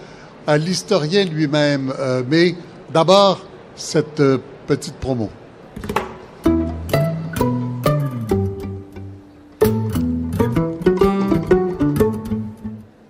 à 0.46 0.58
l'historien 0.58 1.26
lui-même. 1.26 1.94
mais 2.30 2.56
d'abord, 2.94 3.42
cette 3.78 4.20
euh, 4.20 4.40
petite 4.66 4.96
promo. 4.96 5.30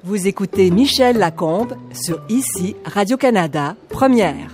Vous 0.03 0.27
écoutez 0.27 0.69
Michel 0.71 1.17
Lacombe 1.17 1.75
sur 1.93 2.21
ICI 2.29 2.75
Radio-Canada, 2.85 3.75
première. 3.89 4.49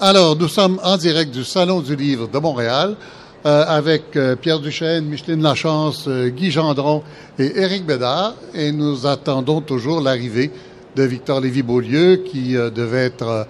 Alors, 0.00 0.36
nous 0.36 0.48
sommes 0.48 0.80
en 0.82 0.96
direct 0.96 1.30
du 1.32 1.44
Salon 1.44 1.80
du 1.80 1.94
Livre 1.94 2.28
de 2.28 2.38
Montréal 2.38 2.96
euh, 3.44 3.64
avec 3.66 4.16
euh, 4.16 4.34
Pierre 4.36 4.58
Duchesne, 4.58 5.04
Micheline 5.04 5.42
Lachance, 5.42 6.08
Guy 6.08 6.50
Gendron 6.50 7.02
et 7.38 7.60
Éric 7.60 7.84
Bédard 7.84 8.34
et 8.54 8.72
nous 8.72 9.06
attendons 9.06 9.60
toujours 9.60 10.00
l'arrivée 10.00 10.50
Victor 11.06 11.40
Lévy-Beaulieu 11.40 12.16
qui 12.24 12.56
euh, 12.56 12.70
devait 12.70 13.06
être 13.06 13.26
euh, 13.26 13.44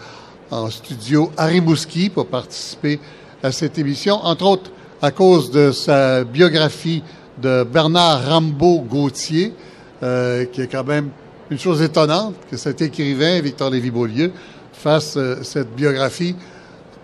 en 0.51 0.71
studio 0.71 1.31
à 1.37 1.47
Rimouski 1.47 2.11
pour 2.11 2.27
participer 2.27 2.99
à 3.43 3.53
cette 3.53 3.79
émission, 3.79 4.17
entre 4.17 4.45
autres 4.45 4.71
à 5.03 5.11
cause 5.11 5.51
de 5.51 5.73
sa 5.73 6.25
biographie 6.25 7.03
de 7.41 7.65
Bernard 7.65 8.27
Rambaud-Gauthier, 8.29 9.55
euh, 10.03 10.45
qui 10.47 10.63
est 10.63 10.67
quand 10.67 10.85
même 10.85 11.11
une 11.51 11.59
chose 11.59 11.81
étonnante 11.83 12.35
que 12.51 12.57
cet 12.57 12.83
écrivain, 12.83 13.41
Victor 13.41 13.71
Lévy-Beaulieu, 13.71 14.33
fasse 14.73 15.19
cette 15.43 15.75
biographie 15.75 16.37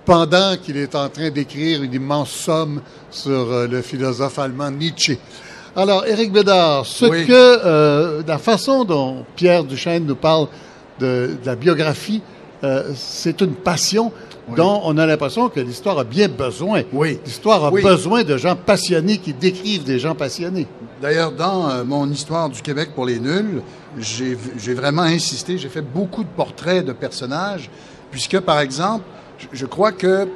pendant 0.05 0.57
qu'il 0.57 0.77
est 0.77 0.95
en 0.95 1.09
train 1.09 1.31
d'écrire 1.31 1.83
une 1.83 1.93
immense 1.93 2.31
somme 2.31 2.81
sur 3.11 3.67
le 3.67 3.83
philosophe 3.83 4.39
allemand 4.39 4.71
Nietzsche. 4.71 5.19
Alors, 5.77 6.07
Éric 6.07 6.33
Bédard, 6.33 6.87
ce 6.87 7.05
que 7.05 7.33
euh, 7.33 8.23
la 8.27 8.39
façon 8.39 8.85
dont 8.85 9.27
Pierre 9.37 9.62
Duchesne 9.62 10.07
nous 10.07 10.17
parle 10.17 10.49
de, 10.99 11.37
la 11.45 11.55
biographie, 11.55 12.23
euh, 12.65 12.93
c'est 12.95 13.43
une 13.43 13.53
passion 13.53 14.11
dont 14.57 14.81
on 14.85 14.97
a 14.97 15.05
l'impression 15.05 15.51
que 15.51 15.61
l'histoire 15.61 15.99
a 15.99 16.05
bien 16.05 16.29
besoin. 16.29 16.83
Oui. 16.95 17.19
L'histoire 17.27 17.62
a 17.67 17.71
besoin 17.71 18.25
de 18.25 18.39
gens 18.39 18.57
passionnés 18.57 19.19
qui 19.19 19.35
décrivent 19.35 19.85
des 19.85 19.99
gens 19.99 20.15
passionnés. 20.15 20.67
D'ailleurs, 21.03 21.33
dans 21.33 21.69
euh, 21.69 21.85
mon 21.85 22.11
histoire 22.11 22.49
du 22.49 22.62
Québec 22.62 22.93
pour 22.95 23.05
les 23.05 23.21
nuls, 23.21 23.61
j'ai 23.99 24.73
vraiment 24.73 25.03
insisté, 25.03 25.59
j'ai 25.59 25.69
fait 25.69 25.83
beaucoup 25.83 26.25
de 26.25 26.31
portraits 26.35 26.87
de 26.87 26.93
personnages, 26.93 27.69
puisque, 28.11 28.41
par 28.41 28.61
exemple, 28.61 29.05
je 29.53 29.67
crois 29.67 29.93
que 29.93 30.27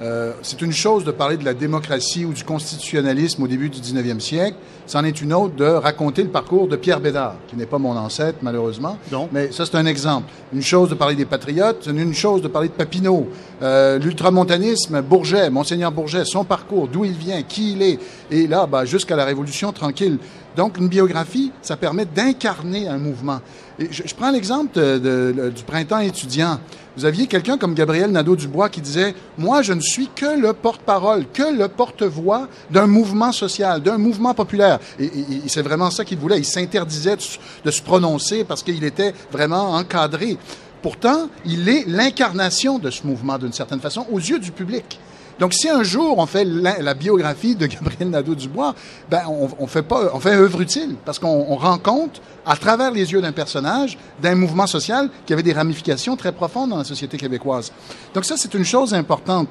euh, 0.00 0.32
c'est 0.42 0.62
une 0.62 0.72
chose 0.72 1.04
de 1.04 1.10
parler 1.10 1.36
de 1.36 1.44
la 1.44 1.52
démocratie 1.52 2.24
ou 2.24 2.32
du 2.32 2.42
constitutionnalisme 2.42 3.42
au 3.42 3.46
début 3.46 3.68
du 3.68 3.80
19e 3.80 4.20
siècle. 4.20 4.56
C'en 4.86 5.04
est 5.04 5.20
une 5.20 5.32
autre 5.32 5.54
de 5.54 5.64
raconter 5.64 6.22
le 6.22 6.30
parcours 6.30 6.66
de 6.66 6.74
Pierre 6.74 7.00
Bédard, 7.00 7.36
qui 7.48 7.56
n'est 7.56 7.66
pas 7.66 7.78
mon 7.78 7.96
ancêtre, 7.96 8.38
malheureusement. 8.42 8.98
Non. 9.12 9.28
Mais 9.30 9.52
ça, 9.52 9.66
c'est 9.66 9.76
un 9.76 9.86
exemple. 9.86 10.32
Une 10.52 10.62
chose 10.62 10.88
de 10.88 10.94
parler 10.94 11.14
des 11.14 11.26
patriotes, 11.26 11.86
une 11.86 12.14
chose 12.14 12.40
de 12.42 12.48
parler 12.48 12.68
de 12.68 12.72
Papineau. 12.72 13.28
Euh, 13.62 13.98
l'ultramontanisme, 13.98 15.02
Bourget, 15.02 15.50
Monseigneur 15.50 15.92
Bourget, 15.92 16.24
son 16.24 16.44
parcours, 16.44 16.88
d'où 16.88 17.04
il 17.04 17.12
vient, 17.12 17.42
qui 17.42 17.72
il 17.72 17.82
est. 17.82 17.98
Et 18.30 18.46
là, 18.46 18.66
bah, 18.66 18.84
jusqu'à 18.84 19.16
la 19.16 19.24
Révolution 19.24 19.72
tranquille. 19.72 20.18
Donc, 20.56 20.78
une 20.78 20.88
biographie, 20.88 21.52
ça 21.62 21.76
permet 21.76 22.04
d'incarner 22.04 22.88
un 22.88 22.98
mouvement. 22.98 23.40
Je, 23.78 24.14
prends 24.14 24.30
l'exemple 24.30 24.78
du 24.78 25.62
printemps 25.64 26.00
étudiant. 26.00 26.58
Vous 26.96 27.04
aviez 27.04 27.26
quelqu'un 27.26 27.56
comme 27.56 27.74
Gabriel 27.74 28.10
Nadeau-Dubois 28.10 28.68
qui 28.68 28.80
disait 28.80 29.14
Moi, 29.38 29.62
je 29.62 29.72
ne 29.72 29.80
suis 29.80 30.08
que 30.14 30.38
le 30.38 30.52
porte-parole, 30.52 31.24
que 31.32 31.56
le 31.56 31.68
porte-voix 31.68 32.48
d'un 32.70 32.86
mouvement 32.86 33.32
social, 33.32 33.80
d'un 33.80 33.96
mouvement 33.96 34.34
populaire. 34.34 34.80
Et, 34.98 35.08
c'est 35.46 35.62
vraiment 35.62 35.90
ça 35.90 36.04
qu'il 36.04 36.18
voulait. 36.18 36.38
Il 36.38 36.44
s'interdisait 36.44 37.16
de, 37.64 37.70
se 37.70 37.82
prononcer 37.82 38.44
parce 38.44 38.62
qu'il 38.62 38.82
était 38.84 39.14
vraiment 39.32 39.74
encadré. 39.74 40.36
Pourtant, 40.82 41.28
il 41.44 41.68
est 41.68 41.84
l'incarnation 41.86 42.78
de 42.78 42.90
ce 42.90 43.06
mouvement 43.06 43.38
d'une 43.38 43.52
certaine 43.52 43.80
façon 43.80 44.06
aux 44.10 44.18
yeux 44.18 44.38
du 44.38 44.50
public. 44.50 44.98
Donc, 45.40 45.54
si 45.54 45.68
un 45.70 45.82
jour 45.82 46.18
on 46.18 46.26
fait 46.26 46.44
la, 46.44 46.94
biographie 46.94 47.56
de 47.56 47.66
Gabriel 47.66 48.10
Nadeau-Dubois, 48.10 48.74
ben, 49.10 49.22
on, 49.58 49.66
fait 49.66 49.82
pas, 49.82 50.10
on 50.12 50.20
fait 50.20 50.34
œuvre 50.34 50.60
utile 50.60 50.96
parce 51.04 51.18
qu'on 51.18 51.56
rend 51.56 51.78
compte, 51.78 52.20
à 52.44 52.56
travers 52.56 52.90
les 52.90 53.10
yeux 53.12 53.22
d'un 53.22 53.32
personnage, 53.32 53.98
d'un 54.22 54.34
mouvement 54.34 54.66
social 54.66 55.08
qui 55.24 55.32
avait 55.32 55.42
des 55.42 55.54
ramifications 55.54 56.16
très 56.16 56.32
profondes 56.32 56.70
dans 56.70 56.78
la 56.78 56.84
société 56.84 57.16
québécoise. 57.16 57.72
Donc, 58.14 58.26
ça, 58.26 58.36
c'est 58.36 58.52
une 58.54 58.64
chose 58.64 58.92
importante. 58.92 59.48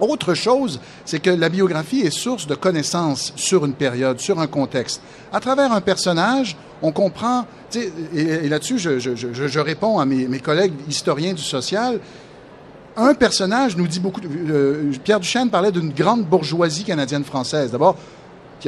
Autre 0.00 0.34
chose, 0.34 0.80
c'est 1.04 1.20
que 1.20 1.30
la 1.30 1.48
biographie 1.48 2.00
est 2.00 2.10
source 2.10 2.46
de 2.46 2.54
connaissances 2.54 3.32
sur 3.36 3.64
une 3.64 3.74
période, 3.74 4.18
sur 4.18 4.40
un 4.40 4.46
contexte. 4.46 5.00
À 5.32 5.40
travers 5.40 5.72
un 5.72 5.80
personnage, 5.80 6.56
on 6.82 6.90
comprend, 6.90 7.46
et, 7.74 8.20
et 8.20 8.48
là-dessus, 8.48 8.78
je, 8.78 9.58
réponds 9.58 9.98
à 9.98 10.04
mes, 10.04 10.40
collègues 10.40 10.74
historiens 10.88 11.32
du 11.32 11.42
social, 11.42 12.00
un 12.96 13.14
personnage 13.14 13.76
nous 13.76 13.86
dit 13.86 14.00
beaucoup. 14.00 14.20
Euh, 14.24 14.92
Pierre 15.02 15.20
Duchesne 15.20 15.50
parlait 15.50 15.72
d'une 15.72 15.92
grande 15.92 16.24
bourgeoisie 16.24 16.84
canadienne-française. 16.84 17.70
D'abord, 17.70 17.96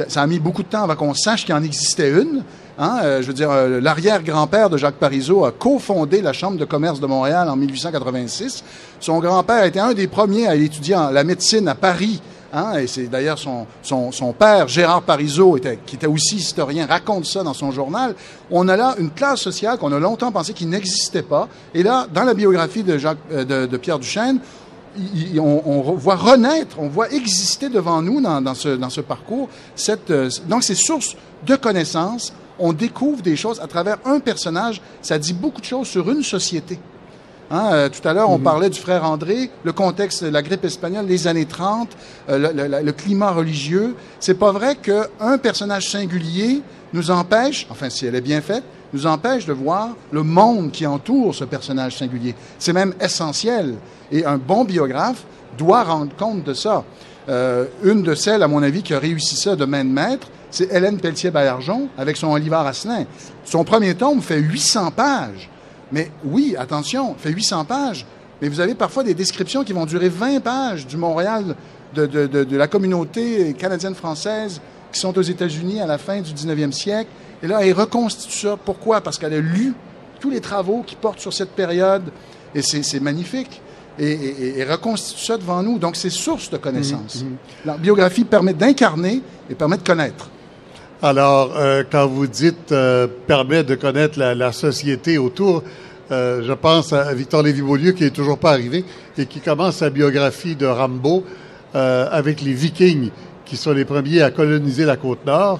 ça 0.07 0.21
a 0.21 0.27
mis 0.27 0.39
beaucoup 0.39 0.63
de 0.63 0.67
temps 0.67 0.83
avant 0.83 0.95
qu'on 0.95 1.13
sache 1.13 1.45
qu'il 1.45 1.55
en 1.55 1.63
existait 1.63 2.09
une. 2.09 2.43
Hein. 2.77 2.99
Euh, 3.03 3.21
je 3.21 3.27
veux 3.27 3.33
dire, 3.33 3.49
euh, 3.49 3.79
l'arrière-grand-père 3.81 4.69
de 4.69 4.77
Jacques 4.77 4.95
Parizeau 4.95 5.45
a 5.45 5.51
cofondé 5.51 6.21
la 6.21 6.33
Chambre 6.33 6.57
de 6.57 6.65
commerce 6.65 6.99
de 6.99 7.07
Montréal 7.07 7.49
en 7.49 7.55
1886. 7.55 8.63
Son 8.99 9.19
grand-père 9.19 9.63
était 9.63 9.79
un 9.79 9.93
des 9.93 10.07
premiers 10.07 10.47
à 10.47 10.55
étudier 10.55 10.95
la 11.11 11.23
médecine 11.23 11.67
à 11.67 11.75
Paris 11.75 12.21
Hein, 12.53 12.77
et 12.79 12.87
c'est 12.87 13.07
d'ailleurs 13.07 13.37
son, 13.37 14.33
père, 14.37 14.67
Gérard 14.67 15.01
Parizeau, 15.01 15.57
qui 15.85 15.95
était 15.95 16.07
aussi 16.07 16.37
historien, 16.37 16.85
raconte 16.85 17.25
ça 17.25 17.43
dans 17.43 17.53
son 17.53 17.71
journal. 17.71 18.15
On 18.49 18.67
a 18.69 18.77
là 18.77 18.95
une 18.99 19.11
classe 19.11 19.41
sociale 19.41 19.77
qu'on 19.77 19.91
a 19.91 19.99
longtemps 19.99 20.31
pensé 20.31 20.53
qu'il 20.53 20.69
n'existait 20.69 21.23
pas. 21.23 21.49
Et 21.73 21.83
là, 21.83 22.07
dans 22.13 22.23
la 22.23 22.33
biographie 22.33 22.83
de, 22.83 22.97
euh, 23.31 23.67
Pierre 23.79 23.99
Duchesne, 23.99 24.39
on, 25.37 25.93
voit 25.97 26.15
renaître, 26.15 26.77
on 26.79 26.87
voit 26.87 27.11
exister 27.11 27.69
devant 27.69 28.01
nous 28.01 28.21
dans, 28.21 28.41
dans, 28.41 28.55
ce, 28.55 29.01
parcours. 29.01 29.49
Euh, 30.09 30.29
donc, 30.47 30.63
c'est 30.63 30.75
source 30.75 31.15
de 31.45 31.55
connaissances. 31.55 32.33
On 32.59 32.73
découvre 32.73 33.21
des 33.21 33.35
choses 33.35 33.59
à 33.59 33.67
travers 33.67 33.97
un 34.05 34.19
personnage. 34.19 34.81
Ça 35.01 35.19
dit 35.19 35.33
beaucoup 35.33 35.61
de 35.61 35.65
choses 35.65 35.87
sur 35.87 36.09
une 36.09 36.23
société. 36.23 36.79
Hein, 37.49 37.69
euh, 37.71 37.89
tout 37.89 38.05
à 38.05 38.13
l'heure, 38.13 38.29
on 38.29 38.37
mhm. 38.37 38.43
parlait 38.43 38.69
du 38.69 38.79
frère 38.79 39.05
André, 39.05 39.49
le 39.63 39.71
contexte, 39.71 40.23
la 40.23 40.41
grippe 40.41 40.65
espagnole, 40.65 41.05
les 41.05 41.27
années 41.27 41.45
30, 41.45 41.89
euh, 42.29 42.81
le, 42.83 42.91
climat 42.91 43.31
religieux. 43.31 43.95
C'est 44.19 44.37
pas 44.37 44.51
vrai 44.51 44.75
qu'un 44.75 45.37
personnage 45.37 45.89
singulier 45.89 46.61
nous 46.93 47.09
empêche, 47.11 47.67
enfin 47.69 47.89
si 47.89 48.05
elle 48.05 48.15
est 48.15 48.21
bien 48.21 48.41
faite, 48.41 48.63
nous 48.93 49.05
empêche 49.05 49.45
de 49.45 49.53
voir 49.53 49.89
le 50.11 50.23
monde 50.23 50.71
qui 50.71 50.85
entoure 50.85 51.35
ce 51.35 51.43
personnage 51.43 51.97
singulier. 51.97 52.35
C'est 52.59 52.73
même 52.73 52.93
essentiel. 52.99 53.75
Et 54.11 54.25
un 54.25 54.37
bon 54.37 54.63
biographe 54.63 55.23
doit 55.57 55.83
rendre 55.83 56.15
compte 56.15 56.43
de 56.43 56.53
ça. 56.53 56.83
Euh, 57.29 57.65
une 57.83 58.03
de 58.03 58.15
celles, 58.15 58.43
à 58.43 58.47
mon 58.47 58.63
avis, 58.63 58.83
qui 58.83 58.93
a 58.93 58.99
réussi 58.99 59.35
ça 59.35 59.55
de 59.55 59.65
main 59.65 59.83
de 59.83 59.89
maître, 59.89 60.27
c'est 60.49 60.71
Hélène 60.71 60.97
Pelletier-Ballargeon 60.97 61.89
avec 61.97 62.15
son 62.15 62.27
Olivier 62.27 62.55
Asselin. 62.55 63.05
Son 63.43 63.63
premier 63.63 63.95
tome 63.95 64.21
fait 64.21 64.39
800 64.39 64.91
pages. 64.91 65.49
Mais 65.91 66.11
oui, 66.25 66.55
attention, 66.57 67.15
fait 67.17 67.31
800 67.31 67.65
pages, 67.65 68.05
mais 68.41 68.49
vous 68.49 68.59
avez 68.59 68.75
parfois 68.75 69.03
des 69.03 69.13
descriptions 69.13 69.63
qui 69.63 69.73
vont 69.73 69.85
durer 69.85 70.09
20 70.09 70.41
pages 70.41 70.85
du 70.85 70.97
Montréal, 70.97 71.55
de, 71.95 72.55
la 72.55 72.67
communauté 72.67 73.53
canadienne-française 73.53 74.61
qui 74.91 74.99
sont 74.99 75.17
aux 75.17 75.21
États-Unis 75.21 75.81
à 75.81 75.87
la 75.87 75.97
fin 75.97 76.21
du 76.21 76.31
19e 76.33 76.71
siècle. 76.71 77.09
Et 77.41 77.47
là, 77.47 77.59
elle 77.65 77.73
reconstitue 77.73 78.37
ça. 78.37 78.57
Pourquoi? 78.57 79.01
Parce 79.01 79.17
qu'elle 79.17 79.33
a 79.33 79.39
lu 79.39 79.73
tous 80.19 80.29
les 80.29 80.41
travaux 80.41 80.83
qui 80.85 80.95
portent 80.95 81.19
sur 81.19 81.33
cette 81.33 81.51
période, 81.51 82.03
et 82.53 82.61
c'est 82.61 82.99
magnifique. 82.99 83.61
Et, 83.99 84.63
reconstitue 84.63 85.25
ça 85.25 85.37
devant 85.37 85.63
nous. 85.63 85.79
Donc, 85.79 85.95
c'est 85.95 86.11
source 86.11 86.49
de 86.51 86.57
connaissances. 86.57 87.23
Mhm, 87.23 87.29
mhm. 87.29 87.37
La 87.65 87.77
biographie 87.77 88.25
permet 88.25 88.53
d'incarner 88.53 89.21
et 89.49 89.55
permet 89.55 89.77
de 89.77 89.83
connaître. 89.83 90.29
Alors, 91.03 91.53
euh, 91.55 91.83
quand 91.87 92.07
vous 92.07 92.25
dites 92.25 92.71
euh, 92.71 93.05
permet 93.27 93.63
de 93.63 93.75
connaître 93.75 94.17
la, 94.17 94.51
société 94.51 95.19
autour, 95.19 95.63
euh, 96.09 96.41
je 96.43 96.53
pense 96.53 96.91
à 96.91 97.13
Victor 97.13 97.43
Lévy-Beaulieu 97.43 97.91
qui 97.91 98.03
est 98.03 98.15
toujours 98.15 98.39
pas 98.39 98.53
arrivé 98.53 98.83
et 99.15 99.27
qui 99.27 99.39
commence 99.39 99.75
sa 99.77 99.91
biographie 99.91 100.55
de 100.55 100.65
Rambo 100.65 101.23
avec 101.73 102.41
les 102.41 102.53
Vikings 102.53 103.11
qui 103.45 103.55
sont 103.55 103.71
les 103.71 103.85
premiers 103.85 104.23
à 104.23 104.31
coloniser 104.31 104.83
la 104.83 104.95
côte 104.95 105.23
nord 105.27 105.59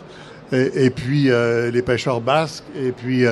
et, 0.52 0.89
puis 0.89 1.30
les 1.71 1.82
pêcheurs 1.84 2.21
basques 2.21 2.63
et 2.76 2.91
puis 2.91 3.23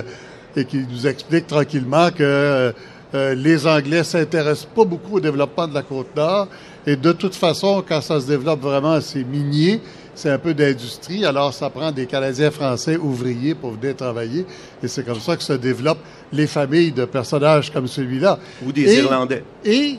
et 0.55 0.65
qui 0.65 0.85
nous 0.87 1.07
explique 1.07 1.47
tranquillement 1.47 2.11
que 2.11 2.71
les 3.13 3.65
Anglais 3.65 4.03
s'intéressent 4.03 4.67
pas 4.75 4.85
beaucoup 4.85 5.15
au 5.15 5.19
développement 5.19 5.67
de 5.67 5.73
la 5.73 5.81
côte 5.81 6.15
nord. 6.15 6.47
Et 6.85 6.95
de 6.95 7.11
toute 7.11 7.33
façon, 7.33 7.83
quand 7.87 8.01
ça 8.01 8.21
se 8.21 8.27
développe 8.27 8.61
vraiment, 8.61 9.01
c'est 9.01 9.23
minier 9.23 9.81
c'est 10.15 10.29
un 10.29 10.37
peu 10.37 10.53
d'industrie. 10.53 11.25
Alors, 11.25 11.53
ça 11.53 11.69
prend 11.69 11.91
des 11.91 12.05
Canadiens 12.05 12.51
français 12.51 12.97
ouvriers 12.97 13.53
pour 13.53 13.71
venir 13.71 13.95
travailler. 13.95 14.45
Et 14.81 14.87
c'est 14.87 15.05
comme 15.05 15.19
ça 15.19 15.35
que 15.35 15.43
se 15.43 15.53
développent 15.53 16.03
les 16.31 16.47
familles 16.47 16.91
de 16.91 17.05
personnages 17.05 17.71
comme 17.71 17.87
celui-là. 17.87 18.39
Ou 18.65 18.71
des 18.71 18.97
Irlandais. 18.97 19.43
Et 19.63 19.97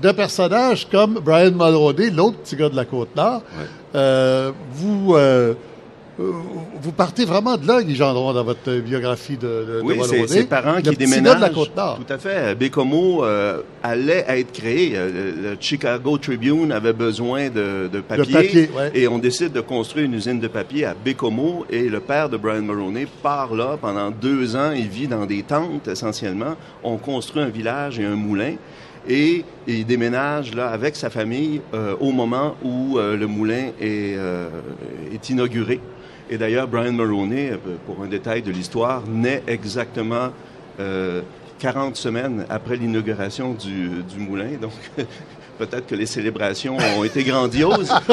de 0.00 0.12
personnages 0.12 0.88
comme 0.88 1.14
Brian 1.14 1.52
Mulroney, 1.52 2.10
l'autre 2.10 2.38
petit 2.38 2.56
gars 2.56 2.68
de 2.68 2.76
la 2.76 2.84
Côte-Nord. 2.84 3.42
Euh, 3.94 4.52
vous... 4.72 5.14
Euh, 5.14 5.18
euh, 5.18 5.54
vous 6.18 6.92
partez 6.92 7.26
vraiment 7.26 7.58
de 7.58 7.66
là, 7.66 7.82
Guy 7.82 7.94
Gendron, 7.94 8.32
dans 8.32 8.44
votre 8.44 8.74
biographie 8.78 9.36
de, 9.36 9.46
de 9.46 9.80
Oui, 9.84 9.96
c'est 10.08 10.26
ses 10.26 10.44
parents 10.44 10.80
qui 10.80 10.96
déménagent. 10.96 11.36
De 11.36 11.40
la 11.42 11.50
Côte 11.50 11.76
-Nord. 11.76 11.96
Tout 11.96 12.12
à 12.12 12.18
fait. 12.18 12.54
Bécomo 12.54 13.24
euh, 13.24 13.60
allait 13.82 14.24
être 14.28 14.52
créé. 14.52 14.92
Euh, 14.94 15.32
le 15.42 15.56
Chicago 15.60 16.16
Tribune 16.16 16.72
avait 16.72 16.94
besoin 16.94 17.50
de, 17.50 17.88
de 17.92 18.00
papier. 18.00 18.70
Et 18.94 19.06
on 19.08 19.18
décide 19.18 19.52
de 19.52 19.60
construire 19.60 20.06
une 20.06 20.14
usine 20.14 20.40
de 20.40 20.48
papier 20.48 20.86
à 20.86 20.94
Bécomo. 20.94 21.66
Et 21.68 21.88
le 21.90 22.00
père 22.00 22.30
de 22.30 22.38
Brian 22.38 22.62
Maroney 22.62 23.06
part 23.22 23.54
là 23.54 23.76
pendant 23.78 24.10
deux 24.10 24.56
ans. 24.56 24.72
Il 24.72 24.88
vit 24.88 25.08
dans 25.08 25.26
des 25.26 25.42
tentes, 25.42 25.88
essentiellement. 25.88 26.56
On 26.82 26.96
construit 26.96 27.42
un 27.42 27.48
village 27.48 27.98
et 27.98 28.04
un 28.04 28.16
moulin 28.16 28.54
et 29.08 29.44
il 29.68 29.86
déménage 29.86 30.52
là 30.52 30.68
avec 30.70 30.96
sa 30.96 31.10
famille 31.10 31.60
au 32.00 32.10
moment 32.10 32.56
où 32.64 32.98
le 32.98 33.26
moulin 33.26 33.70
est, 33.80 34.16
est 35.12 35.30
inauguré. 35.30 35.78
Et 36.28 36.38
d'ailleurs, 36.38 36.66
Brian 36.66 36.92
Maroney, 36.92 37.52
euh, 37.52 37.76
pour 37.86 38.02
un 38.02 38.08
détail 38.08 38.42
de 38.42 38.50
l'histoire, 38.50 39.04
naît 39.06 39.44
exactement 39.46 40.30
40 40.78 40.80
euh, 40.80 41.22
semaines 41.94 42.44
après 42.50 42.74
l'inauguration 42.76 43.54
du, 43.54 44.02
moulin. 44.18 44.56
Donc, 44.60 44.72
peut-être 45.58 45.86
que 45.86 45.94
les 45.94 46.06
célébrations 46.06 46.76
ont 46.98 47.04
été 47.04 47.22
grandioses. 47.22 47.94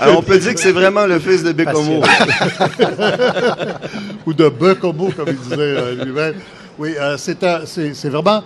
Alors, 0.00 0.18
on 0.18 0.22
peut 0.22 0.38
dire 0.38 0.54
que 0.54 0.60
c'est 0.60 0.72
vraiment 0.72 1.06
le 1.06 1.20
fils 1.20 1.44
de 1.44 1.52
Bécomo. 1.52 2.02
Ou 4.26 4.34
de 4.34 4.48
Bécomo, 4.48 5.12
comme 5.16 5.28
il 5.28 5.36
disait 5.36 5.56
euh, 5.58 6.04
lui-même. 6.04 6.34
Oui, 6.78 6.94
c'est 7.16 8.08
vraiment... 8.08 8.42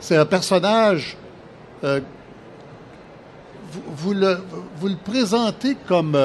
C'est 0.00 0.16
un 0.16 0.26
personnage 0.26 1.16
vous, 3.96 4.14
le, 4.14 4.38
vous 4.78 4.88
le 4.88 4.96
présentez 4.96 5.76
comme, 5.86 6.16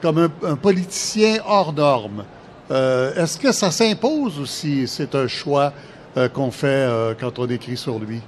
comme 0.00 0.30
un, 0.44 0.56
politicien 0.56 1.38
hors 1.46 1.72
norme. 1.72 2.24
Est-ce 2.70 3.38
que 3.38 3.52
ça 3.52 3.70
s'impose 3.70 4.38
aussi? 4.38 4.86
C'est 4.86 5.14
un 5.14 5.26
choix 5.26 5.72
qu'on 6.34 6.50
fait 6.50 7.16
quand 7.18 7.38
on 7.38 7.46
écrit 7.46 7.76
sur 7.76 7.98
lui? 7.98 8.20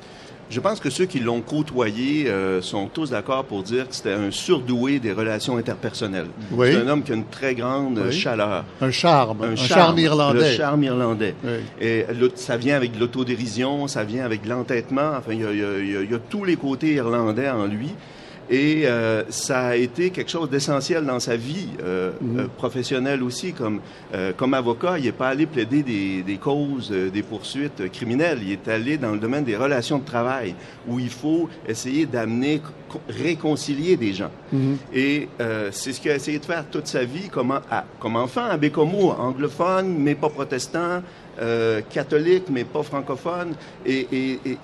Je 0.51 0.59
pense 0.59 0.81
que 0.81 0.91
ceux 0.91 1.07
qui 1.07 1.21
l'ont 1.21 1.43
côtoyé 1.43 2.29
euh, 2.29 2.61
sont 2.61 2.89
tous 2.89 3.11
d'accord 3.11 3.45
pour 3.45 3.63
dire 3.63 3.89
que 3.89 3.95
c'était 3.95 4.15
un 4.15 4.33
surdoué 4.33 4.99
des 4.99 5.13
relations 5.13 5.57
interpersonnelles. 5.57 6.27
C'est 6.59 6.75
un 6.75 6.89
homme 6.89 7.05
qui 7.05 7.13
a 7.13 7.15
une 7.15 7.27
très 7.27 7.55
grande 7.55 8.11
chaleur. 8.11 8.65
Un 8.81 8.91
charme. 8.91 9.45
Un, 9.45 9.55
charme, 9.55 9.99
irlandais. 10.01 10.51
Le 10.51 10.57
charme 10.57 10.83
irlandais. 10.83 11.35
Et 11.81 12.05
ça 12.35 12.57
vient 12.57 12.75
avec 12.75 12.99
l'autodérision, 12.99 13.87
ça 13.87 14.03
vient 14.03 14.25
avec 14.25 14.45
l'entêtement. 14.45 15.13
Enfin, 15.17 15.33
il 15.33 15.41
y, 15.41 16.15
a, 16.15 16.19
tous 16.29 16.45
les 16.45 16.57
côtés 16.57 16.95
irlandais 16.95 17.49
en 17.49 17.67
lui. 17.67 17.91
Et 18.51 18.83
euh, 18.85 19.23
ça 19.29 19.69
a 19.69 19.77
été 19.77 20.11
quelque 20.11 20.31
chose 20.31 20.51
d'essentiel 20.51 21.05
dans 21.07 21.21
sa 21.21 21.37
vie 21.37 21.69
euh, 21.85 22.11
mhm. 22.21 22.41
euh, 22.41 22.47
professionnelle 22.57 23.23
aussi. 23.23 23.53
Comme, 23.53 23.81
comme 24.37 24.55
avocat, 24.55 24.99
il 24.99 25.05
n'est 25.05 25.13
pas 25.13 25.29
allé 25.29 25.47
plaider 25.47 25.83
des, 25.83 26.23
des 26.23 26.37
causes, 26.37 26.91
des 26.91 27.23
poursuites 27.23 27.91
criminelles. 27.93 28.41
Il 28.43 28.51
est 28.51 28.69
allé 28.69 28.99
dans 28.99 29.13
le 29.13 29.19
domaine 29.19 29.45
des 29.45 29.57
relations 29.57 29.99
de 29.99 30.05
travail, 30.05 30.55
où 30.89 30.99
il 30.99 31.11
faut 31.11 31.49
essayer 31.69 32.07
d'amener, 32.07 32.61
réconcilier 33.09 33.97
des 33.97 34.13
gens. 34.13 34.31
Mhm. 34.53 34.79
Et 34.93 35.29
c'est 35.71 35.93
ce 35.93 36.01
qu'il 36.01 36.11
a 36.11 36.17
essayé 36.17 36.39
de 36.39 36.45
faire 36.45 36.65
toute 36.71 36.89
sa 36.89 37.05
vie 37.05 37.29
comme, 37.29 37.53
à, 37.53 37.85
comme 38.01 38.17
enfant 38.17 38.45
à 38.45 38.57
Bécomo, 38.57 39.11
anglophone, 39.11 39.97
mais 39.99 40.15
pas 40.17 40.29
protestant, 40.29 41.03
catholique, 41.91 42.45
mais 42.51 42.65
pas 42.65 42.83
francophone. 42.83 43.55
Et, 43.87 44.07
et, 44.11 44.41
et 44.45 44.59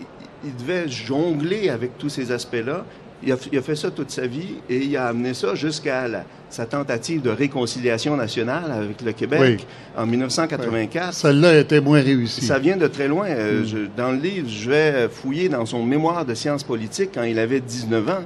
il 0.45 0.57
devait 0.57 0.89
jongler 0.89 1.69
avec 1.71 1.99
tous 1.99 2.09
ces 2.09 2.33
aspects-là 2.33 2.85
il 3.23 3.33
a, 3.33 3.63
fait 3.63 3.77
ça 3.77 3.91
toute 3.91 4.11
sa 4.11 4.27
vie 4.27 4.57
et 4.69 4.77
il 4.77 4.97
a 4.97 5.07
amené 5.07 5.35
ça 5.35 5.55
jusqu'à 5.55 6.07
sa 6.51 6.67
tentative 6.67 7.23
de 7.23 7.31
réconciliation 7.31 8.17
nationale 8.17 8.71
avec 8.71 9.01
le 9.03 9.13
Québec 9.13 9.67
en 9.97 10.07
1984. 10.07 11.15
Celle-là 11.15 11.49
a 11.51 11.57
été 11.57 11.81
moins 11.81 12.01
réussie. 12.01 12.45
Ça 12.45 12.59
vient 12.59 12.77
de 12.77 12.87
très 12.87 13.09
loin. 13.09 13.27
Euh, 13.29 13.63
mm. 13.63 13.89
dans 13.97 14.13
le 14.13 14.19
livre, 14.19 14.49
je 14.49 14.71
vais 14.71 15.09
fouiller 15.09 15.49
dans 15.49 15.65
son 15.67 15.83
mémoire 15.85 16.25
de 16.25 16.35
sciences 16.35 16.65
politiques 16.65 17.11
quand 17.15 17.23
il 17.23 17.39
avait 17.39 17.61
19 17.61 18.09
ans, 18.09 18.25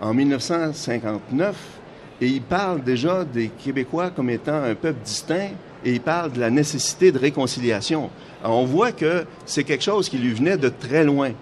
en 0.00 0.14
1959, 0.14 1.54
et 2.20 2.26
il 2.26 2.42
parle 2.42 2.82
déjà 2.82 3.24
des 3.24 3.48
Québécois 3.48 4.10
comme 4.10 4.30
étant 4.30 4.62
un 4.62 4.74
peuple 4.74 5.00
distinct 5.04 5.50
et 5.84 5.92
il 5.92 6.00
parle 6.00 6.32
de 6.32 6.40
la 6.40 6.50
nécessité 6.50 7.12
de 7.12 7.18
réconciliation. 7.18 8.10
on 8.42 8.64
voit 8.64 8.92
que 8.92 9.24
c'est 9.44 9.64
quelque 9.64 9.84
chose 9.84 10.08
qui 10.08 10.18
lui 10.18 10.32
venait 10.32 10.56
de 10.56 10.68
très 10.68 11.04
loin. 11.04 11.32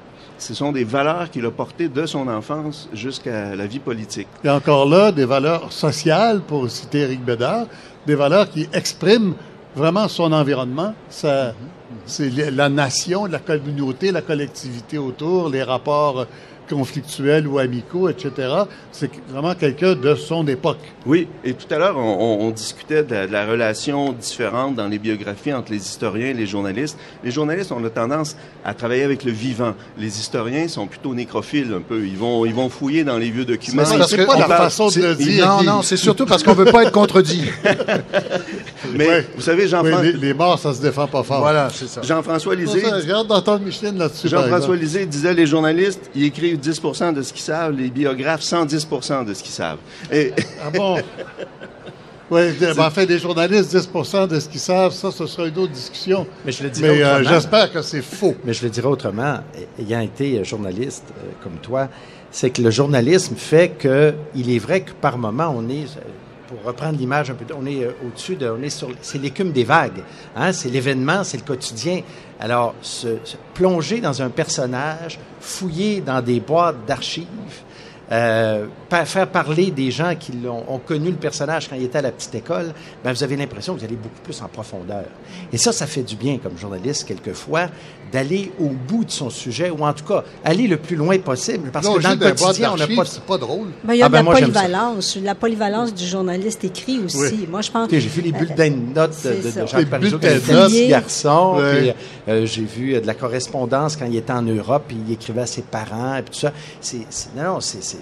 Ce 0.42 0.54
sont 0.54 0.72
des 0.72 0.82
valeurs 0.82 1.30
qu'il 1.30 1.46
a 1.46 1.52
portées 1.52 1.88
de 1.88 2.04
son 2.04 2.26
enfance 2.26 2.88
jusqu'à 2.92 3.54
la 3.54 3.64
vie 3.68 3.78
politique. 3.78 4.26
Et 4.42 4.50
encore 4.50 4.88
là, 4.88 5.12
des 5.12 5.24
valeurs 5.24 5.72
sociales, 5.72 6.40
pour 6.40 6.68
citer 6.68 7.02
Eric 7.02 7.24
Bédard, 7.24 7.66
des 8.08 8.16
valeurs 8.16 8.50
qui 8.50 8.68
expriment 8.72 9.34
vraiment 9.76 10.08
son 10.08 10.32
environnement, 10.32 10.94
c'est 11.08 11.54
la 12.50 12.68
nation, 12.68 13.26
la 13.26 13.38
communauté, 13.38 14.10
la 14.10 14.22
collectivité 14.22 14.98
autour, 14.98 15.48
les 15.48 15.62
rapports 15.62 16.26
conflictuels 16.68 17.46
ou 17.46 17.58
amicaux, 17.58 18.08
etc. 18.08 18.30
C'est 18.90 19.10
vraiment 19.28 19.54
quelqu'un 19.54 19.94
de 19.94 20.14
son 20.14 20.46
époque. 20.46 20.78
Oui, 21.06 21.28
et 21.44 21.54
tout 21.54 21.72
à 21.72 21.78
l'heure, 21.78 21.98
on, 21.98 22.50
discutait 22.50 23.02
de 23.02 23.14
la, 23.30 23.46
relation 23.46 24.12
différente 24.12 24.76
dans 24.76 24.88
les 24.88 24.98
biographies 24.98 25.52
entre 25.52 25.72
les 25.72 25.78
historiens 25.78 26.28
et 26.28 26.34
les 26.34 26.46
journalistes. 26.46 26.98
Les 27.24 27.30
journalistes 27.30 27.72
ont 27.72 27.82
tendance 27.88 28.36
à 28.64 28.74
travailler 28.74 29.02
avec 29.02 29.24
le 29.24 29.32
vivant. 29.32 29.74
Les 29.98 30.18
historiens 30.18 30.68
sont 30.68 30.86
plutôt 30.86 31.14
nécrophiles 31.14 31.72
un 31.74 31.80
peu. 31.80 32.06
Ils 32.06 32.16
vont, 32.16 32.44
ils 32.46 32.54
vont 32.54 32.68
fouiller 32.68 33.04
dans 33.04 33.18
les 33.18 33.30
vieux 33.30 33.44
documents. 33.44 33.84
C'est 33.84 34.26
pas 34.26 34.38
la 34.38 34.46
façon 34.46 34.88
de 34.88 35.00
le 35.00 35.14
dire. 35.14 35.46
Non, 35.46 35.62
non, 35.62 35.82
c'est 35.82 35.96
surtout 35.96 36.26
parce 36.26 36.42
qu'on 36.42 36.54
veut 36.54 36.66
pas 36.66 36.84
être 36.84 36.92
contredit. 36.92 37.44
Mais 38.94 39.26
vous 39.34 39.42
savez, 39.42 39.68
Jean-François... 39.68 40.02
les, 40.02 40.34
morts, 40.34 40.58
ça 40.58 40.74
se 40.74 40.80
défend 40.80 41.06
pas 41.06 41.22
fort. 41.22 41.40
Voilà, 41.40 41.68
c'est 41.70 41.88
ça. 41.88 42.02
Jean-François 42.02 42.54
Lisée... 42.54 42.82
d'entendre 43.28 43.60
Micheline 43.60 43.98
là-dessus. 43.98 44.28
Jean-François 44.28 44.76
Lisée 44.76 45.06
disait 45.06 45.34
les 45.34 45.46
journalistes, 45.46 46.10
ils 46.14 46.24
écrivent 46.24 46.51
10% 46.56 47.14
de 47.14 47.22
ce 47.22 47.32
qu'ils 47.32 47.42
savent, 47.42 47.76
les 47.76 47.90
biographes 47.90 48.42
110% 48.42 49.24
de 49.24 49.34
ce 49.34 49.42
qu'ils 49.42 49.52
savent. 49.52 49.78
Et... 50.10 50.32
Ah 50.64 50.70
bon? 50.70 50.98
Oui, 52.30 52.50
ben, 52.58 52.78
en 52.78 52.90
fait, 52.90 53.04
les 53.04 53.18
journalistes 53.18 53.76
10% 53.76 54.26
de 54.26 54.40
ce 54.40 54.48
qu'ils 54.48 54.58
savent, 54.58 54.92
ça, 54.94 55.10
ce 55.10 55.26
sera 55.26 55.46
une 55.46 55.58
autre 55.58 55.72
discussion. 55.72 56.26
Mais 56.46 56.52
je 56.52 56.62
le 56.62 56.70
dirais 56.70 57.02
euh, 57.02 57.22
j'espère 57.24 57.70
que 57.70 57.82
c'est 57.82 58.00
faux. 58.00 58.34
Mais 58.46 58.54
je 58.54 58.64
le 58.64 58.70
dirais 58.70 58.86
autrement, 58.86 59.40
ayant 59.78 60.00
été 60.00 60.42
journaliste 60.42 61.04
euh, 61.10 61.30
comme 61.42 61.58
toi, 61.60 61.88
c'est 62.30 62.48
que 62.48 62.62
le 62.62 62.70
journalisme 62.70 63.36
fait 63.36 63.72
que, 63.78 64.14
il 64.34 64.50
est 64.50 64.58
vrai 64.58 64.80
que 64.80 64.92
par 64.92 65.18
moment, 65.18 65.54
on 65.54 65.68
est 65.68 65.84
pour 66.52 66.66
reprendre 66.66 66.98
l'image 66.98 67.30
un 67.30 67.34
peu, 67.34 67.44
on 67.54 67.66
est 67.66 67.84
euh, 67.84 67.92
au-dessus 68.06 68.36
de, 68.36 68.48
on 68.48 68.62
est 68.62 68.70
sur, 68.70 68.88
c'est 69.00 69.18
l'écume 69.18 69.52
des 69.52 69.64
vagues, 69.64 70.02
hein, 70.36 70.52
c'est 70.52 70.68
l'événement, 70.68 71.24
c'est 71.24 71.38
le 71.38 71.44
quotidien. 71.44 72.00
Alors, 72.42 72.74
se, 72.82 73.06
plonger 73.54 74.00
dans 74.00 74.20
un 74.20 74.28
personnage, 74.28 75.20
fouiller 75.40 76.00
dans 76.00 76.20
des 76.20 76.40
boîtes 76.40 76.84
d'archives, 76.88 77.26
euh, 78.12 78.66
faire 79.06 79.28
parler 79.28 79.70
des 79.70 79.90
gens 79.90 80.14
qui 80.14 80.32
ont, 80.46 80.78
connu 80.78 81.10
le 81.10 81.16
personnage 81.16 81.68
quand 81.68 81.76
il 81.76 81.84
était 81.84 81.98
à 81.98 82.02
la 82.02 82.12
petite 82.12 82.34
école, 82.34 82.74
ben 83.02 83.12
vous 83.12 83.22
avez 83.22 83.36
l'impression 83.36 83.74
que 83.74 83.78
vous 83.78 83.84
allez 83.84 83.96
beaucoup 83.96 84.20
plus 84.22 84.40
en 84.42 84.48
profondeur. 84.48 85.04
Et 85.52 85.56
ça, 85.56 85.72
ça 85.72 85.86
fait 85.86 86.02
du 86.02 86.16
bien 86.16 86.38
comme 86.38 86.58
journaliste 86.58 87.06
quelquefois 87.06 87.68
d'aller 88.12 88.52
au 88.60 88.68
bout 88.68 89.04
de 89.06 89.10
son 89.10 89.30
sujet 89.30 89.70
ou 89.70 89.84
en 89.86 89.94
tout 89.94 90.04
cas 90.04 90.24
aller 90.44 90.66
le 90.66 90.76
plus 90.76 90.96
loin 90.96 91.18
possible 91.18 91.70
parce 91.72 91.88
que 91.88 92.02
dans 92.02 92.10
le 92.10 92.34
quotidien, 92.34 92.72
on 92.74 92.76
n'a 92.76 92.86
pas. 92.86 93.04
C'est 93.06 93.22
pas 93.22 93.38
drôle. 93.38 93.68
Ben, 93.82 93.94
il 93.94 94.00
y 94.00 94.02
a 94.02 94.06
ah, 94.06 94.08
ben, 94.10 94.22
la 94.22 94.30
polyvalence, 94.30 95.18
la 95.22 95.34
polyvalence 95.34 95.94
du 95.94 96.06
journaliste 96.06 96.62
écrit 96.64 96.98
aussi. 96.98 97.46
Moi, 97.48 97.62
je 97.62 97.70
pense. 97.70 97.88
j'ai 97.90 97.98
vu 98.00 98.20
les 98.20 98.32
bulletins 98.32 98.70
de 98.70 98.94
notes 98.94 99.16
de, 99.24 99.62
de, 99.62 99.66
Jacques 99.66 99.88
Parizeau 99.88 100.18
était 100.18 100.38
petit 100.38 100.88
garçon. 100.88 101.56
Euh, 102.28 102.46
j'ai 102.46 102.62
vu 102.62 102.94
euh, 102.94 103.00
de 103.00 103.06
la 103.06 103.14
correspondance 103.14 103.96
quand 103.96 104.06
il 104.06 104.16
était 104.16 104.32
en 104.32 104.42
Europe, 104.42 104.84
puis 104.86 104.96
il 105.06 105.12
écrivait 105.12 105.42
à 105.42 105.46
ses 105.46 105.62
parents 105.62 106.16
et 106.16 106.22
tout 106.22 106.34
ça. 106.34 106.52
C'est, 106.80 107.06
non, 107.36 107.60
c'est 107.60 107.82
c'est 107.82 108.01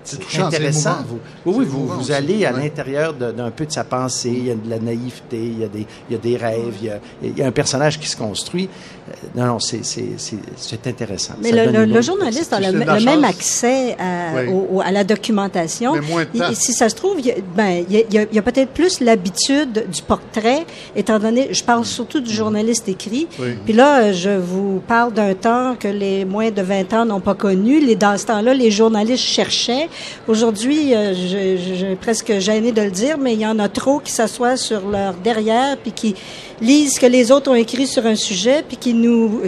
intéressant. 0.39 0.97
Vous, 1.07 1.19
oui, 1.45 1.55
oui, 1.59 1.65
vous, 1.65 1.87
vous 1.87 2.11
allez 2.11 2.45
à 2.45 2.51
l'intérieur 2.51 3.13
d'un 3.13 3.51
peu 3.51 3.65
de 3.65 3.71
sa 3.71 3.83
pensée. 3.83 4.29
Il 4.29 4.47
y 4.47 4.51
a 4.51 4.55
de 4.55 4.69
la 4.69 4.79
naïveté, 4.79 5.37
il 5.37 5.59
y 5.59 5.63
a 5.63 5.67
des, 5.67 5.85
il 6.09 6.13
y 6.13 6.15
a 6.15 6.19
des 6.19 6.37
rêves, 6.37 6.75
il 6.81 6.87
y 6.87 6.89
a, 6.89 6.99
il 7.23 7.37
y 7.37 7.41
a 7.41 7.47
un 7.47 7.51
personnage 7.51 7.99
qui 7.99 8.07
se 8.07 8.17
construit. 8.17 8.69
Euh, 9.09 9.13
non, 9.35 9.45
non, 9.45 9.59
c'est 9.59 10.87
intéressant. 10.87 11.33
Mais 11.41 11.51
le, 11.51 11.85
le, 11.85 12.01
journaliste 12.01 12.53
a 12.53 12.59
le, 12.59 12.71
même 13.03 13.23
accès 13.23 13.95
à, 13.99 14.37
à, 14.37 14.91
la 14.91 15.03
documentation. 15.03 15.93
Mais 15.93 16.01
moins 16.01 16.25
de 16.25 16.53
si 16.53 16.73
ça 16.73 16.89
se 16.89 16.95
trouve, 16.95 17.19
il 17.19 17.25
y 17.25 17.31
a, 17.31 17.35
ben, 17.55 17.83
il 17.89 18.05
y 18.11 18.17
a, 18.17 18.21
a 18.21 18.41
peut-être 18.41 18.71
plus 18.71 18.99
l'habitude 18.99 19.85
du 19.91 20.01
portrait, 20.01 20.65
étant 20.95 21.19
donné, 21.19 21.53
je 21.53 21.63
parle 21.63 21.85
surtout 21.85 22.19
du 22.19 22.33
journaliste 22.33 22.87
écrit. 22.89 23.27
Puis 23.65 23.73
là, 23.73 24.11
je 24.11 24.29
vous 24.29 24.81
parle 24.87 25.13
d'un 25.13 25.33
temps 25.33 25.75
que 25.79 25.87
les 25.87 26.25
moins 26.25 26.51
de 26.51 26.61
20 26.61 26.93
ans 26.93 27.05
n'ont 27.05 27.19
pas 27.19 27.35
connu. 27.35 27.79
Les, 27.79 27.95
dans 27.95 28.17
ce 28.17 28.25
temps-là, 28.25 28.53
les 28.53 28.71
journalistes 28.71 29.23
cherchaient 29.23 29.89
Aujourd'hui, 30.27 30.95
euh, 30.95 31.13
j'ai 31.13 31.95
presque 31.95 32.39
gêné 32.39 32.71
de 32.71 32.81
le 32.81 32.91
dire, 32.91 33.17
mais 33.17 33.33
il 33.33 33.39
y 33.39 33.47
en 33.47 33.59
a 33.59 33.69
trop 33.69 33.99
qui 33.99 34.11
s'assoient 34.11 34.57
sur 34.57 34.87
leur 34.87 35.13
derrière 35.15 35.77
puis 35.77 35.91
qui 35.91 36.15
lisent 36.61 36.95
ce 36.95 36.99
que 36.99 37.05
les 37.05 37.31
autres 37.31 37.51
ont 37.51 37.55
écrit 37.55 37.87
sur 37.87 38.05
un 38.05 38.15
sujet 38.15 38.63
puis 38.67 38.77
qui 38.77 38.93
nous 38.93 39.41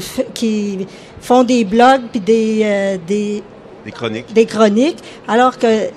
font 1.22 1.44
des 1.44 1.64
blogs 1.64 2.04
puis 2.12 2.20
des, 2.20 2.62
euh, 2.64 2.98
des 3.08 3.44
des 3.86 3.92
chroniques. 3.92 4.34
Des 4.34 4.46
chroniques. 4.46 5.00
Alors 5.28 5.58
que 5.58 5.68
euh, 5.68 5.88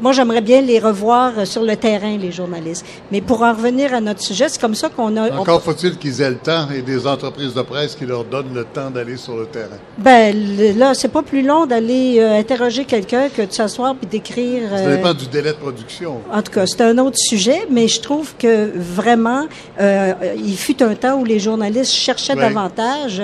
moi, 0.00 0.12
j'aimerais 0.12 0.40
bien 0.40 0.60
les 0.60 0.78
revoir 0.78 1.32
euh, 1.38 1.44
sur 1.44 1.62
le 1.62 1.76
terrain, 1.76 2.16
les 2.16 2.32
journalistes. 2.32 2.84
Mais 3.12 3.20
pour 3.20 3.42
en 3.42 3.52
revenir 3.52 3.92
à 3.92 4.00
notre 4.00 4.22
sujet, 4.22 4.48
c'est 4.48 4.60
comme 4.60 4.74
ça 4.74 4.88
qu'on 4.88 5.16
a. 5.16 5.30
Encore 5.36 5.62
faut-il 5.62 5.96
qu'ils 5.98 6.22
aient 6.22 6.30
le 6.30 6.38
temps 6.38 6.70
et 6.70 6.82
des 6.82 7.06
entreprises 7.06 7.54
de 7.54 7.62
presse 7.62 7.94
qui 7.94 8.06
leur 8.06 8.24
donnent 8.24 8.54
le 8.54 8.64
temps 8.64 8.90
d'aller 8.90 9.16
sur 9.16 9.36
le 9.36 9.46
terrain. 9.46 9.76
Ben 9.98 10.34
là, 10.76 10.94
c'est 10.94 11.08
pas 11.08 11.22
plus 11.22 11.42
long 11.42 11.66
d'aller 11.66 12.16
euh, 12.18 12.38
interroger 12.38 12.84
quelqu'un 12.84 13.28
que 13.28 13.42
de 13.42 13.52
s'asseoir 13.52 13.94
puis 13.94 14.06
d'écrire. 14.06 14.70
ça 14.70 14.96
dépend 14.96 15.14
du 15.14 15.26
délai 15.26 15.50
de 15.50 15.58
production. 15.58 16.20
En 16.32 16.42
tout 16.42 16.52
cas, 16.52 16.66
c'est 16.66 16.80
un 16.80 16.96
autre 16.98 17.18
sujet, 17.18 17.66
mais 17.70 17.88
je 17.88 18.00
trouve 18.00 18.34
que 18.38 18.70
vraiment, 18.74 19.46
il 19.80 20.56
fut 20.56 20.82
un 20.82 20.94
temps 20.94 21.18
où 21.18 21.24
les 21.24 21.38
journalistes 21.38 21.92
cherchaient 21.92 22.34
davantage. 22.34 23.22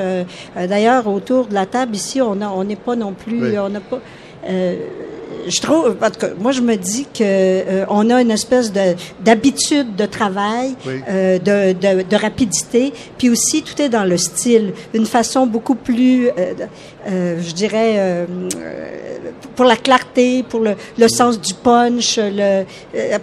D'ailleurs, 0.56 1.06
autour 1.06 1.46
de 1.46 1.54
la 1.54 1.66
table 1.66 1.94
ici, 1.94 2.20
on 2.20 2.64
n'est 2.64 2.76
pas 2.76 2.96
non 2.96 3.12
plus, 3.12 3.58
on 3.58 3.68
n'a 3.68 3.80
pas 3.80 3.93
euh, 4.46 4.76
je 5.46 5.60
trouve, 5.60 5.96
en 6.00 6.10
tout 6.10 6.20
cas, 6.20 6.30
moi 6.38 6.52
je 6.52 6.60
me 6.60 6.76
dis 6.76 7.04
que 7.04 7.22
euh, 7.22 7.84
on 7.88 8.10
a 8.10 8.20
une 8.20 8.30
espèce 8.30 8.72
de 8.72 8.94
d'habitude 9.20 9.96
de 9.96 10.06
travail, 10.06 10.74
euh, 10.86 11.38
de, 11.38 11.72
de, 11.72 12.02
de, 12.02 12.16
rapidité, 12.16 12.92
puis 13.18 13.30
aussi 13.30 13.62
tout 13.62 13.80
est 13.80 13.88
dans 13.88 14.04
le 14.04 14.16
style, 14.16 14.72
une 14.92 15.06
façon 15.06 15.46
beaucoup 15.46 15.74
plus, 15.74 16.28
euh, 16.28 16.54
euh 17.08 17.40
je 17.40 17.52
dirais, 17.52 17.94
euh, 17.98 18.26
pour 19.56 19.64
la 19.64 19.76
clarté, 19.76 20.42
pour 20.42 20.60
le, 20.60 20.74
le 20.98 21.08
sens 21.08 21.40
du 21.40 21.54
punch, 21.54 22.18
le, 22.20 22.64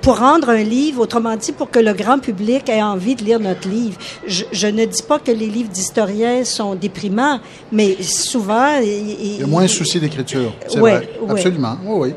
pour 0.02 0.20
rendre 0.20 0.50
un 0.50 0.64
livre, 0.64 1.02
autrement 1.02 1.36
dit, 1.36 1.52
pour 1.52 1.70
que 1.70 1.80
le 1.80 1.94
grand 1.94 2.20
public 2.20 2.70
ait 2.70 2.82
envie 2.82 3.16
de 3.16 3.24
lire 3.24 3.40
notre 3.40 3.68
livre. 3.68 3.98
Je, 4.26 4.44
je 4.52 4.68
ne 4.68 4.86
dis 4.86 5.04
pas 5.04 5.20
que 5.20 5.32
les 5.32 5.48
livres 5.48 5.70
d'historiens 5.70 6.44
sont 6.44 6.76
déprimants, 6.76 7.40
mais 7.72 8.02
souvent, 8.02 8.78
il, 8.82 9.40
y 9.40 9.44
a 9.44 9.48
moins 9.48 9.64
de 9.64 9.68
soucis 9.68 10.00
d'écriture. 10.00 10.54
C'est 10.68 10.80
vrai. 10.80 11.10
Absolument. 11.28 11.78
Oui, 11.86 12.10
oui. 12.10 12.11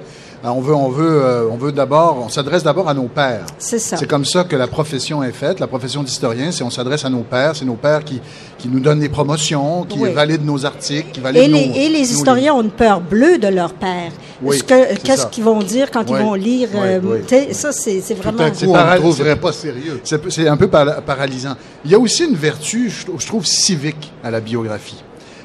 Ben, 0.44 0.50
on 0.50 0.61
veut, 0.61 0.74
on 0.74 0.90
veut, 0.90 1.22
euh, 1.24 1.48
on 1.50 1.57
veut 1.57 1.72
d'abord, 1.72 2.18
on 2.22 2.28
s'adresse 2.28 2.62
d'abord 2.62 2.87
à 2.87 2.92
nos 2.92 3.09
pères. 3.09 3.46
C'est 3.57 3.78
ça. 3.78 3.96
C'est 3.96 4.07
comme 4.07 4.26
ça 4.26 4.44
que 4.44 4.54
la 4.57 4.66
profession 4.66 5.22
est 5.22 5.33
faite. 5.33 5.59
La 5.59 5.66
profession 5.66 6.02
d'historien, 6.02 6.52
c'est 6.52 6.62
on 6.62 6.68
s'adresse 6.68 7.07
à 7.07 7.09
nos 7.09 7.22
pères. 7.22 7.57
C'est 7.57 7.64
nos 7.64 7.76
pères 7.76 8.04
qui, 8.04 8.20
qui 8.59 8.68
nous 8.68 8.78
donnent 8.78 9.00
des 9.00 9.09
promotions, 9.09 9.85
qui 9.85 9.98
valident 10.00 10.44
nos 10.44 10.66
articles, 10.66 11.12
qui 11.12 11.20
valident 11.20 11.44
et 11.44 11.48
nos, 11.48 11.57
les, 11.57 11.87
Et 11.87 11.88
les 11.88 12.12
historiens 12.12 12.52
ont 12.52 12.61
une 12.61 12.70
peur 12.70 13.00
bleue 13.00 13.38
de 13.38 13.48
leur 13.48 13.72
père. 13.72 14.12
Oui, 14.42 14.61
Qu'est-ce 15.02 15.28
qu'ils 15.28 15.44
vont 15.44 15.62
dire 15.62 15.90
quand 15.90 16.11
ils 16.11 16.16
vont 16.16 16.35
lire 16.35 16.68
euh, 16.74 17.00
Ça, 17.52 17.72
c'est 17.72 18.02
vraiment. 18.12 18.50
Tout 18.50 18.66
on 18.66 18.74
ne 18.74 18.96
trouverait 18.98 19.37
pas 19.37 19.52
sérieux. 19.52 20.02
C'est 20.04 20.46
un 20.46 20.59
peu 20.59 20.68
paralysant. 20.68 21.54
Il 21.87 21.90
y 21.90 21.94
a 21.94 21.98
aussi 21.98 22.26
une 22.26 22.37
vertu, 22.37 22.90
je 22.90 23.26
trouve, 23.26 23.46
civique 23.46 24.12
à 24.22 24.30
la 24.30 24.40
biographie. 24.40 25.02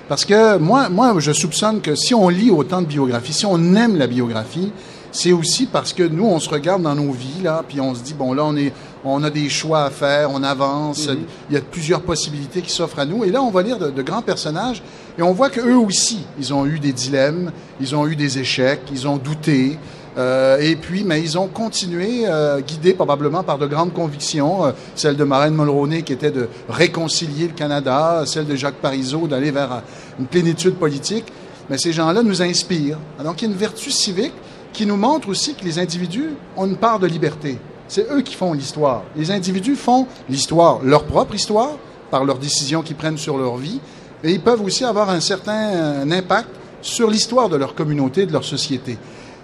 Parce 0.10 0.26
que 0.26 0.58
moi, 0.58 0.90
moi, 0.90 1.14
je 1.20 1.32
soupçonne 1.32 1.82
que 1.82 1.94
si 1.94 2.16
on 2.16 2.30
lit 2.30 2.50
autant 2.50 2.82
de 2.82 2.88
biographies, 2.88 3.32
si 3.32 3.46
on 3.46 3.76
aime 3.76 3.96
la 3.96 4.08
biographie, 4.08 4.72
c'est 5.12 5.32
aussi 5.32 5.68
parce 5.68 5.94
que 5.94 6.02
nous, 6.02 6.26
on 6.26 6.40
se 6.40 6.50
regarde 6.50 6.82
dans 6.82 6.96
nos 6.96 7.12
vies, 7.12 7.44
là, 7.44 7.64
puis 7.68 7.80
on 7.80 7.94
se 7.94 8.02
dit, 8.02 8.16
bon, 8.16 8.34
là, 8.34 8.44
on, 8.44 8.56
est, 8.56 8.74
on 9.06 9.24
a 9.24 9.30
des 9.30 9.50
choix 9.50 9.84
à 9.86 9.92
faire, 9.92 10.32
on 10.32 10.42
avance, 10.42 11.08
mhm. 11.08 11.20
il 11.50 11.54
y 11.54 11.58
a 11.58 11.62
plusieurs 11.62 12.02
possibilités 12.02 12.62
qui 12.62 12.72
s'offrent 12.72 12.98
à 12.98 13.06
nous. 13.06 13.24
Et 13.24 13.30
là, 13.30 13.42
on 13.44 13.52
va 13.52 13.62
lire 13.62 13.78
de, 13.78 14.02
grands 14.02 14.24
personnages 14.24 14.82
et 15.18 15.22
on 15.22 15.32
voit 15.32 15.52
qu'eux 15.52 15.78
aussi, 15.78 16.26
ils 16.40 16.54
ont 16.56 16.66
eu 16.66 16.80
des 16.80 16.92
dilemmes, 16.94 17.52
ils 17.80 17.96
ont 17.96 18.08
eu 18.08 18.16
des 18.16 18.40
échecs, 18.40 18.82
ils 18.92 19.08
ont 19.08 19.18
douté. 19.18 19.78
Euh, 20.20 20.60
et 20.60 20.76
puis, 20.76 21.04
mais 21.06 21.22
ils 21.22 21.38
ont 21.38 21.48
continué, 21.48 22.24
euh, 22.26 22.60
guidés 22.60 22.94
probablement 22.94 23.42
par 23.42 23.58
de 23.58 23.66
grandes 23.68 23.94
convictions, 23.94 24.66
euh, 24.66 24.72
celle 24.96 25.16
de 25.16 25.24
Marine 25.24 25.56
Mulroney 25.56 26.04
qui 26.04 26.12
était 26.12 26.32
de 26.32 26.50
réconcilier 26.68 27.48
le 27.48 27.54
Canada, 27.54 28.24
celle 28.26 28.46
de 28.46 28.56
Jacques 28.56 28.82
Parizeau 28.82 29.28
d'aller 29.28 29.52
vers 29.52 29.82
une 30.20 30.26
plénitude 30.26 30.76
politique. 30.76 31.26
Mais 31.70 31.78
ces 31.78 31.94
gens-là 31.94 32.22
nous 32.22 32.42
inspirent. 32.42 32.98
Donc, 33.24 33.42
il 33.42 33.46
y 33.46 33.48
a 33.48 33.52
une 33.52 33.58
vertu 33.58 33.92
civique 33.92 34.34
qui 34.74 34.86
nous 34.86 34.98
montre 34.98 35.30
aussi 35.30 35.54
que 35.56 35.64
les 35.64 35.80
individus 35.80 36.32
ont 36.58 36.66
une 36.66 36.78
part 36.78 37.00
de 37.00 37.08
liberté. 37.08 37.58
C'est 37.88 38.12
eux 38.12 38.22
qui 38.22 38.36
font 38.36 38.54
l'histoire. 38.54 39.04
Les 39.16 39.32
individus 39.32 39.76
font 39.76 40.06
l'histoire, 40.28 40.80
leur 40.84 41.06
propre 41.06 41.36
histoire, 41.36 41.78
par 42.12 42.26
leurs 42.26 42.40
décisions 42.40 42.82
qu'ils 42.82 42.96
prennent 42.96 43.18
sur 43.18 43.38
leur 43.38 43.56
vie, 43.56 43.80
et 44.24 44.32
ils 44.32 44.42
peuvent 44.42 44.62
aussi 44.62 44.84
avoir 44.84 45.10
un 45.10 45.22
certain 45.22 46.10
impact 46.12 46.50
sur 46.82 47.10
l'histoire 47.10 47.50
de 47.50 47.56
leur 47.56 47.74
communauté, 47.74 48.26
de 48.26 48.34
leur 48.34 48.44
société. 48.44 48.98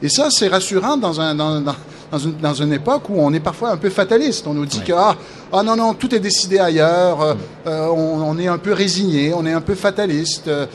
Et 0.05 0.09
ça, 0.09 0.27
c'est 0.29 0.49
rassurant 0.49 0.97
dans, 0.97 1.19
un, 1.19 1.33
dans, 1.33 1.61
dans, 1.61 2.19
une, 2.19 2.37
dans, 2.37 2.53
une, 2.53 2.73
époque 2.73 3.09
où 3.09 3.15
on 3.17 3.33
est 3.33 3.39
parfois 3.39 3.71
un 3.71 3.77
peu 3.77 3.89
fataliste. 3.89 4.45
On 4.45 4.53
nous 4.53 4.67
dit 4.67 4.81
que, 4.81 4.93
ah, 4.93 5.15
ah, 5.51 5.63
non, 5.63 5.75
non, 5.75 5.95
tout 5.95 6.13
est 6.13 6.19
décidé 6.19 6.59
ailleurs, 6.59 7.19
euh, 7.23 7.33
euh, 7.65 7.87
on, 7.87 8.21
on, 8.21 8.37
est 8.37 8.47
un 8.47 8.59
peu 8.59 8.71
résigné, 8.71 9.33
on 9.33 9.47
est 9.47 9.51
un 9.51 9.61
peu 9.61 9.73
fataliste. 9.73 10.47
Euh, 10.47 10.67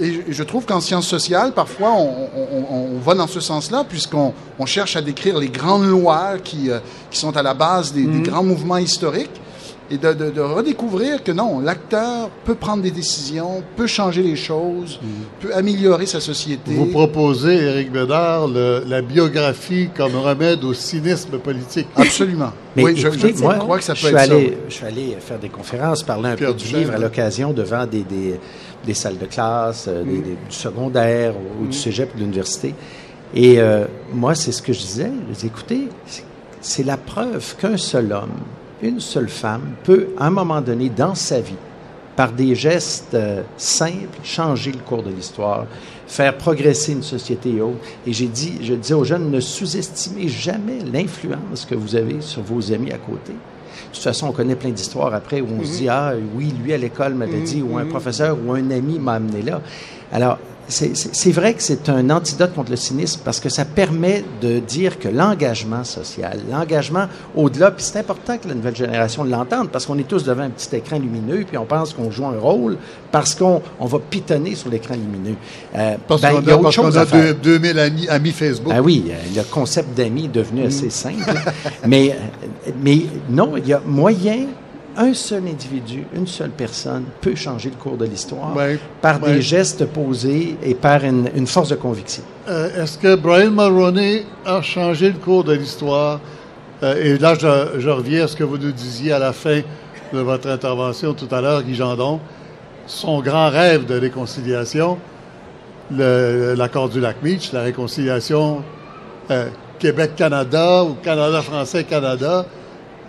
et 0.00 0.24
je 0.28 0.42
trouve 0.42 0.66
qu'en 0.66 0.80
sciences 0.80 1.06
sociales, 1.06 1.52
parfois, 1.52 1.92
on, 1.92 2.28
on, 2.36 2.96
on 2.96 2.98
va 2.98 3.14
dans 3.14 3.28
ce 3.28 3.38
sens-là, 3.38 3.84
puisqu'on 3.88 4.32
cherche 4.66 4.96
à 4.96 5.02
décrire 5.02 5.38
les 5.38 5.50
grandes 5.50 5.88
lois 5.88 6.38
qui, 6.42 6.68
qui 7.12 7.18
sont 7.20 7.36
à 7.36 7.44
la 7.44 7.54
base 7.54 7.92
des, 7.92 8.02
des, 8.02 8.08
mhm. 8.08 8.22
grands 8.24 8.42
mouvements 8.42 8.78
historiques 8.78 9.40
et 9.90 9.98
de, 9.98 10.12
de, 10.14 10.30
de, 10.30 10.40
redécouvrir 10.40 11.22
que 11.22 11.30
non, 11.30 11.60
l'acteur 11.60 12.30
peut 12.44 12.54
prendre 12.54 12.82
des 12.82 12.90
décisions, 12.90 13.62
peut 13.76 13.86
changer 13.86 14.22
les 14.22 14.36
choses, 14.36 14.98
mhm. 15.02 15.08
peut 15.40 15.54
améliorer 15.54 16.06
sa 16.06 16.20
société. 16.20 16.72
Vous 16.72 16.86
proposez, 16.86 17.54
Éric 17.54 17.92
Bédard, 17.92 18.48
la 18.48 19.02
biographie 19.02 19.90
comme 19.94 20.16
remède 20.16 20.64
au 20.64 20.72
cynisme 20.72 21.38
politique. 21.38 21.88
Absolument. 21.96 22.52
oui, 22.76 22.96
je, 22.96 23.10
je, 23.10 23.58
crois 23.58 23.78
que 23.78 23.84
ça 23.84 23.94
peut 23.94 24.08
être 24.08 24.16
allé, 24.16 24.48
ça. 24.48 24.54
Je 24.68 24.74
suis 24.74 24.86
allé 24.86 25.16
faire 25.20 25.38
des 25.38 25.50
conférences, 25.50 26.02
parler 26.02 26.30
un 26.30 26.36
peu 26.36 26.54
du 26.54 26.74
livre 26.74 26.94
à 26.94 26.98
l'occasion 26.98 27.52
devant 27.52 27.86
des, 27.86 28.04
des, 28.04 28.40
des, 28.86 28.94
salles 28.94 29.18
de 29.18 29.26
classe, 29.26 29.86
euh, 29.88 30.02
des, 30.02 30.10
mhm. 30.10 30.22
du 30.22 30.54
secondaire 30.56 31.34
ou, 31.36 31.62
du 31.62 31.66
mhm. 31.66 31.72
cégep 31.72 32.14
de 32.14 32.20
l'université. 32.20 32.74
Et 33.34 33.60
euh, 33.60 33.84
moi, 34.14 34.34
c'est 34.34 34.52
ce 34.52 34.62
que 34.62 34.72
je 34.72 34.80
disais. 34.80 35.10
Je 35.28 35.34
disais, 35.34 35.46
écoutez, 35.48 35.88
c'est 36.62 36.84
la 36.84 36.96
preuve 36.96 37.56
qu'un 37.56 37.76
seul 37.76 38.12
homme 38.12 38.30
une 38.84 39.00
seule 39.00 39.28
femme 39.28 39.74
peut, 39.82 40.08
à 40.18 40.26
un 40.26 40.30
moment 40.30 40.60
donné 40.60 40.88
dans 40.88 41.14
sa 41.14 41.40
vie, 41.40 41.56
par 42.16 42.32
des 42.32 42.54
gestes 42.54 43.14
euh, 43.14 43.42
simples, 43.56 44.18
changer 44.22 44.72
le 44.72 44.78
cours 44.78 45.02
de 45.02 45.10
l'histoire, 45.10 45.66
faire 46.06 46.36
progresser 46.36 46.92
une 46.92 47.02
société 47.02 47.50
et 47.50 47.60
autres. 47.60 47.78
Et 48.06 48.12
j'ai 48.12 48.28
dit, 48.28 48.58
je 48.62 48.74
dis 48.74 48.94
aux 48.94 49.04
jeunes, 49.04 49.30
ne 49.30 49.40
sous-estimez 49.40 50.28
jamais 50.28 50.78
l'influence 50.92 51.64
que 51.64 51.74
vous 51.74 51.96
avez 51.96 52.20
sur 52.20 52.42
vos 52.42 52.72
amis 52.72 52.92
à 52.92 52.98
côté. 52.98 53.32
De 53.32 53.94
toute 53.96 54.02
façon, 54.02 54.28
on 54.28 54.32
connaît 54.32 54.54
plein 54.54 54.70
d'histoires 54.70 55.14
après 55.14 55.40
où 55.40 55.48
on 55.58 55.64
se 55.64 55.78
dit, 55.78 55.88
ah 55.88 56.12
oui, 56.36 56.52
lui 56.62 56.72
à 56.72 56.78
l'école 56.78 57.14
m'avait 57.14 57.40
dit, 57.40 57.62
ou 57.62 57.78
un 57.78 57.86
professeur 57.86 58.36
ou 58.44 58.52
un 58.52 58.70
ami 58.70 58.98
m'a 58.98 59.14
amené 59.14 59.42
là. 59.42 59.60
Alors, 60.12 60.38
c'est 60.68 61.32
vrai 61.32 61.54
que 61.54 61.62
c'est 61.62 61.88
un 61.88 62.10
antidote 62.10 62.54
contre 62.54 62.70
le 62.70 62.76
cynisme 62.76 63.20
parce 63.24 63.40
que 63.40 63.48
ça 63.48 63.64
permet 63.64 64.24
de 64.40 64.58
dire 64.58 64.98
que 64.98 65.08
l'engagement 65.08 65.84
social, 65.84 66.40
l'engagement 66.50 67.06
au-delà, 67.34 67.70
puis 67.70 67.84
c'est 67.84 67.98
important 67.98 68.38
que 68.38 68.48
la 68.48 68.54
nouvelle 68.54 68.76
génération 68.76 69.24
l'entende 69.24 69.70
parce 69.70 69.86
qu'on 69.86 69.98
est 69.98 70.08
tous 70.08 70.24
devant 70.24 70.42
un 70.42 70.50
petit 70.50 70.74
écran 70.76 70.98
lumineux 70.98 71.44
puis 71.46 71.58
on 71.58 71.66
pense 71.66 71.92
qu'on 71.92 72.10
joue 72.10 72.26
un 72.26 72.38
rôle 72.38 72.78
parce 73.12 73.34
qu'on 73.34 73.62
on 73.78 73.86
va 73.86 73.98
pitonner 73.98 74.54
sur 74.54 74.70
l'écran 74.70 74.94
lumineux. 74.94 75.36
Euh, 75.76 75.96
parce 76.08 76.22
ben, 76.22 76.42
qu'on 76.42 76.96
a, 76.96 77.00
a 77.00 77.32
2000 77.32 77.78
amis, 77.78 78.08
amis, 78.08 78.32
Facebook. 78.32 78.72
Ah 78.74 78.82
oui, 78.82 79.04
euh, 79.08 79.14
le 79.36 79.42
concept 79.42 79.96
d'amis 79.96 80.24
est 80.26 80.28
devenu 80.28 80.62
mm. 80.62 80.66
assez 80.66 80.90
simple. 80.90 81.34
mais, 81.86 82.10
euh, 82.10 82.70
mais 82.82 83.00
non, 83.28 83.56
il 83.56 83.68
y 83.68 83.72
a 83.72 83.80
moyen 83.84 84.46
un 84.96 85.14
seul 85.14 85.46
individu, 85.48 86.04
une 86.14 86.26
seule 86.26 86.50
personne 86.50 87.04
peut 87.20 87.34
changer 87.34 87.70
le 87.70 87.76
cours 87.76 87.96
de 87.96 88.04
l'histoire 88.04 88.54
par 89.00 89.18
des 89.20 89.42
gestes 89.42 89.86
posés 89.86 90.56
et 90.62 90.74
par 90.74 91.04
une, 91.04 91.46
force 91.46 91.70
de 91.70 91.76
conviction. 91.76 92.22
Euh, 92.48 92.82
est-ce 92.82 92.98
que 92.98 93.14
Brian 93.14 93.50
Mulroney 93.50 94.24
a 94.44 94.62
changé 94.62 95.08
le 95.08 95.18
cours 95.18 95.44
de 95.44 95.54
l'histoire? 95.54 96.20
Euh, 96.82 97.02
et 97.02 97.18
là, 97.18 97.34
je, 97.34 97.88
reviens 97.88 98.24
à 98.24 98.28
ce 98.28 98.36
que 98.36 98.44
vous 98.44 98.58
nous 98.58 98.72
disiez 98.72 99.12
à 99.12 99.18
la 99.18 99.32
fin 99.32 99.60
de 100.12 100.18
votre 100.18 100.48
intervention 100.48 101.14
tout 101.14 101.28
à 101.30 101.40
l'heure, 101.40 101.62
Guy 101.62 101.74
Gendon. 101.74 102.20
Son 102.86 103.20
grand 103.20 103.48
rêve 103.48 103.86
de 103.86 103.98
réconciliation, 103.98 104.98
l'accord 105.90 106.88
du 106.88 107.00
lac 107.00 107.16
Meach, 107.22 107.52
la 107.52 107.62
réconciliation 107.62 108.62
euh, 109.30 109.48
Québec-Canada 109.78 110.84
ou 110.84 110.94
Canada-Français-Canada, 111.02 112.46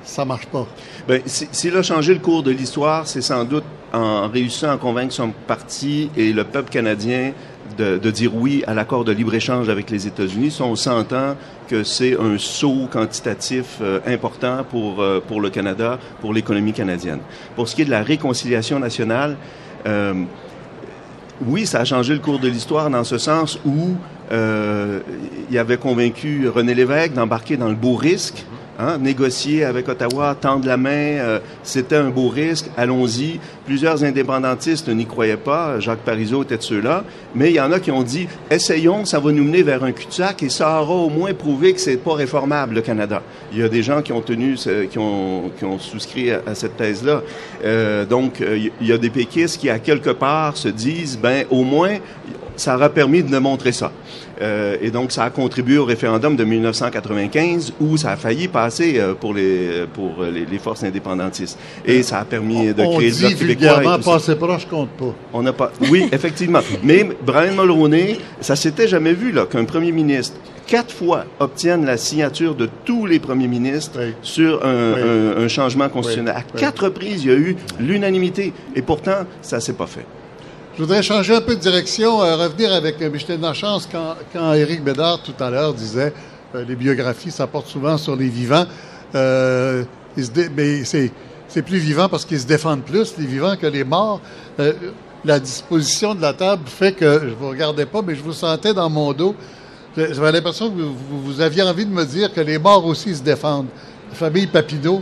ça 0.06 0.24
marche 0.24 0.46
pas. 0.48 0.68
Ben, 1.08 1.22
s'il 1.26 1.76
a 1.76 1.84
changé 1.84 2.14
le 2.14 2.20
cours 2.20 2.44
de 2.44 2.52
l'histoire, 2.52 3.08
c'est 3.08 3.22
sans 3.22 3.44
doute 3.44 3.64
en 3.94 4.28
réussissant 4.28 4.72
à 4.72 4.78
convaincre 4.78 5.14
son 5.14 5.32
parti 5.48 6.10
et 6.16 6.34
le 6.34 6.44
peuple 6.44 6.70
canadien 6.70 7.34
de, 7.78 7.98
dire 8.12 8.36
oui 8.36 8.64
à 8.68 8.74
l'accord 8.74 9.04
de 9.04 9.12
libre-échange 9.12 9.70
avec 9.70 9.90
les 9.90 10.08
États-Unis. 10.08 10.56
On 10.62 10.76
s'entend 10.76 11.36
que 11.68 11.84
c'est 11.84 12.18
un 12.20 12.38
saut 12.38 12.88
quantitatif 12.92 13.80
euh, 13.82 14.00
important 14.06 14.64
pour, 14.70 15.02
euh, 15.02 15.22
pour 15.26 15.42
le 15.42 15.50
Canada, 15.50 16.00
pour 16.22 16.34
l'économie 16.34 16.74
canadienne. 16.74 17.20
Pour 17.56 17.68
ce 17.68 17.76
qui 17.76 17.82
est 17.82 17.86
de 17.86 17.92
la 17.92 18.04
réconciliation 18.04 18.80
nationale, 18.80 19.36
euh, 19.88 20.14
oui, 21.46 21.66
ça 21.66 21.82
a 21.82 21.86
changé 21.86 22.14
le 22.14 22.20
cours 22.20 22.40
de 22.40 22.48
l'histoire 22.48 22.90
dans 22.90 23.04
ce 23.04 23.18
sens 23.18 23.60
où 23.66 23.96
il 25.52 25.58
avait 25.60 25.78
convaincu 25.78 26.50
René 26.50 26.74
Lévesque 26.74 27.14
d'embarquer 27.14 27.58
dans 27.58 27.68
le 27.70 27.76
beau 27.76 27.94
risque 27.94 28.44
Hein, 28.78 28.98
négocier 28.98 29.64
avec 29.64 29.88
Ottawa, 29.88 30.36
tendre 30.36 30.68
la 30.68 30.76
main, 30.76 30.90
euh, 30.92 31.40
c'était 31.64 31.96
un 31.96 32.10
beau 32.10 32.28
risque, 32.28 32.66
allons-y. 32.76 33.40
Plusieurs 33.66 34.04
indépendantistes 34.04 34.90
n'y 34.90 35.06
croyaient 35.06 35.38
pas, 35.38 35.80
Jacques 35.80 36.00
Parizeau 36.00 36.44
était 36.44 36.58
de 36.58 36.62
ceux-là, 36.62 37.06
mais 37.34 37.52
il 37.52 37.56
y 37.56 37.62
en 37.62 37.72
a 37.72 37.80
qui 37.80 37.92
ont 37.92 38.04
dit, 38.04 38.28
essayons, 38.52 39.06
ça 39.06 39.20
va 39.20 39.32
nous 39.32 39.46
mener 39.46 39.64
vers 39.64 39.86
un 39.86 39.94
cul-de-sac 39.94 40.44
et 40.44 40.50
ça 40.50 40.82
aura 40.82 40.94
au 40.94 41.10
moins 41.10 41.34
prouvé 41.34 41.72
que 41.72 41.80
c'est 41.80 41.96
pas 41.96 42.16
réformable, 42.16 42.76
le 42.76 42.82
Canada. 42.82 43.22
Il 43.54 43.60
y 43.60 43.64
a 43.64 43.70
des 43.70 43.82
gens 43.82 44.02
qui 44.02 44.12
ont 44.12 44.20
tenu, 44.20 44.56
qui 44.56 45.00
ont, 45.00 45.52
qui 45.58 45.64
ont 45.64 45.80
souscrit 45.80 46.32
à, 46.32 46.54
cette 46.54 46.76
thèse-là. 46.76 47.22
Euh, 47.64 48.06
donc, 48.06 48.42
euh, 48.42 48.60
il 48.82 48.88
y 48.88 48.92
a 48.92 48.98
des 48.98 49.10
péquistes 49.10 49.58
qui, 49.58 49.70
à 49.70 49.80
quelque 49.80 50.10
part, 50.10 50.58
se 50.58 50.68
disent, 50.68 51.18
ben, 51.18 51.46
au 51.50 51.64
moins, 51.64 52.00
ça 52.58 52.76
aura 52.76 52.90
permis 52.90 53.24
de 53.24 53.38
montrer 53.38 53.72
ça. 53.72 53.92
Euh, 54.42 54.78
et 54.82 54.92
donc, 54.92 55.12
ça 55.12 55.24
a 55.24 55.30
contribué 55.30 55.78
au 55.78 55.86
référendum 55.86 56.36
de 56.36 56.44
1995 56.44 57.74
où 57.80 57.98
ça 57.98 58.12
a 58.12 58.16
failli 58.18 58.48
passer 58.48 59.00
euh, 59.00 59.14
pour 59.14 59.34
les 59.34 59.86
pour 59.94 60.24
les, 60.24 60.60
forces 60.60 60.84
indépendantistes. 60.84 61.58
Et 61.86 62.04
ça 62.04 62.20
a 62.20 62.26
permis 62.26 62.68
de 62.68 62.74
créer 62.74 63.10
le 63.12 63.18
bloc 63.18 63.38
québécois. 63.38 64.00
passer 64.04 64.36
proche 64.36 64.68
compte 64.68 64.90
pas. 64.90 65.14
On 65.34 65.42
n'a 65.42 65.54
pas. 65.54 65.72
Oui, 65.90 66.08
effectivement. 66.12 66.60
Mais 66.84 67.08
Brian 67.26 67.54
Mulroney, 67.54 68.18
ça 68.42 68.56
s'était 68.56 68.88
jamais 68.88 69.14
vu 69.14 69.32
là 69.32 69.46
qu'un 69.46 69.66
premier 69.66 69.92
ministre 69.92 70.38
quatre 70.66 70.92
fois 70.92 71.26
obtienne 71.40 71.86
la 71.86 71.98
signature 71.98 72.56
de 72.56 72.68
tous 72.86 73.06
les 73.06 73.20
premiers 73.20 73.48
ministres 73.48 74.00
sur 74.22 74.66
un, 74.66 75.48
changement 75.48 75.90
constitutionnel. 75.90 76.36
À 76.36 76.42
quatre 76.58 76.86
reprises, 76.86 77.24
il 77.24 77.30
y 77.30 77.34
a 77.34 77.38
eu 77.38 77.56
l'unanimité. 77.80 78.52
Et 78.76 78.82
pourtant, 78.82 79.26
ça 79.42 79.60
s'est 79.60 79.74
pas 79.74 79.86
fait. 79.88 80.06
Je 80.76 80.82
voudrais 80.82 81.04
changer 81.04 81.34
un 81.34 81.40
peu 81.40 81.56
de 81.56 81.62
direction, 81.62 82.22
euh, 82.22 82.36
revenir 82.36 82.74
avec 82.74 83.02
euh, 83.02 83.10
Michel 83.10 83.40
Lachance 83.40 83.88
quand, 83.90 84.16
quand 84.34 84.52
Éric 84.52 84.84
Bédard 84.84 85.24
tout 85.24 85.32
à 85.42 85.50
l'heure 85.50 85.74
disait 85.74 86.12
euh, 86.54 86.66
les 86.68 86.76
biographies, 86.76 87.32
ça 87.32 87.48
porte 87.48 87.68
souvent 87.68 87.98
sur 87.98 88.18
les 88.18 88.28
vivants. 88.28 88.66
mais 89.14 90.84
c'est 90.84 91.62
plus 91.62 91.78
vivant 91.78 92.10
parce 92.10 92.26
qu'ils 92.26 92.42
se 92.42 92.46
défendent 92.46 92.84
plus, 92.84 93.18
les 93.18 93.26
vivants, 93.26 93.56
que 93.56 93.68
les 93.68 93.86
morts. 93.86 94.20
la 95.24 95.40
disposition 95.40 96.14
de 96.14 96.22
la 96.22 96.34
table 96.34 96.64
fait 96.66 96.92
que 96.92 97.22
je 97.24 97.34
vous 97.34 97.48
regardais 97.48 97.86
pas, 97.86 98.02
mais 98.02 98.14
je 98.14 98.22
vous 98.22 98.34
sentais 98.34 98.74
dans 98.74 98.90
mon 98.90 99.14
dos. 99.14 99.34
J'avais 99.96 100.34
l'impression 100.34 100.70
que 100.70 100.82
vous, 100.82 101.40
aviez 101.40 101.64
envie 101.64 101.86
de 101.86 101.94
me 101.94 102.04
dire 102.04 102.34
que 102.34 102.42
les 102.42 102.60
morts 102.60 102.86
aussi 102.86 103.16
se 103.16 103.24
défendent. 103.24 103.68
La 104.10 104.16
famille 104.16 104.48
Papineau, 104.48 105.02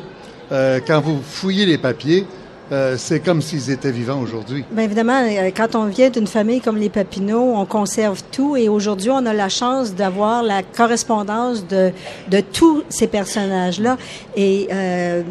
euh, 0.51 0.79
quand 0.85 1.01
vous 1.01 1.19
fouillez 1.23 1.65
les 1.65 1.79
papiers, 1.79 2.27
euh, 2.71 2.95
c'est 2.97 3.19
comme 3.19 3.41
s'ils 3.41 3.69
étaient 3.69 3.91
vivants 3.91 4.21
aujourd'hui. 4.21 4.63
Bien 4.71 4.85
évidemment, 4.85 5.21
euh, 5.25 5.51
quand 5.55 5.75
on 5.75 5.85
vient 5.85 6.09
d'une 6.09 6.27
famille 6.27 6.61
comme 6.61 6.77
les 6.77 6.89
Papineau, 6.89 7.53
on 7.55 7.65
conserve 7.65 8.21
tout 8.31 8.55
et 8.55 8.69
aujourd'hui, 8.69 9.09
on 9.09 9.25
a 9.25 9.33
la 9.33 9.49
chance 9.49 9.93
d'avoir 9.93 10.43
la 10.43 10.63
correspondance 10.63 11.67
de, 11.67 11.91
de 12.29 12.39
tous 12.39 12.83
ces 12.89 13.07
personnages-là. 13.07 13.97
Et 14.35 14.67
euh, 14.71 15.23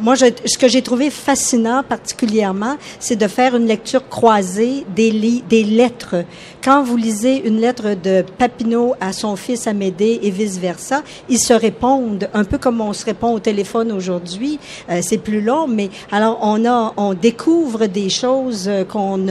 moi, 0.00 0.16
ce 0.16 0.58
que 0.58 0.68
j'ai 0.68 0.82
trouvé 0.82 1.10
fascinant 1.10 1.82
particulièrement, 1.82 2.76
c'est 3.00 3.16
de 3.16 3.28
faire 3.28 3.54
une 3.54 3.66
lecture 3.66 4.08
croisée 4.08 4.84
des, 4.94 5.42
des 5.48 5.64
lettres. 5.64 6.24
Quand 6.62 6.82
vous 6.82 6.96
lisez 6.96 7.46
une 7.46 7.60
lettre 7.60 7.94
de 8.02 8.24
Papineau 8.38 8.94
à 9.00 9.12
son 9.12 9.36
fils 9.36 9.66
Amédée 9.66 10.20
et 10.22 10.30
vice-versa, 10.30 11.02
ils 11.28 11.38
se 11.38 11.52
répondent 11.52 12.28
un 12.34 12.44
peu 12.44 12.58
comme 12.58 12.80
on 12.80 12.92
se 12.92 13.04
répond 13.04 13.32
au 13.32 13.38
téléphone 13.38 13.92
aujourd'hui. 13.92 14.58
Euh, 14.90 15.00
c'est 15.02 15.18
plus 15.18 15.40
long, 15.40 15.66
mais 15.66 15.90
alors 16.10 16.38
on 16.42 16.64
a 16.64 16.77
on 16.96 17.14
découvre 17.14 17.86
des 17.86 18.08
choses 18.08 18.70
qu'on 18.88 19.26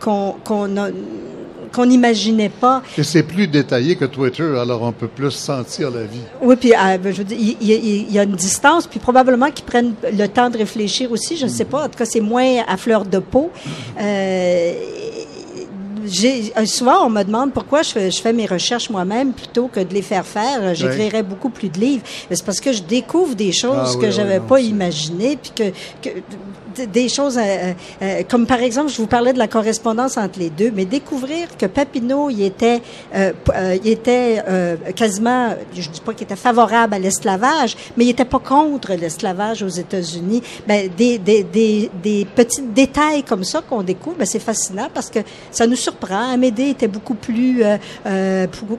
qu'on 0.00 0.34
qu'on 1.72 1.86
n'imaginait 1.86 2.48
pas. 2.48 2.82
Et 2.98 3.02
c'est 3.02 3.22
plus 3.22 3.46
détaillé 3.46 3.96
que 3.96 4.04
Twitter, 4.04 4.58
alors 4.58 4.82
on 4.82 4.92
peut 4.92 5.08
plus 5.08 5.30
sentir 5.30 5.90
la 5.90 6.02
vie. 6.02 6.20
Oui, 6.42 6.56
puis 6.56 6.72
euh, 6.72 6.98
ben, 6.98 7.12
je 7.12 7.18
veux 7.18 7.24
dire, 7.24 7.38
il, 7.38 8.12
y, 8.12 8.18
a 8.18 8.22
une 8.22 8.36
distance, 8.36 8.86
puis 8.86 8.98
probablement 8.98 9.50
qu'ils 9.50 9.64
prennent 9.64 9.94
le 10.12 10.26
temps 10.26 10.50
de 10.50 10.58
réfléchir 10.58 11.10
aussi, 11.12 11.36
je 11.36 11.44
ne 11.44 11.50
sais 11.50 11.64
pas. 11.64 11.84
En 11.84 11.88
tout 11.88 11.98
cas, 11.98 12.04
c'est 12.04 12.20
moins 12.20 12.62
à 12.66 12.76
fleur 12.76 13.04
de 13.04 13.18
peau. 13.18 13.50
Euh, 14.00 14.74
euh, 16.24 16.64
souvent 16.64 17.06
on 17.06 17.10
me 17.10 17.22
demande 17.22 17.52
pourquoi 17.52 17.82
je 17.82 17.90
fais, 17.90 18.10
je 18.10 18.20
fais 18.20 18.32
mes 18.32 18.46
recherches 18.46 18.90
moi-même 18.90 19.32
plutôt 19.32 19.68
que 19.68 19.80
de 19.80 19.94
les 19.94 20.02
faire 20.02 20.26
faire. 20.26 20.74
J'écrirais 20.74 21.22
beaucoup 21.22 21.50
plus 21.50 21.68
de 21.68 21.78
livres. 21.78 22.02
C'est 22.30 22.44
parce 22.44 22.58
que 22.58 22.72
je 22.72 22.82
découvre 22.82 23.34
des 23.34 23.52
choses 23.52 23.96
ah 23.96 24.00
que 24.00 24.10
j'avais 24.10 24.40
pas 24.40 24.60
imaginées, 24.60 25.38
puis 25.40 25.52
que, 25.54 25.70
que 26.02 26.16
des 26.86 27.08
choses 27.08 27.38
euh, 27.38 27.40
euh, 27.60 27.72
euh, 28.02 28.22
comme 28.28 28.46
par 28.46 28.60
exemple, 28.60 28.90
je 28.90 28.96
vous 28.96 29.06
parlais 29.06 29.32
de 29.32 29.38
la 29.38 29.48
correspondance 29.48 30.16
entre 30.16 30.38
les 30.38 30.50
deux, 30.50 30.70
mais 30.74 30.84
découvrir 30.84 31.48
que 31.58 31.66
Papineau, 31.66 32.30
il 32.30 32.42
était, 32.42 32.80
euh, 33.14 33.32
il 33.82 33.90
était 33.90 34.42
quasiment, 34.94 35.50
je 35.74 35.88
dis 35.88 36.00
pas 36.00 36.12
qu'il 36.12 36.24
était 36.24 36.36
favorable 36.36 36.94
à 36.94 36.98
l'esclavage, 36.98 37.76
mais 37.96 38.04
il 38.04 38.10
était 38.10 38.24
pas 38.24 38.38
contre 38.38 38.92
l'esclavage 38.94 39.62
aux 39.62 39.68
États-Unis. 39.68 40.42
Ben, 40.66 40.88
des, 40.96 41.18
des, 41.18 41.42
des, 41.42 41.90
des 42.02 42.24
petits 42.24 42.62
détails 42.62 43.22
comme 43.22 43.44
ça 43.44 43.62
qu'on 43.62 43.82
découvre, 43.82 44.16
ben, 44.18 44.26
c'est 44.26 44.38
fascinant 44.38 44.88
parce 44.92 45.10
que 45.10 45.20
ça 45.50 45.66
nous 45.66 45.76
surprend. 45.76 46.32
Amédée 46.32 46.70
était 46.70 46.88
beaucoup 46.88 47.14
plus, 47.14 47.62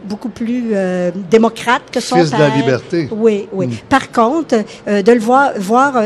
beaucoup 0.05 0.29
plus 0.29 0.73
démocrate 1.29 1.83
que 1.91 1.99
son 1.99 2.17
Fils 2.17 2.29
père. 2.31 2.39
de 2.39 2.43
la 2.43 2.55
liberté. 2.55 3.09
Oui, 3.11 3.47
oui. 3.51 3.67
Mm. 3.67 3.71
Par 3.89 4.11
contre, 4.11 4.55
de 4.87 5.11
le 5.11 5.19
voir, 5.19 5.51
voir, 5.57 6.01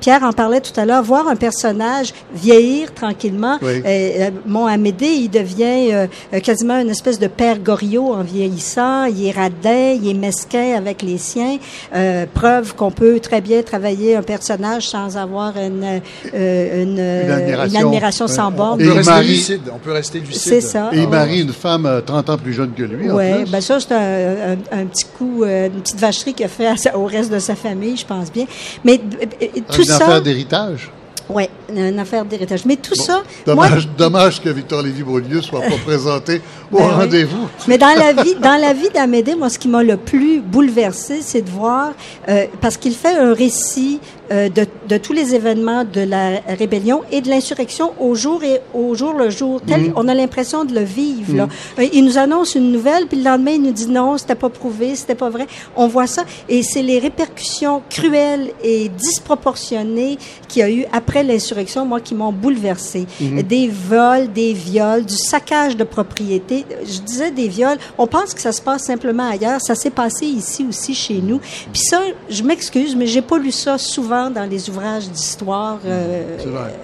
Pierre 0.00 0.22
en 0.22 0.32
parlait 0.32 0.60
tout 0.60 0.78
à 0.78 0.84
l'heure 0.84 1.02
voir 1.02 1.15
un 1.28 1.36
personnage 1.36 2.12
vieillir 2.34 2.92
tranquillement. 2.94 3.58
Oui. 3.62 3.82
Euh, 3.84 4.30
mon 4.46 4.66
Amédée, 4.66 5.06
il 5.06 5.30
devient 5.30 6.06
euh, 6.32 6.40
quasiment 6.40 6.78
une 6.80 6.90
espèce 6.90 7.18
de 7.18 7.26
père 7.26 7.58
Goriot 7.58 8.12
en 8.12 8.22
vieillissant. 8.22 9.04
Il 9.04 9.26
est 9.26 9.30
radin, 9.30 9.96
il 10.00 10.08
est 10.08 10.14
mesquin 10.14 10.74
avec 10.76 11.02
les 11.02 11.18
siens. 11.18 11.58
Euh, 11.94 12.26
preuve 12.32 12.74
qu'on 12.74 12.90
peut 12.90 13.20
très 13.20 13.40
bien 13.40 13.62
travailler 13.62 14.16
un 14.16 14.22
personnage 14.22 14.88
sans 14.88 15.16
avoir 15.16 15.56
une, 15.56 16.00
euh, 16.34 16.82
une, 16.82 16.98
une, 16.98 17.30
admiration, 17.30 17.80
une 17.80 17.86
admiration 17.86 18.28
sans 18.28 18.50
borne. 18.50 18.80
On, 18.82 18.84
peut 18.84 18.92
rester 18.92 19.22
lucide. 19.22 19.60
On 19.72 19.78
peut 19.78 19.92
rester 19.92 20.20
lucide. 20.20 20.40
C'est 20.40 20.60
ça. 20.60 20.90
Et 20.92 21.02
il 21.02 21.08
marie 21.08 21.42
une 21.42 21.52
femme 21.52 22.02
30 22.04 22.30
ans 22.30 22.38
plus 22.38 22.52
jeune 22.52 22.72
que 22.72 22.82
lui. 22.82 23.10
Oui, 23.10 23.44
ben 23.50 23.60
ça, 23.60 23.78
c'est 23.80 23.92
un, 23.92 24.52
un, 24.52 24.80
un, 24.80 24.86
petit 24.86 25.06
coup, 25.16 25.44
une 25.44 25.80
petite 25.80 25.98
vacherie 25.98 26.34
qu'il 26.34 26.46
a 26.46 26.48
fait 26.48 26.66
au 26.94 27.04
reste 27.04 27.32
de 27.32 27.38
sa 27.38 27.54
famille, 27.54 27.96
je 27.96 28.06
pense 28.06 28.32
bien. 28.32 28.46
Mais 28.84 28.98
tout 28.98 29.78
une 29.78 29.84
ça. 29.84 29.96
affaire 29.96 30.22
d'héritage. 30.22 30.90
Oui, 31.28 31.44
une 31.74 31.98
affaire 31.98 32.24
d'héritage. 32.24 32.64
Mais 32.64 32.76
tout 32.76 32.94
bon, 32.96 33.04
ça. 33.04 33.22
Dommage, 33.44 33.86
moi, 33.86 33.94
dommage 33.98 34.40
que 34.40 34.48
Victor 34.48 34.82
Lévy-Beaulieu 34.82 35.42
soit 35.42 35.60
pas 35.60 35.76
présenté 35.84 36.40
au 36.70 36.78
ben 36.78 36.88
rendez-vous. 36.88 37.42
Oui. 37.42 37.64
Mais 37.66 37.78
dans 37.78 37.94
la 37.98 38.12
vie, 38.12 38.36
dans 38.36 38.60
la 38.60 38.72
vie 38.74 38.90
d'Amédée, 38.94 39.34
moi, 39.34 39.48
ce 39.50 39.58
qui 39.58 39.68
m'a 39.68 39.82
le 39.82 39.96
plus 39.96 40.40
bouleversé, 40.40 41.22
c'est 41.22 41.42
de 41.42 41.50
voir, 41.50 41.92
euh, 42.28 42.46
parce 42.60 42.76
qu'il 42.76 42.94
fait 42.94 43.16
un 43.16 43.34
récit 43.34 44.00
euh, 44.32 44.48
de, 44.48 44.66
de, 44.88 44.96
tous 44.96 45.12
les 45.12 45.36
événements 45.36 45.84
de 45.84 46.00
la 46.00 46.40
rébellion 46.48 47.02
et 47.12 47.20
de 47.20 47.28
l'insurrection 47.28 47.92
au 48.00 48.16
jour 48.16 48.42
et 48.42 48.60
au 48.74 48.94
jour 48.96 49.12
le 49.12 49.30
jour. 49.30 49.60
Tel, 49.64 49.82
mmh. 49.82 49.92
On 49.94 50.08
a 50.08 50.14
l'impression 50.14 50.64
de 50.64 50.74
le 50.74 50.82
vivre. 50.82 51.32
Mmh. 51.32 51.36
Là. 51.36 51.48
Euh, 51.78 51.86
il 51.92 52.04
nous 52.04 52.18
annonce 52.18 52.56
une 52.56 52.72
nouvelle, 52.72 53.06
puis 53.06 53.18
le 53.18 53.24
lendemain, 53.24 53.52
il 53.52 53.62
nous 53.62 53.72
dit 53.72 53.86
non, 53.86 54.18
c'était 54.18 54.34
pas 54.34 54.48
prouvé, 54.48 54.96
c'était 54.96 55.14
pas 55.14 55.30
vrai. 55.30 55.46
On 55.76 55.86
voit 55.86 56.08
ça, 56.08 56.24
et 56.48 56.64
c'est 56.64 56.82
les 56.82 56.98
répercussions 56.98 57.82
cruelles 57.88 58.50
et 58.64 58.88
disproportionnées 58.88 60.18
qu'il 60.48 60.60
y 60.60 60.62
a 60.64 60.70
eu 60.70 60.84
après 60.92 61.22
l'insurrection, 61.22 61.86
moi, 61.86 62.00
qui 62.00 62.14
m'ont 62.16 62.32
bouleversé. 62.32 63.06
Mmh. 63.20 63.42
Des 63.42 63.68
vols, 63.68 64.32
des 64.32 64.52
viols, 64.52 65.04
du 65.04 65.16
saccage 65.16 65.76
de 65.76 65.84
propriété. 65.84 66.64
Je 66.84 66.98
disais 66.98 67.30
des 67.30 67.46
viols. 67.46 67.78
On 67.96 68.08
pense 68.08 68.34
que 68.34 68.40
ça 68.40 68.50
se 68.50 68.60
passe 68.60 68.82
simplement 68.84 69.28
ailleurs. 69.28 69.60
Ça 69.60 69.76
s'est 69.76 69.90
passé 69.90 70.26
ici 70.26 70.66
aussi 70.68 70.94
chez 70.94 71.20
nous. 71.22 71.38
Puis 71.72 71.82
ça, 71.82 72.00
je 72.28 72.42
m'excuse, 72.42 72.96
mais 72.96 73.06
j'ai 73.06 73.22
pas 73.22 73.38
lu 73.38 73.52
ça 73.52 73.78
souvent 73.78 74.15
dans 74.30 74.48
les 74.48 74.68
ouvrages 74.68 75.08
d'histoire. 75.08 75.78
Euh, 75.84 76.36
c'est 76.38 76.48
vrai. 76.48 76.74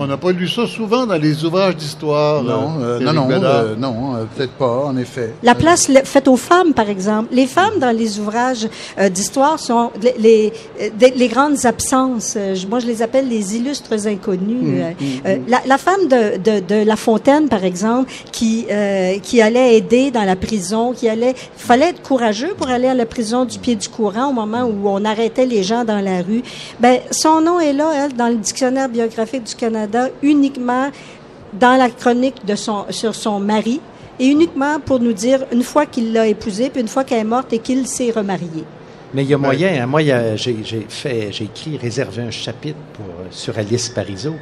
On 0.00 0.06
n'a 0.06 0.16
pas 0.16 0.30
lu 0.30 0.46
ça 0.46 0.64
souvent 0.68 1.06
dans 1.06 1.16
les 1.16 1.44
ouvrages 1.44 1.74
d'histoire. 1.74 2.44
Non, 2.44 2.74
euh, 2.80 3.00
non, 3.00 3.12
non, 3.12 3.28
euh, 3.32 3.74
non 3.74 4.14
euh, 4.14 4.24
peut-être 4.36 4.52
pas, 4.52 4.84
en 4.84 4.96
effet. 4.96 5.34
La 5.42 5.56
place 5.56 5.90
faite 6.04 6.28
aux 6.28 6.36
femmes, 6.36 6.72
par 6.72 6.88
exemple. 6.88 7.30
Les 7.32 7.48
femmes 7.48 7.80
dans 7.80 7.90
les 7.90 8.20
ouvrages 8.20 8.68
euh, 8.96 9.08
d'histoire 9.08 9.58
sont 9.58 9.90
les, 10.00 10.52
les, 11.00 11.10
les, 11.16 11.28
grandes 11.28 11.66
absences. 11.66 12.38
moi, 12.70 12.78
je 12.78 12.86
les 12.86 13.02
appelle 13.02 13.28
les 13.28 13.56
illustres 13.56 14.06
inconnus. 14.06 14.62
Mmh, 14.62 15.04
mmh, 15.04 15.30
la, 15.48 15.62
la, 15.66 15.78
femme 15.78 16.06
de, 16.08 16.36
de, 16.36 16.60
de, 16.60 16.84
La 16.86 16.94
Fontaine, 16.94 17.48
par 17.48 17.64
exemple, 17.64 18.08
qui 18.30 18.66
qui 19.24 19.42
allait 19.42 19.76
aider 19.78 20.12
dans 20.12 20.24
la 20.24 20.36
prison, 20.36 20.92
qui 20.92 21.08
allait, 21.08 21.34
fallait 21.56 21.88
être 21.88 22.02
courageux 22.02 22.54
pour 22.56 22.68
aller 22.68 22.86
à 22.86 22.94
la 22.94 23.06
prison 23.06 23.44
du 23.44 23.58
pied 23.58 23.74
du 23.74 23.88
courant 23.88 24.28
au 24.28 24.32
moment 24.32 24.62
où 24.62 24.88
on 24.88 25.04
arrêtait 25.04 25.46
les 25.46 25.64
gens 25.64 25.84
dans 25.84 26.00
la 26.00 26.22
rue. 26.22 26.42
Ben, 26.78 27.00
son 27.10 27.40
nom 27.40 27.58
est 27.58 27.72
là, 27.72 27.90
elle, 28.04 28.12
dans 28.14 28.28
le 28.28 28.36
dictionnaire 28.36 28.88
biographique 28.88 29.42
du 29.42 29.54
Canada 29.56 29.87
uniquement 30.22 30.90
dans 31.52 31.78
la 31.78 31.88
chronique 31.90 32.44
de 32.44 32.54
son, 32.54 32.86
sur 32.90 33.14
son 33.14 33.40
mari 33.40 33.80
et 34.20 34.26
uniquement 34.26 34.80
pour 34.80 35.00
nous 35.00 35.12
dire 35.12 35.40
une 35.52 35.62
fois 35.62 35.86
qu'il 35.86 36.12
l'a 36.12 36.26
épousée, 36.26 36.70
puis 36.70 36.80
une 36.80 36.88
fois 36.88 37.04
qu'elle 37.04 37.20
est 37.20 37.24
morte 37.24 37.52
et 37.52 37.58
qu'il 37.58 37.86
s'est 37.86 38.10
remarié. 38.10 38.64
Mais 39.14 39.24
il 39.24 39.30
y 39.30 39.34
a 39.34 39.38
moyen. 39.38 39.82
Hein, 39.82 39.86
moi, 39.86 40.02
j'ai 40.02 40.86
fait, 40.88 41.28
j'ai 41.32 41.44
écrit, 41.44 41.78
réservé 41.78 42.22
un 42.22 42.30
chapitre 42.30 42.78
pour, 42.92 43.06
sur 43.30 43.56
Alice 43.56 43.88
Parizeau, 43.88 44.34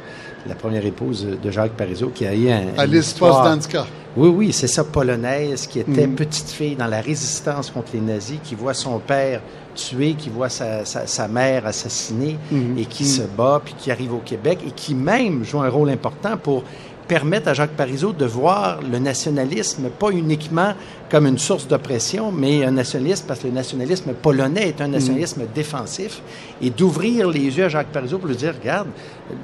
la 0.45 0.55
première 0.55 0.85
épouse 0.85 1.25
de 1.41 1.51
Jacques 1.51 1.71
Parizeau, 1.71 2.09
qui 2.09 2.25
a 2.25 2.33
eu 2.33 2.49
un. 2.49 2.77
Alice 2.77 3.13
Posdanska. 3.13 3.87
Oui, 4.17 4.29
oui, 4.29 4.53
c'est 4.53 4.67
ça, 4.67 4.83
polonaise, 4.83 5.67
qui 5.67 5.79
était 5.79 6.07
mm. 6.07 6.15
petite 6.15 6.49
fille 6.49 6.75
dans 6.75 6.87
la 6.87 7.01
résistance 7.01 7.69
contre 7.69 7.89
les 7.93 8.01
nazis, 8.01 8.39
qui 8.43 8.55
voit 8.55 8.73
son 8.73 8.99
père 8.99 9.41
tué, 9.77 10.15
qui 10.15 10.29
voit 10.29 10.49
sa, 10.49 10.83
sa, 10.83 11.07
sa 11.07 11.27
mère 11.27 11.65
assassinée 11.65 12.37
mm. 12.51 12.77
et 12.77 12.85
qui 12.85 13.03
mm. 13.03 13.07
se 13.07 13.21
bat, 13.21 13.61
puis 13.63 13.75
qui 13.77 13.91
arrive 13.91 14.13
au 14.13 14.21
Québec 14.25 14.59
et 14.67 14.71
qui 14.71 14.95
même 14.95 15.43
joue 15.43 15.61
un 15.61 15.69
rôle 15.69 15.89
important 15.89 16.35
pour 16.37 16.63
permettre 17.07 17.47
à 17.47 17.53
Jacques 17.53 17.75
Parizeau 17.75 18.11
de 18.11 18.25
voir 18.25 18.79
le 18.81 18.99
nationalisme 18.99 19.89
pas 19.89 20.09
uniquement 20.09 20.73
comme 21.09 21.25
une 21.25 21.37
source 21.37 21.67
d'oppression, 21.67 22.31
mais 22.31 22.65
un 22.65 22.71
nationalisme, 22.71 23.25
parce 23.27 23.39
que 23.39 23.47
le 23.47 23.53
nationalisme 23.53 24.13
polonais 24.13 24.69
est 24.69 24.81
un 24.81 24.89
nationalisme 24.89 25.43
mmh. 25.43 25.53
défensif, 25.55 26.21
et 26.61 26.69
d'ouvrir 26.69 27.29
les 27.29 27.57
yeux 27.57 27.65
à 27.65 27.69
Jacques 27.69 27.91
Parizeau 27.93 28.17
pour 28.17 28.27
lui 28.27 28.35
dire, 28.35 28.53
regarde, 28.59 28.89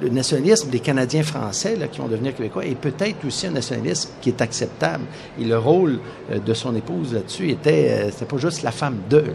le 0.02 0.08
nationalisme 0.10 0.68
des 0.68 0.80
Canadiens 0.80 1.22
français 1.22 1.76
là, 1.76 1.88
qui 1.88 2.00
vont 2.00 2.08
devenir 2.08 2.34
québécois 2.34 2.66
est 2.66 2.74
peut-être 2.74 3.24
aussi 3.26 3.46
un 3.46 3.52
nationalisme 3.52 4.10
qui 4.20 4.28
est 4.28 4.40
acceptable. 4.42 5.04
Et 5.40 5.44
le 5.44 5.58
rôle 5.58 6.00
euh, 6.30 6.38
de 6.38 6.54
son 6.54 6.74
épouse 6.74 7.14
là-dessus 7.14 7.50
était, 7.50 7.88
euh, 7.90 8.10
c'était 8.10 8.26
pas 8.26 8.38
juste 8.38 8.62
la 8.62 8.72
femme 8.72 8.98
d'eux. 9.08 9.34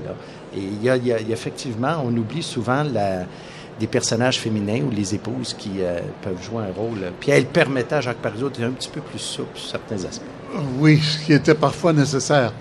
Et 0.55 0.59
il 0.59 0.83
y, 0.83 0.89
a, 0.89 0.97
il 0.97 1.07
y 1.07 1.13
a 1.13 1.19
effectivement, 1.19 2.03
on 2.03 2.15
oublie 2.15 2.43
souvent 2.43 2.83
la 2.83 3.25
des 3.79 3.87
personnages 3.87 4.39
féminins 4.39 4.81
ou 4.81 4.91
les 4.91 5.15
épouses 5.15 5.55
qui 5.57 5.81
euh, 5.81 5.99
peuvent 6.21 6.41
jouer 6.43 6.63
un 6.63 6.73
rôle. 6.73 7.11
Puis 7.19 7.31
elle 7.31 7.45
permettait 7.45 7.95
à 7.95 8.01
Jacques 8.01 8.17
Parizeau 8.17 8.49
d'être 8.49 8.63
un 8.63 8.71
petit 8.71 8.89
peu 8.89 9.01
plus 9.01 9.19
souple 9.19 9.57
sur 9.57 9.71
certains 9.71 10.03
aspects. 10.05 10.25
Oui, 10.79 10.99
ce 10.99 11.25
qui 11.25 11.33
était 11.33 11.55
parfois 11.55 11.93
nécessaire. 11.93 12.53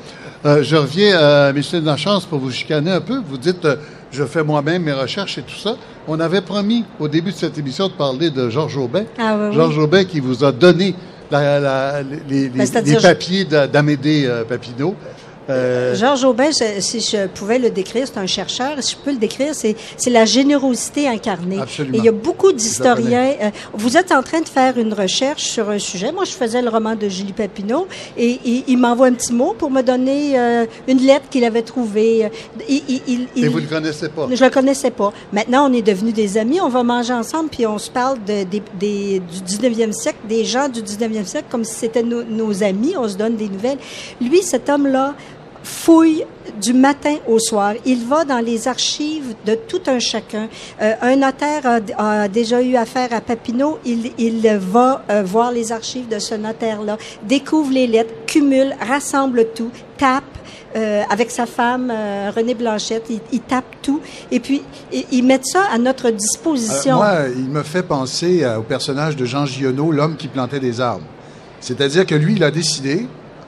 Euh, 0.44 0.62
je 0.62 0.76
reviens 0.76 1.18
à 1.18 1.52
Michel 1.52 1.82
Lachance 1.82 2.24
pour 2.24 2.38
vous 2.38 2.50
chicaner 2.50 2.92
un 2.92 3.00
peu. 3.00 3.20
Vous 3.26 3.38
dites, 3.38 3.64
euh, 3.64 3.76
je 4.12 4.24
fais 4.24 4.44
moi-même 4.44 4.84
mes 4.84 4.92
recherches 4.92 5.38
et 5.38 5.42
tout 5.42 5.56
ça. 5.56 5.76
On 6.06 6.20
avait 6.20 6.40
promis 6.40 6.84
au 7.00 7.08
début 7.08 7.32
de 7.32 7.36
cette 7.36 7.58
émission 7.58 7.88
de 7.88 7.92
parler 7.92 8.30
de 8.30 8.48
Georges 8.48 8.76
Aubin. 8.76 9.04
Ah, 9.18 9.36
oui, 9.38 9.54
Georges. 9.54 9.78
Aubin 9.78 10.04
qui 10.04 10.20
vous 10.20 10.44
a 10.44 10.52
donné 10.52 10.94
la, 11.30 11.58
la, 11.58 12.02
les, 12.02 12.48
ben, 12.48 12.66
les, 12.84 12.96
papiers 12.96 13.44
d'Amédée 13.44 14.24
euh, 14.26 14.44
Papineau. 14.44 14.94
Euh, 15.50 15.94
Georges 15.94 16.24
Aubin, 16.24 16.50
si 16.52 17.00
je 17.00 17.26
pouvais 17.26 17.58
le 17.58 17.70
décrire, 17.70 18.06
c'est 18.06 18.18
un 18.18 18.26
chercheur. 18.26 18.82
Si 18.82 18.92
je 18.92 19.04
peux 19.04 19.12
le 19.12 19.18
décrire, 19.18 19.54
c'est, 19.54 19.76
c'est 19.96 20.10
la 20.10 20.24
générosité 20.24 21.08
incarnée. 21.08 21.60
Absolument. 21.60 21.94
Et 21.96 21.98
il 21.98 22.04
y 22.04 22.08
a 22.08 22.12
beaucoup 22.12 22.52
d'historiens. 22.52 23.32
Euh, 23.40 23.50
vous 23.72 23.96
êtes 23.96 24.12
en 24.12 24.22
train 24.22 24.40
de 24.40 24.48
faire 24.48 24.78
une 24.78 24.92
recherche 24.92 25.42
sur 25.42 25.70
un 25.70 25.78
sujet. 25.78 26.12
Moi, 26.12 26.24
je 26.24 26.32
faisais 26.32 26.60
le 26.60 26.68
roman 26.68 26.94
de 26.94 27.08
Julie 27.08 27.32
Papineau 27.32 27.88
et, 28.16 28.38
il 28.66 28.76
m'envoie 28.76 29.06
un 29.06 29.12
petit 29.12 29.32
mot 29.32 29.54
pour 29.56 29.70
me 29.70 29.82
donner 29.82 30.38
euh, 30.38 30.66
une 30.86 30.98
lettre 30.98 31.28
qu'il 31.30 31.44
avait 31.44 31.62
trouvée. 31.62 32.30
Il, 32.68 33.28
et 33.36 33.48
vous 33.48 33.58
ne 33.58 33.62
le 33.62 33.68
connaissez 33.68 34.08
pas? 34.08 34.28
Je 34.30 34.44
le 34.44 34.50
connaissais 34.50 34.90
pas. 34.90 35.12
Maintenant, 35.32 35.70
on 35.70 35.72
est 35.72 35.82
devenus 35.82 36.14
des 36.14 36.36
amis. 36.36 36.60
On 36.60 36.68
va 36.68 36.82
manger 36.82 37.12
ensemble 37.12 37.48
puis 37.50 37.66
on 37.66 37.78
se 37.78 37.90
parle 37.90 38.18
de, 38.24 38.44
du 38.44 38.60
19e 39.46 39.92
siècle, 39.92 40.18
des 40.28 40.44
gens 40.44 40.68
du 40.68 40.82
19e 40.82 41.24
siècle 41.24 41.46
comme 41.50 41.64
si 41.64 41.74
c'était 41.74 42.02
nos 42.02 42.62
amis. 42.62 42.94
On 42.96 43.08
se 43.08 43.16
donne 43.16 43.36
des 43.36 43.48
nouvelles. 43.48 43.78
Lui, 44.20 44.42
cet 44.42 44.68
homme-là, 44.68 45.14
fouille 45.68 46.24
du 46.60 46.72
matin 46.72 47.16
au 47.28 47.38
soir. 47.38 47.74
Il 47.84 48.06
va 48.06 48.24
dans 48.24 48.38
les 48.38 48.68
archives 48.68 49.34
de 49.44 49.54
tout 49.54 49.82
un 49.86 49.98
chacun. 49.98 50.48
Euh, 50.80 50.94
un 51.02 51.16
notaire 51.16 51.80
a, 51.96 52.28
déjà 52.28 52.62
eu 52.62 52.74
affaire 52.76 53.12
à 53.12 53.20
Papineau. 53.20 53.78
Il, 53.84 54.58
va 54.58 55.04
euh, 55.10 55.22
voir 55.22 55.52
les 55.52 55.70
archives 55.72 56.08
de 56.08 56.18
ce 56.18 56.34
notaire-là, 56.34 56.96
découvre 57.22 57.70
les 57.70 57.86
lettres, 57.86 58.14
cumule, 58.26 58.74
rassemble 58.80 59.46
tout, 59.54 59.70
tape. 59.96 60.24
Euh, 60.76 61.02
avec 61.08 61.30
sa 61.30 61.46
femme 61.46 61.90
René 62.36 62.54
Blanchette, 62.54 63.06
il, 63.08 63.20
il, 63.32 63.40
tape 63.40 63.76
tout 63.80 64.02
et 64.30 64.38
puis 64.38 64.62
il, 65.10 65.24
met 65.24 65.40
ça 65.42 65.62
à 65.72 65.78
notre 65.78 66.10
disposition. 66.10 66.96
moi, 66.96 67.20
il 67.34 67.48
me 67.48 67.62
fait 67.62 67.82
penser 67.82 68.46
au 68.46 68.62
personnage 68.62 69.16
de 69.16 69.24
Jean 69.24 69.46
Giono, 69.46 69.90
l'homme 69.90 70.16
qui 70.16 70.28
plantait 70.28 70.60
des 70.60 70.82
arbres. 70.82 71.06
C'est-à-dire 71.60 72.04
que 72.04 72.14
lui, 72.14 72.34
il 72.34 72.44
a 72.44 72.50
décidé, 72.50 73.06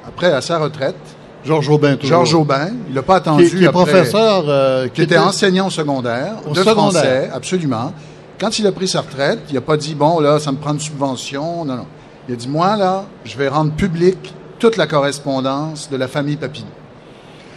après 0.08 0.32
à 0.32 0.40
sa 0.40 0.58
retraite, 0.58 0.96
Georges 1.44 1.68
Aubin, 1.68 1.96
toujours. 1.96 2.16
Georges 2.18 2.34
Aubin. 2.34 2.68
Il 2.88 2.94
n'a 2.94 3.02
pas 3.02 3.16
attendu. 3.16 3.48
Qui, 3.48 3.64
est 3.64 3.68
professeur. 3.68 4.44
Euh, 4.48 4.88
qui, 4.88 5.02
était, 5.02 5.18
enseignant 5.18 5.68
au 5.68 5.70
secondaire, 5.70 6.34
au 6.48 6.52
de 6.52 6.62
français, 6.62 7.30
absolument. 7.32 7.92
Quand 8.38 8.58
il 8.58 8.66
a 8.66 8.72
pris 8.72 8.88
sa 8.88 9.02
retraite, 9.02 9.40
il 9.48 9.54
n'a 9.54 9.60
pas 9.60 9.76
dit, 9.76 9.94
bon, 9.94 10.20
là, 10.20 10.38
ça 10.38 10.52
me 10.52 10.56
prend 10.56 10.72
une 10.72 10.80
subvention. 10.80 11.64
Non, 11.64 11.76
non. 11.76 11.86
Il 12.28 12.34
a 12.34 12.36
dit, 12.36 12.48
moi, 12.48 12.76
là, 12.76 13.04
je 13.24 13.36
vais 13.36 13.48
rendre 13.48 13.72
publique 13.72 14.34
toute 14.58 14.76
la 14.76 14.86
correspondance 14.86 15.90
de 15.90 15.96
la 15.96 16.08
famille 16.08 16.36
Papineau. 16.36 16.68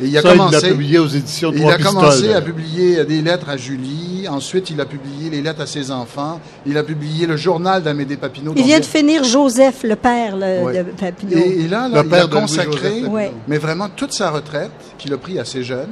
Et 0.01 0.07
il 0.07 0.17
a 0.17 0.21
commencé. 0.21 0.57
Il 0.61 0.65
a 0.65 0.69
publié 0.69 0.99
aux 0.99 1.07
éditions 1.07 1.51
Il 1.53 1.65
a 1.65 1.77
commencé 1.77 2.33
à 2.33 2.41
publier 2.41 3.03
des 3.05 3.21
lettres 3.21 3.49
à 3.49 3.57
Julie. 3.57 4.27
Ensuite, 4.29 4.69
il 4.69 4.79
a 4.81 4.85
publié 4.85 5.29
les 5.29 5.41
lettres 5.41 5.61
à 5.61 5.67
ses 5.67 5.91
enfants. 5.91 6.39
Il 6.65 6.77
a 6.77 6.83
publié 6.83 7.25
le 7.27 7.37
journal 7.37 7.83
d'Amédée 7.83 8.17
Papineau. 8.17 8.53
Il 8.55 8.63
vient 8.63 8.79
de 8.79 8.85
finir 8.85 9.23
Joseph, 9.23 9.83
le 9.83 9.95
père 9.95 10.37
de 10.37 10.83
Papineau. 10.99 11.37
Et, 11.37 11.67
là, 11.67 11.87
le 11.87 12.03
il 12.05 12.15
a 12.15 12.27
consacré, 12.27 13.03
mais 13.47 13.57
vraiment 13.57 13.89
toute 13.89 14.13
sa 14.13 14.29
retraite 14.31 14.71
qu'il 14.97 15.13
a 15.13 15.17
pris 15.17 15.39
assez 15.39 15.63
jeune 15.63 15.89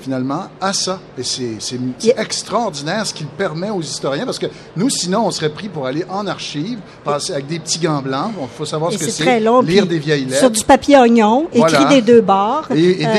finalement, 0.00 0.44
à 0.60 0.72
ça. 0.72 1.00
Et 1.18 1.22
c'est 1.22 1.80
extraordinaire 2.16 3.06
ce 3.06 3.14
qu'il 3.14 3.26
permet 3.26 3.70
aux 3.70 3.80
historiens, 3.80 4.24
parce 4.24 4.38
que 4.38 4.46
nous, 4.76 4.90
sinon, 4.90 5.26
on 5.26 5.30
serait 5.30 5.48
pris 5.48 5.68
pour 5.68 5.86
aller 5.86 6.04
en 6.10 6.26
archive, 6.26 6.78
passer 7.04 7.32
avec 7.32 7.46
des 7.46 7.58
petits 7.58 7.78
gants 7.78 8.02
blancs. 8.02 8.32
Il 8.40 8.48
faut 8.56 8.64
savoir 8.64 8.92
ce 8.92 8.98
que 8.98 9.10
c'est. 9.10 9.40
Lire 9.40 9.86
des 9.86 9.98
vieilles 9.98 10.26
lettres. 10.26 10.40
Sur 10.40 10.50
du 10.50 10.64
papier 10.64 10.98
oignon, 10.98 11.46
écrit 11.52 11.86
des 11.86 12.02
deux 12.02 12.20
bords. 12.20 12.66
Et, 12.74 13.04
euh, 13.04 13.14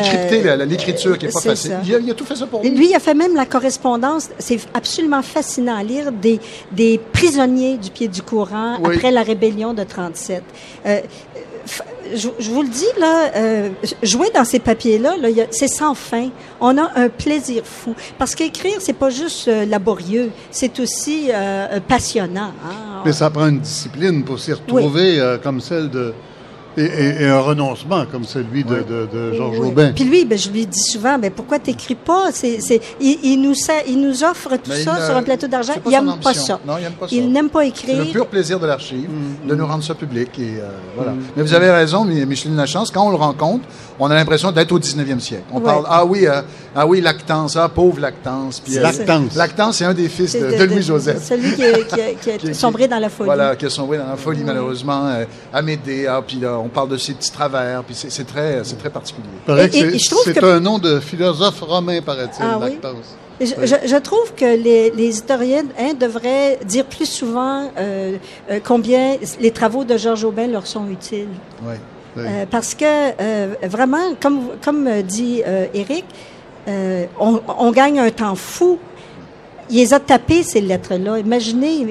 l'écriture 0.65 1.17
qui 1.17 1.25
n'est 1.25 1.31
pas 1.31 1.41
facile. 1.41 1.77
Il 1.85 2.11
a, 2.11 2.13
tout 2.13 2.25
fait 2.25 2.35
ça 2.35 2.47
pour 2.47 2.61
lui. 2.61 2.69
Lui, 2.71 2.89
il 2.89 2.95
a 2.95 2.99
fait 2.99 3.13
même 3.13 3.35
la 3.35 3.45
correspondance. 3.45 4.29
C'est 4.39 4.59
absolument 4.73 5.21
fascinant 5.21 5.77
à 5.77 5.83
lire 5.83 6.11
des, 6.11 6.39
des 6.71 6.99
prisonniers 7.13 7.77
du 7.77 7.89
pied 7.89 8.07
du 8.07 8.21
courant 8.21 8.75
après 8.83 9.11
la 9.11 9.23
rébellion 9.23 9.73
de 9.73 9.83
37 9.83 10.43
je, 12.13 12.49
vous 12.51 12.61
le 12.61 12.69
dis, 12.69 12.85
là, 12.99 13.31
euh, 13.35 13.69
jouer 14.03 14.29
dans 14.33 14.43
ces 14.43 14.59
papiers-là, 14.59 15.17
-là, 15.17 15.47
c'est 15.51 15.67
sans 15.67 15.95
fin. 15.95 16.29
On 16.59 16.77
a 16.77 16.91
un 16.95 17.09
plaisir 17.09 17.63
fou. 17.65 17.95
Parce 18.17 18.35
qu'écrire, 18.35 18.77
c'est 18.79 18.93
pas 18.93 19.09
juste 19.09 19.47
euh, 19.47 19.65
laborieux, 19.65 20.31
c'est 20.51 20.79
aussi 20.79 21.29
euh, 21.29 21.79
passionnant. 21.87 22.51
Hein. 22.65 23.01
Mais 23.05 23.13
ça 23.13 23.29
prend 23.29 23.47
une 23.47 23.59
discipline 23.59 24.23
pour 24.23 24.39
s'y 24.39 24.53
retrouver 24.53 25.37
comme 25.43 25.61
celle 25.61 25.89
de 25.89 26.13
et, 26.77 27.25
un 27.25 27.39
renoncement 27.39 28.05
comme 28.05 28.23
celui 28.23 28.63
de, 28.63 28.83
de, 28.83 29.33
Georges 29.33 29.59
Aubin. 29.59 29.91
Puis 29.93 30.03
lui, 30.03 30.25
ben, 30.25 30.37
je 30.37 30.49
lui 30.49 30.65
dis 30.65 30.79
souvent, 30.79 31.17
ben, 31.17 31.31
pourquoi 31.31 31.59
t'écris 31.59 31.95
pas? 31.95 32.31
C'est, 32.31 32.59
c'est, 32.59 32.81
il, 32.99 33.41
nous, 33.41 33.53
il 33.87 34.01
nous 34.01 34.23
offre 34.23 34.57
tout 34.57 34.71
ça 34.71 35.05
sur 35.05 35.15
un 35.15 35.23
plateau 35.23 35.47
d'argent. 35.47 35.73
Il 35.85 35.91
n'aime 35.91 36.17
pas 36.21 36.33
ça. 36.33 36.59
Non, 36.65 36.77
il 36.77 36.83
n'aime 36.83 36.93
pas 36.93 37.07
ça. 37.07 37.15
Il 37.15 37.31
n'aime 37.31 37.49
pas 37.49 37.65
écrire. 37.65 37.95
C'est 37.97 38.05
le 38.05 38.11
pur 38.11 38.27
plaisir 38.27 38.59
de 38.59 38.67
l'archive, 38.67 39.09
mm. 39.09 39.47
de 39.47 39.55
nous 39.55 39.65
rendre 39.65 39.83
ça 39.83 39.95
public. 39.95 40.29
Et, 40.39 40.59
euh, 40.59 40.69
voilà. 40.95 41.11
Mm. 41.11 41.21
Mais 41.35 41.43
vous 41.43 41.53
avez 41.53 41.71
raison, 41.71 42.05
Micheline 42.05 42.57
Lachance, 42.57 42.91
quand 42.91 43.05
on 43.05 43.11
le 43.11 43.15
rencontre, 43.15 43.65
on 43.99 44.11
a 44.11 44.15
l'impression 44.15 44.51
d'être 44.51 44.71
au 44.71 44.79
19e 44.79 45.19
siècle. 45.19 45.45
On 45.53 45.61
parle, 45.61 45.85
ah 45.87 46.05
oui, 46.05 46.27
euh, 46.27 46.41
ah 46.75 46.85
oui, 46.85 46.99
Lactance, 47.01 47.55
ah 47.55 47.69
pauvre 47.69 47.99
Lactance. 47.99 48.59
Puis, 48.59 48.77
euh, 48.77 48.81
Lactance. 48.81 49.35
Lactance, 49.35 49.77
c'est 49.77 49.85
un 49.85 49.93
des 49.93 50.09
fils 50.09 50.33
de, 50.33 50.63
Louis-Joseph. 50.63 51.23
Celui 51.23 51.55
qui, 51.55 51.63
a, 51.63 52.37
qui, 52.39 52.49
a, 52.49 52.53
sombré 52.53 52.87
dans 52.87 52.99
la 52.99 53.09
folie. 53.09 53.27
Voilà, 53.27 53.55
qui 53.55 53.65
a 53.65 53.69
sombré 53.69 53.97
dans 53.97 54.07
la 54.07 54.17
folie, 54.17 54.43
malheureusement. 54.43 55.13
Amédée, 55.53 56.07
ah, 56.07 56.21
puis 56.25 56.37
là, 56.37 56.57
on 56.65 56.69
parle 56.69 56.89
de 56.89 56.97
ses 56.97 57.13
petits 57.13 57.31
travers, 57.31 57.83
puis 57.83 57.95
c'est 57.95 58.23
très, 58.25 58.61
très 58.61 58.89
particulier. 58.89 59.27
C'est 60.23 60.43
un 60.43 60.59
nom 60.59 60.79
de 60.79 60.99
philosophe 60.99 61.61
romain, 61.61 62.01
paraît-il, 62.01 62.43
ah, 62.43 62.57
Lactance. 62.59 63.15
Je, 63.39 63.99
trouve 63.99 64.33
que 64.33 64.45
les, 64.45 65.07
historiens 65.07 65.65
hein, 65.77 65.93
devraient 65.99 66.59
dire 66.65 66.85
plus 66.85 67.05
souvent 67.05 67.69
euh, 67.77 68.17
combien 68.63 69.17
les 69.39 69.51
travaux 69.51 69.83
de 69.83 69.97
Georges 69.97 70.23
Aubin 70.23 70.47
leur 70.47 70.65
sont 70.65 70.89
utiles. 70.89 71.27
Oui. 71.63 71.75
Euh, 72.17 72.45
parce 72.49 72.75
que 72.75 72.85
euh, 72.85 73.55
vraiment, 73.63 74.15
comme, 74.21 74.51
comme 74.63 75.01
dit 75.01 75.41
euh, 75.45 75.65
Eric, 75.73 76.05
on, 77.19 77.41
on, 77.59 77.71
gagne 77.71 77.99
un 77.99 78.09
temps 78.09 78.35
fou 78.35 78.79
il 79.69 79.77
les 79.77 79.93
a 79.93 79.99
tapées, 79.99 80.43
ces 80.43 80.61
lettres-là. 80.61 81.19
Imaginez. 81.19 81.85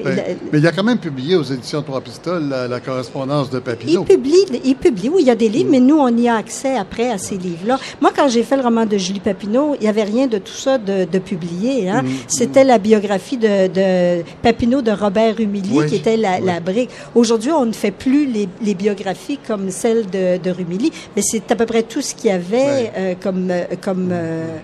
Mais 0.51 0.59
il 0.59 0.67
a 0.67 0.71
quand 0.71 0.83
même 0.83 0.97
publié 0.97 1.35
aux 1.35 1.43
éditions 1.43 1.81
Trois 1.81 2.01
Pistoles 2.01 2.47
la, 2.49 2.79
correspondance 2.79 3.49
de 3.49 3.59
Papineau. 3.59 4.05
Il 4.07 4.15
publie, 4.15 4.45
il 4.63 4.75
publie, 4.75 5.09
oui, 5.09 5.21
il 5.21 5.27
y 5.27 5.31
a 5.31 5.35
des 5.35 5.49
livres, 5.49 5.69
mais 5.71 5.79
nous, 5.79 5.97
on 5.97 6.15
y 6.15 6.27
a 6.27 6.35
accès 6.35 6.77
après 6.77 7.09
à 7.09 7.17
ces 7.17 7.37
livres-là. 7.37 7.79
Moi, 8.01 8.11
quand 8.15 8.27
j'ai 8.27 8.43
fait 8.43 8.57
le 8.57 8.63
roman 8.63 8.85
de 8.85 8.97
Julie 8.97 9.19
Papineau, 9.19 9.75
il 9.75 9.81
n'y 9.81 9.87
avait 9.87 10.03
rien 10.03 10.27
de 10.27 10.37
tout 10.37 10.53
ça 10.53 10.77
de, 10.77 11.05
de 11.05 11.19
publié. 11.19 11.89
Hein? 11.89 12.03
Mm, 12.03 12.09
C'était 12.27 12.63
mm. 12.63 12.67
la 12.67 12.77
biographie 12.77 13.37
de, 13.37 13.67
de, 13.67 14.23
Papineau 14.41 14.81
de 14.81 14.91
Robert 14.91 15.37
Rumilly 15.37 15.85
qui 15.87 15.95
était 15.95 16.17
la, 16.17 16.39
la 16.39 16.59
brique. 16.59 16.89
Aujourd'hui, 17.13 17.51
on 17.51 17.65
ne 17.65 17.73
fait 17.73 17.91
plus 17.91 18.25
les, 18.25 18.47
les, 18.61 18.75
biographies 18.75 19.39
comme 19.47 19.69
celle 19.71 20.09
de, 20.09 20.37
de 20.37 20.51
Rumilly, 20.51 20.91
mais 21.15 21.21
c'est 21.21 21.51
à 21.51 21.55
peu 21.55 21.65
près 21.65 21.83
tout 21.83 22.01
ce 22.01 22.13
qu'il 22.13 22.29
y 22.29 22.33
avait 22.33 22.91
euh, 22.97 23.13
comme... 23.21 23.49
Euh, 23.49 23.65
comme 23.81 24.09
euh, 24.11 24.57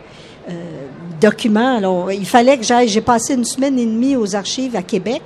euh, 0.50 0.54
documents. 1.22 1.78
Alors, 1.78 2.12
il 2.12 2.26
fallait 2.26 2.58
que 2.58 2.64
j'aille. 2.64 2.88
J'ai 2.88 3.02
passé 3.02 3.36
une 3.36 3.46
semaine 3.46 3.78
et 3.80 3.86
demie 3.86 4.16
aux 4.16 4.36
archives 4.36 4.76
à 4.76 4.82
Québec. 4.82 5.22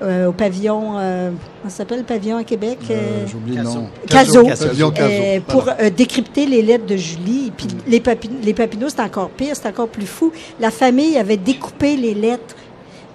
Euh, 0.00 0.26
au 0.26 0.32
pavillon, 0.32 0.96
euh, 0.96 1.30
comment 1.60 1.74
s'appelle 1.74 1.98
le 1.98 2.04
pavillon 2.04 2.36
à 2.36 2.44
Québec? 2.44 2.78
Euh, 2.88 3.26
J'oublie 3.26 3.56
le 3.56 3.64
nom. 3.64 3.88
Caso. 4.08 4.46
pour 5.48 5.68
décrypter 5.96 6.46
les 6.46 6.62
lettres 6.62 6.86
de 6.86 6.96
Julie. 6.96 7.52
Puis 7.56 7.66
mm. 7.66 7.90
les, 7.90 8.02
les 8.44 8.54
Papineaux, 8.54 8.88
c'est 8.88 9.00
encore 9.00 9.30
pire, 9.30 9.56
c'est 9.56 9.66
encore 9.66 9.88
plus 9.88 10.06
fou. 10.06 10.30
La 10.60 10.70
famille 10.70 11.18
avait 11.18 11.36
découpé 11.36 11.96
les 11.96 12.14
lettres 12.14 12.54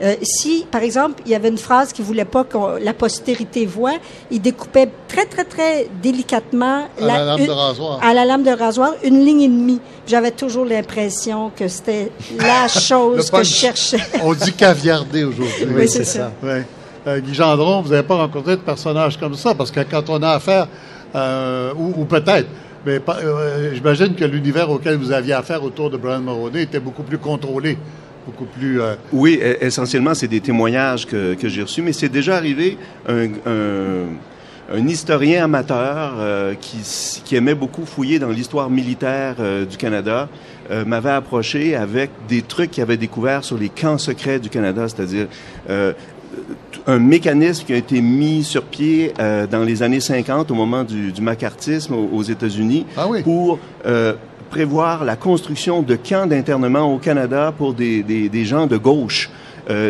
euh, 0.02 0.16
si, 0.24 0.66
par 0.72 0.82
exemple, 0.82 1.22
il 1.26 1.32
y 1.32 1.36
avait 1.36 1.50
une 1.50 1.58
phrase 1.58 1.94
qu'il 1.94 2.04
voulait 2.04 2.26
pas 2.26 2.44
que 2.44 2.84
la 2.84 2.94
postérité 2.94 3.66
voit, 3.66 3.98
il 4.32 4.42
découpait 4.42 4.90
très, 5.08 5.26
très, 5.26 5.44
très 5.44 5.88
délicatement 6.02 6.88
à 7.00 7.06
la, 7.06 7.26
lame 7.26 7.46
de 7.46 7.52
rasoir. 7.52 8.00
À 8.02 8.14
la 8.14 8.26
lame 8.26 8.44
de 8.44 8.52
rasoir, 8.52 8.94
une 9.04 9.24
ligne 9.24 9.42
et 9.42 9.48
demie. 9.48 9.80
J'avais 10.08 10.32
toujours 10.32 10.66
l'impression 10.66 11.52
que 11.56 11.68
c'était 11.68 12.12
la 12.40 12.68
chose 12.68 13.30
que 13.30 13.44
je 13.44 13.54
cherchais. 13.54 13.98
On 14.24 14.34
dit 14.34 14.54
caviardé 14.54 15.24
aujourd'hui. 15.24 15.68
Oui, 15.70 15.88
c'est 15.88 16.06
ça. 16.06 16.32
Euh, 17.06 17.20
Guy 17.20 17.34
Gendron, 17.34 17.82
vous 17.82 17.90
n'avez 17.90 18.04
pas 18.04 18.16
rencontré 18.16 18.56
de 18.56 18.62
personnage 18.62 19.18
comme 19.20 19.36
ça, 19.36 19.54
parce 19.54 19.72
que 19.72 19.82
quand 19.82 20.10
on 20.10 20.24
a 20.24 20.32
affaire, 20.32 20.68
euh, 21.16 21.74
ou, 21.76 22.06
peut-être, 22.06 22.48
mais 22.86 23.00
j'imagine 23.74 24.16
que 24.16 24.26
l'univers 24.26 24.70
auquel 24.70 24.98
vous 24.98 25.12
aviez 25.12 25.34
affaire 25.34 25.64
autour 25.64 25.90
de 25.90 25.98
Brian 25.98 26.20
Mulroney 26.20 26.64
était 26.64 26.80
beaucoup 26.80 27.04
plus 27.04 27.18
contrôlé 27.18 27.78
beaucoup 28.26 28.46
plus... 28.46 28.82
Euh, 28.82 28.96
oui, 29.12 29.40
e, 29.42 29.64
essentiellement, 29.64 30.14
c'est 30.14 30.28
des 30.28 30.42
témoignages 30.42 31.06
que, 31.06 31.34
que 31.34 31.48
j'ai 31.50 31.62
reçus, 31.62 31.82
mais 31.82 31.94
c'est 31.94 32.10
déjà 32.10 32.36
arrivé 32.36 32.78
un, 33.08 33.28
un, 34.72 34.88
historien 34.88 35.44
amateur 35.44 36.16
euh, 36.18 36.54
qui, 36.60 36.78
qui, 37.24 37.36
aimait 37.36 37.56
beaucoup 37.56 37.86
fouiller 37.86 38.20
dans 38.20 38.30
l'histoire 38.30 38.70
militaire 38.70 39.36
euh, 39.40 39.66
du 39.66 39.78
Canada 39.78 40.30
m'avait 40.86 41.10
approché 41.10 41.76
avec 41.76 42.10
des 42.30 42.42
trucs 42.42 42.72
qu'il 42.72 42.82
avait 42.82 42.96
découverts 42.96 43.44
sur 43.44 43.58
les 43.58 43.68
camps 43.68 43.98
secrets 43.98 44.40
du 44.40 44.48
Canada, 44.48 44.88
c'est-à-dire 44.88 45.28
un 46.88 47.00
mécanisme 47.00 47.66
qui 47.66 47.74
a 47.74 47.76
été 47.76 48.00
mis 48.00 48.46
sur 48.46 48.64
pied 48.64 49.14
dans 49.52 49.64
les 49.66 49.84
années 49.84 50.00
50 50.00 50.50
au 50.52 50.56
moment 50.56 50.86
du, 50.86 51.12
du 51.12 51.22
macartisme 51.22 51.94
aux, 51.94 52.24
États-Unis 52.24 52.86
ah 52.96 53.08
pour 53.26 53.60
prévoir 54.54 55.04
la 55.04 55.16
construction 55.16 55.82
de 55.82 55.96
camps 55.96 56.28
d'internement 56.28 56.94
au 56.94 57.00
Canada 57.00 57.52
pour 57.58 57.74
des, 57.74 58.04
des, 58.04 58.46
gens 58.46 58.68
de 58.68 58.78
gauche. 58.78 59.32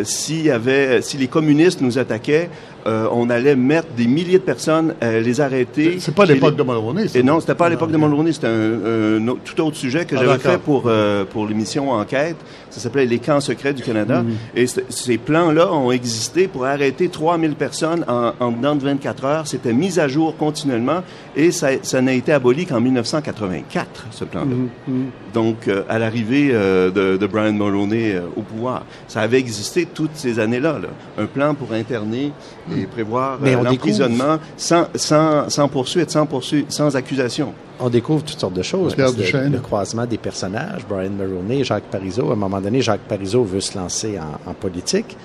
s'il 0.06 0.42
y 0.42 0.52
avait, 0.52 1.02
si 1.02 1.18
les 1.18 1.28
communistes 1.28 1.82
nous 1.82 1.98
attaquaient, 1.98 2.50
euh, 2.86 3.08
on 3.12 3.30
allait 3.30 3.56
mettre 3.56 3.88
des 3.96 4.08
milliers 4.08 4.40
de 4.40 4.44
personnes, 4.44 4.94
euh, 5.04 5.22
les 5.22 5.40
arrêter. 5.40 5.98
C'est 6.00 6.14
pas 6.14 6.26
l'époque 6.26 6.58
de 6.58 6.64
Mulroney, 6.64 7.06
Et 7.16 7.24
non, 7.24 7.40
c'était 7.40 7.56
pas 7.56 7.70
l'époque 7.70 7.92
de 7.92 7.98
Mulroney, 7.98 8.34
c'était 8.34 8.48
un, 8.48 9.26
tout 9.44 9.62
autre 9.62 9.78
sujet 9.78 10.06
que 10.06 10.16
ah, 10.16 10.24
j'avais 10.24 10.40
fait 10.40 10.58
pour, 10.58 10.84
euh, 10.88 11.24
pour 11.24 11.48
l'émission 11.48 11.92
Enquête. 11.92 12.36
Ça 12.70 12.80
s'appelait 12.80 13.06
Les 13.06 13.20
camps 13.20 13.40
secrets 13.40 13.74
du 13.74 13.84
Canada. 13.84 14.24
Mhm. 14.24 14.34
Et 14.56 14.66
ces 14.68 15.18
plans-là 15.18 15.72
ont 15.72 15.92
existé 15.92 16.48
pour 16.48 16.66
arrêter 16.66 17.08
3000 17.08 17.56
personnes 17.56 18.04
en, 18.08 18.34
en 18.40 18.52
dedans 18.52 18.76
de 18.76 18.84
24 18.84 19.26
heures. 19.26 19.48
C'était 19.48 19.74
mis 19.74 20.00
à 20.00 20.08
jour 20.08 20.36
continuellement 20.36 21.04
et 21.36 21.52
ça, 21.52 21.70
ça 21.84 22.02
n'a 22.02 22.14
été 22.14 22.34
aboli 22.34 22.66
qu'en 22.66 22.82
1984, 22.82 24.08
ce 24.12 24.26
plan-là. 24.26 24.46
Mhm, 24.46 24.70
mhm. 24.88 25.06
Donc, 25.34 25.70
à 25.90 25.98
l'arrivée 26.00 26.50
de, 26.52 27.18
de, 27.18 27.28
Brian 27.28 27.54
Mulroney 27.54 28.22
au 28.36 28.42
pouvoir. 28.42 28.86
Ça 29.08 29.22
avait 29.22 29.40
existé 29.40 29.88
toutes 29.92 30.16
ces 30.16 30.38
années-là, 30.40 30.78
là. 30.80 30.90
un 31.18 31.26
plan 31.26 31.56
pour 31.56 31.74
interner 31.74 32.32
et 32.78 32.86
prévoir 32.86 33.40
euh, 33.44 33.64
l'emprisonnement 33.64 34.38
sans, 34.58 34.88
sans, 34.96 35.50
sans, 35.50 35.68
poursuite, 35.68 36.12
sans 36.12 36.26
poursuite, 36.26 36.72
sans 36.72 36.96
accusation. 36.96 37.54
On 37.80 37.90
découvre 37.90 38.24
toutes 38.24 38.40
sortes 38.40 38.54
de 38.54 38.62
choses. 38.62 38.96
le, 38.98 39.60
croisement 39.60 40.06
des 40.06 40.18
personnages, 40.18 40.86
Brian 40.88 41.12
Mulroney, 41.12 41.64
Jacques 41.64 41.90
Parizeau. 41.92 42.30
À 42.30 42.34
un 42.34 42.38
moment 42.38 42.62
donné, 42.62 42.82
Jacques 42.82 43.02
Parizeau 43.02 43.44
veut 43.44 43.62
se 43.62 43.78
lancer 43.78 44.20
en, 44.20 44.54
politique. 44.54 45.18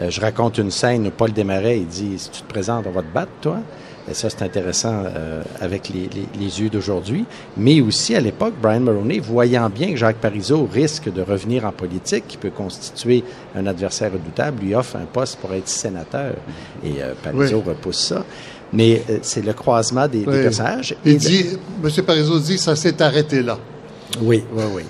Euh, 0.00 0.10
je 0.10 0.20
raconte 0.20 0.58
une 0.58 0.70
scène 0.70 1.06
où 1.06 1.10
Paul 1.10 1.32
Desmarais, 1.32 1.78
il 1.78 1.86
dit, 1.86 2.18
si 2.18 2.30
tu 2.30 2.42
te 2.42 2.48
présentes, 2.48 2.84
on 2.88 2.90
va 2.90 3.02
te 3.02 3.14
battre, 3.14 3.32
toi. 3.40 3.58
Et 4.10 4.14
ça, 4.14 4.28
c'est 4.28 4.42
intéressant 4.42 5.04
euh, 5.06 5.42
avec 5.60 5.88
les, 5.88 6.10
les, 6.38 6.60
yeux 6.60 6.68
d'aujourd'hui. 6.68 7.24
Mais 7.56 7.80
aussi, 7.80 8.14
à 8.14 8.20
l'époque, 8.20 8.54
Brian 8.60 8.80
Mulroney, 8.80 9.18
voyant 9.18 9.70
bien 9.70 9.92
que 9.92 9.96
Jacques 9.96 10.18
Parizeau 10.18 10.68
risque 10.70 11.10
de 11.10 11.22
revenir 11.22 11.64
en 11.64 11.72
politique, 11.72 12.24
qui 12.28 12.36
peut 12.36 12.50
constituer 12.50 13.24
un 13.56 13.66
adversaire 13.66 14.12
redoutable, 14.12 14.62
lui 14.62 14.74
offre 14.74 14.96
un 14.96 15.06
poste 15.06 15.38
pour 15.38 15.54
être 15.54 15.68
sénateur. 15.68 16.34
Et 16.84 17.02
euh, 17.02 17.14
Parizeau 17.22 17.62
repousse 17.62 17.98
ça. 17.98 18.24
Mais 18.74 19.02
euh, 19.08 19.18
c'est 19.22 19.44
le 19.44 19.54
croisement 19.54 20.06
des, 20.06 20.20
des 20.20 20.42
personnages. 20.42 20.94
Il 21.04 21.16
dit, 21.16 21.46
M. 21.82 21.90
Parizeau 22.04 22.38
dit, 22.38 22.58
ça 22.58 22.76
s'est 22.76 23.00
arrêté 23.00 23.42
là. 23.42 23.58
Oui, 24.20 24.44
oui, 24.52 24.64
oui. 24.74 24.82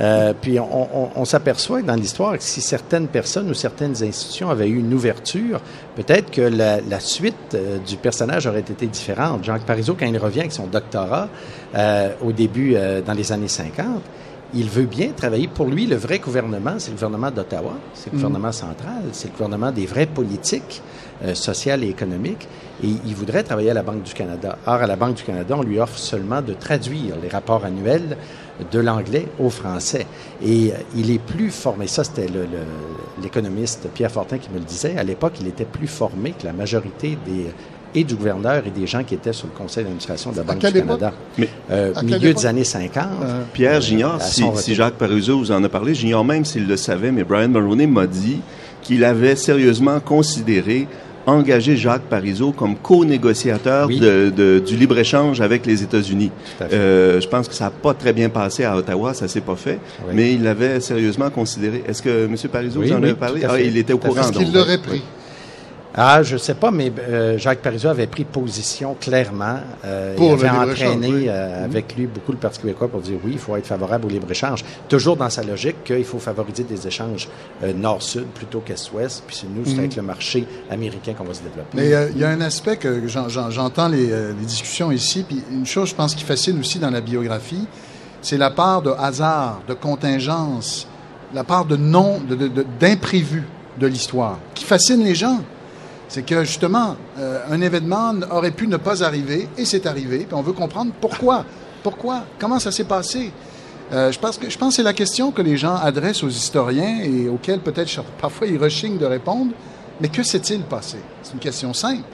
Euh, 0.00 0.32
puis 0.38 0.58
on, 0.58 1.24
s'aperçoit 1.24 1.82
dans 1.82 1.94
l'histoire 1.94 2.38
que 2.38 2.42
si 2.42 2.60
certaines 2.60 3.08
personnes 3.08 3.50
ou 3.50 3.54
certaines 3.54 4.02
institutions 4.02 4.48
avaient 4.48 4.68
eu 4.68 4.78
une 4.78 4.94
ouverture, 4.94 5.60
peut-être 5.96 6.30
que 6.30 6.40
la, 6.40 7.00
suite 7.00 7.54
euh, 7.54 7.78
du 7.78 7.96
personnage 7.96 8.46
aurait 8.46 8.60
été 8.60 8.86
différente. 8.86 9.44
Jacques 9.44 9.64
Parizeau, 9.64 9.94
quand 9.98 10.06
il 10.06 10.16
revient 10.16 10.40
avec 10.40 10.52
son 10.52 10.66
doctorat 10.66 11.28
euh, 11.74 12.10
au 12.22 12.32
début, 12.32 12.74
dans 13.04 13.12
les 13.12 13.32
années 13.32 13.48
50, 13.48 13.86
il 14.54 14.68
veut 14.68 14.84
bien 14.84 15.08
travailler. 15.16 15.48
Pour 15.48 15.66
lui, 15.66 15.86
le 15.86 15.96
vrai 15.96 16.18
gouvernement, 16.18 16.74
c'est 16.78 16.90
le 16.90 16.96
gouvernement 16.96 17.30
d'Ottawa, 17.30 17.74
c'est 17.94 18.10
le 18.12 18.18
mm. 18.18 18.20
gouvernement 18.20 18.52
central, 18.52 19.02
c'est 19.12 19.28
le 19.28 19.32
gouvernement 19.32 19.72
des 19.72 19.86
vraies 19.86 20.06
politiques 20.06 20.82
sociales 21.34 21.84
et 21.84 21.88
économiques. 21.88 22.48
Et 22.82 22.88
il 23.06 23.14
voudrait 23.14 23.42
travailler 23.44 23.70
à 23.70 23.74
la 23.74 23.82
Banque 23.82 24.02
du 24.02 24.12
Canada. 24.12 24.58
Or, 24.66 24.74
à 24.74 24.86
la 24.86 24.96
Banque 24.96 25.14
du 25.14 25.22
Canada, 25.22 25.54
on 25.56 25.62
lui 25.62 25.78
offre 25.78 25.98
seulement 25.98 26.42
de 26.42 26.52
traduire 26.52 27.14
les 27.22 27.28
rapports 27.28 27.64
annuels 27.64 28.16
de 28.70 28.80
l'anglais 28.80 29.26
au 29.38 29.50
français. 29.50 30.06
Et 30.44 30.72
euh, 30.72 30.76
il 30.96 31.10
est 31.10 31.18
plus 31.18 31.50
formé, 31.50 31.86
ça 31.86 32.04
c'était 32.04 32.26
l'économiste 33.22 33.88
Pierre 33.94 34.10
Fortin 34.10 34.38
qui 34.38 34.50
me 34.50 34.58
le 34.58 34.64
disait, 34.64 34.96
à 34.98 35.02
l'époque 35.02 35.34
il 35.40 35.46
était 35.46 35.64
plus 35.64 35.86
formé 35.86 36.32
que 36.32 36.44
la 36.44 36.52
majorité 36.52 37.18
des 37.26 37.46
et 37.94 38.04
du 38.04 38.14
gouverneur 38.14 38.66
et 38.66 38.70
des 38.70 38.86
gens 38.86 39.04
qui 39.04 39.14
étaient 39.14 39.34
sur 39.34 39.48
le 39.48 39.52
conseil 39.52 39.84
d'administration 39.84 40.32
de 40.32 40.38
la 40.38 40.44
Banque 40.44 40.60
du 40.60 40.72
Canada. 40.72 41.12
Mais, 41.36 41.48
euh, 41.70 41.92
milieu 42.02 42.32
des 42.32 42.46
années 42.46 42.64
50. 42.64 43.04
Euh, 43.04 43.42
Pierre, 43.52 43.82
j'ignore 43.82 44.22
si, 44.22 44.44
si, 44.56 44.74
Jacques 44.74 44.94
Parizeau 44.94 45.38
vous 45.38 45.52
en 45.52 45.62
a 45.62 45.68
parlé, 45.68 45.94
j'ignore 45.94 46.24
même 46.24 46.46
s'il 46.46 46.66
le 46.66 46.78
savait, 46.78 47.12
mais 47.12 47.22
Brian 47.22 47.48
Mulroney 47.48 47.86
m'a 47.86 48.06
dit 48.06 48.40
qu'il 48.80 49.04
avait 49.04 49.36
sérieusement 49.36 50.00
considéré 50.00 50.88
engagé 51.26 51.76
Jacques 51.76 52.02
Parizeau 52.02 52.52
comme 52.52 52.76
co-négociateur 52.76 53.88
de, 53.88 54.58
du 54.58 54.76
libre-échange 54.76 55.40
avec 55.40 55.66
les 55.66 55.82
États-Unis. 55.82 56.30
Euh, 56.60 57.20
je 57.20 57.28
pense 57.28 57.48
que 57.48 57.54
ça 57.54 57.64
n'a 57.64 57.70
pas 57.70 57.94
très 57.94 58.12
bien 58.12 58.28
passé 58.28 58.64
à 58.64 58.76
Ottawa, 58.76 59.14
ça 59.14 59.28
s'est 59.28 59.40
pas 59.40 59.56
fait, 59.56 59.78
mais 60.12 60.32
il 60.34 60.42
l'avait 60.42 60.80
sérieusement 60.80 61.30
considéré. 61.30 61.84
Est-ce 61.86 62.02
que 62.02 62.26
M. 62.26 62.36
Parizeau 62.50 62.82
vous 62.82 62.92
en 62.92 63.02
a 63.02 63.14
parlé? 63.14 63.42
Ah, 63.48 63.60
il 63.60 63.76
était 63.76 63.92
au 63.92 63.98
courant. 63.98 64.20
Est-ce 64.20 64.32
qu'il 64.32 64.52
l'aurait 64.52 64.78
pris? 64.78 65.02
Ah, 65.94 66.22
je 66.22 66.38
sais 66.38 66.54
pas, 66.54 66.70
mais 66.70 66.90
euh, 66.98 67.36
Jacques 67.36 67.60
Parizeau 67.60 67.88
avait 67.88 68.06
pris 68.06 68.24
position 68.24 68.96
clairement. 68.98 69.58
Euh, 69.84 70.16
il 70.18 70.30
avait 70.30 70.48
entraîné 70.48 71.26
euh, 71.28 71.58
mhm. 71.58 71.64
avec 71.64 71.94
lui 71.96 72.06
beaucoup 72.06 72.32
le 72.32 72.38
Parti 72.38 72.60
québécois 72.60 72.88
pour 72.88 73.00
dire 73.00 73.18
oui, 73.22 73.32
il 73.34 73.38
faut 73.38 73.54
être 73.56 73.66
favorable 73.66 74.06
au 74.06 74.08
libre-échange. 74.08 74.64
Toujours 74.88 75.16
dans 75.16 75.28
sa 75.28 75.42
logique 75.42 75.84
qu'il 75.84 76.04
faut 76.04 76.18
favoriser 76.18 76.64
des 76.64 76.86
échanges 76.86 77.28
nord-sud 77.62 78.24
plutôt 78.34 78.60
qu'est-ouest. 78.60 79.22
Puis 79.26 79.36
c'est 79.36 79.48
nous, 79.48 79.66
c'est 79.66 79.72
mhm. 79.72 79.78
avec 79.80 79.96
le 79.96 80.02
marché 80.02 80.46
américain 80.70 81.12
qu'on 81.12 81.24
va 81.24 81.34
se 81.34 81.42
développer. 81.42 81.68
Mais 81.74 82.10
il 82.14 82.18
y 82.18 82.24
a 82.24 82.30
un 82.30 82.40
aspect 82.40 82.76
que 82.76 83.06
j'entends 83.06 83.88
les, 83.88 84.06
les, 84.06 84.46
discussions 84.46 84.90
ici. 84.90 85.24
Puis 85.28 85.42
une 85.52 85.66
chose, 85.66 85.90
je 85.90 85.94
pense, 85.94 86.14
qui 86.14 86.24
fascine 86.24 86.58
aussi 86.58 86.78
dans 86.78 86.90
la 86.90 87.02
biographie, 87.02 87.66
c'est 88.22 88.38
la 88.38 88.50
part 88.50 88.80
de 88.80 88.90
hasard, 88.98 89.60
de 89.68 89.74
contingence, 89.74 90.86
la 91.34 91.44
part 91.44 91.66
de 91.66 91.76
non, 91.76 92.18
d'imprévu 92.80 93.42
de, 93.76 93.86
de 93.86 93.86
l'histoire, 93.86 94.38
qui 94.54 94.64
fascine 94.64 95.04
les 95.04 95.14
gens 95.14 95.40
c'est 96.12 96.26
que 96.26 96.44
justement, 96.44 96.96
euh, 97.18 97.40
un 97.50 97.62
événement 97.62 98.12
aurait 98.30 98.50
pu 98.50 98.66
ne 98.66 98.76
pas 98.76 99.02
arriver 99.02 99.48
et 99.56 99.64
c'est 99.64 99.86
arrivé, 99.86 100.18
puis 100.18 100.34
on 100.34 100.42
veut 100.42 100.52
comprendre 100.52 100.92
pourquoi. 101.00 101.46
Pourquoi? 101.82 102.24
Comment 102.38 102.58
ça 102.58 102.70
s'est 102.70 102.84
passé? 102.84 103.32
Euh, 103.94 104.12
je, 104.12 104.18
pense 104.18 104.36
que, 104.36 104.50
je 104.50 104.58
pense 104.58 104.76
c'est 104.76 104.82
la 104.82 104.92
question 104.92 105.32
que 105.32 105.40
les 105.40 105.56
gens 105.56 105.74
adressent 105.74 106.22
aux 106.22 106.28
historiens 106.28 107.00
et 107.02 107.30
auxquels 107.30 107.60
peut-être 107.60 108.04
parfois 108.20 108.46
ils 108.46 108.58
rechignent 108.58 108.98
de 108.98 109.06
répondre. 109.06 109.52
Mais 110.02 110.08
que 110.08 110.22
s'est-il 110.22 110.60
passé? 110.64 110.98
C'est 111.22 111.32
une 111.32 111.38
question 111.38 111.72
simple, 111.72 112.04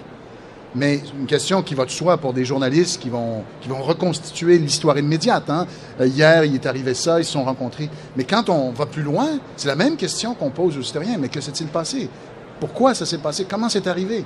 mais 0.77 1.01
une 1.19 1.27
question 1.27 1.63
qui 1.63 1.75
va 1.75 1.85
de 1.85 1.91
soi 1.91 2.19
pour 2.19 2.33
des 2.33 2.45
journalistes 2.45 3.01
qui 3.01 3.09
vont, 3.09 3.43
qui 3.61 3.69
vont 3.69 3.83
reconstituer 3.83 4.59
l'histoire 4.59 4.97
immédiate. 4.97 5.51
Hein. 5.51 5.67
Euh, 6.01 6.07
hier, 6.07 6.45
il 6.45 6.55
est 6.55 6.67
arrivé 6.67 6.95
ça, 6.95 7.19
ils 7.19 7.25
se 7.25 7.33
sont 7.33 7.43
rencontrés. 7.43 7.91
Mais 8.17 8.23
quand 8.23 8.49
on 8.49 8.71
va 8.71 8.87
plus 8.87 9.03
loin, 9.03 9.41
c'est 9.57 9.67
la 9.67 9.77
même 9.77 9.97
question 9.97 10.35
qu'on 10.35 10.51
pose 10.51 10.77
aux 10.79 10.83
historiens. 10.83 11.17
Mais 11.19 11.29
que 11.29 11.41
s'est-il 11.41 11.67
passé? 11.67 12.09
Pourquoi 12.61 12.95
ça 12.95 13.07
s'est 13.07 13.19
passé? 13.19 13.47
Comment 13.49 13.69
c'est 13.69 13.87
arrivé? 13.87 14.25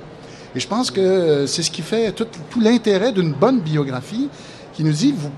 Et 0.55 0.59
je 0.59 0.67
pense 0.67 0.91
que 0.91 1.01
euh, 1.01 1.47
c'est 1.47 1.63
ce 1.63 1.71
qui 1.71 1.81
fait 1.81 2.11
tout, 2.11 2.27
l'intérêt 2.61 3.11
d'une 3.11 3.33
bonne 3.33 3.59
biographie 3.59 4.29
qui 4.73 4.83
nous 4.83 4.91
dit, 4.91 5.13
vous, 5.15 5.31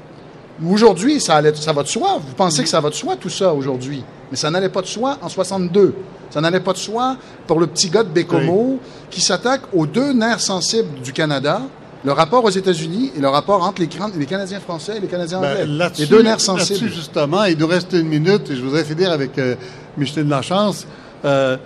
aujourd'hui, 0.72 1.20
ça, 1.20 1.42
ça 1.56 1.74
va 1.74 1.84
de 1.84 1.88
soi. 1.88 2.20
Vous 2.20 2.34
pensez 2.36 2.64
que 2.64 2.70
ça 2.70 2.82
va 2.82 2.90
de 2.90 2.96
soi, 2.96 3.16
tout 3.16 3.30
ça, 3.30 3.54
aujourd'hui. 3.54 4.04
Mais 4.32 4.38
ça 4.38 4.50
n'allait 4.50 4.70
pas 4.70 4.82
de 4.82 4.88
soi 4.88 5.18
en 5.22 5.30
62. 5.30 5.94
Ça 6.30 6.42
n'allait 6.42 6.60
pas 6.60 6.74
de 6.74 6.78
soi 6.78 7.18
pour 7.48 7.60
le 7.60 7.68
petit 7.68 7.90
gars 7.90 8.04
de 8.04 8.10
Bécomo 8.10 8.80
qui 9.10 9.22
s'attaque 9.22 9.62
aux 9.74 9.86
deux 9.86 10.12
nerfs 10.12 10.42
sensibles 10.42 11.00
du 11.02 11.14
Canada, 11.14 11.62
le 12.04 12.12
rapport 12.12 12.44
aux 12.44 12.50
États-Unis 12.50 13.12
et 13.16 13.20
le 13.22 13.30
rapport 13.30 13.64
entre 13.64 13.82
les, 13.82 13.90
les 14.18 14.26
Canadiens 14.26 14.60
français 14.60 14.98
et 14.98 15.00
les 15.00 15.08
Canadiens 15.08 15.40
ben, 15.40 15.64
anglais. 15.64 15.92
les 15.98 16.06
deux 16.06 16.22
nerfs 16.22 16.42
sensibles. 16.42 16.90
justement, 16.90 17.46
il 17.46 17.58
nous 17.58 17.68
reste 17.68 17.94
une 17.94 18.08
minute 18.08 18.50
et 18.50 18.56
je 18.56 18.62
voudrais 18.62 18.84
finir 18.84 19.12
avec 19.12 19.38
euh, 19.38 19.56
Micheline 19.98 20.30
Lachance. 20.30 20.86
Euh, 21.24 21.58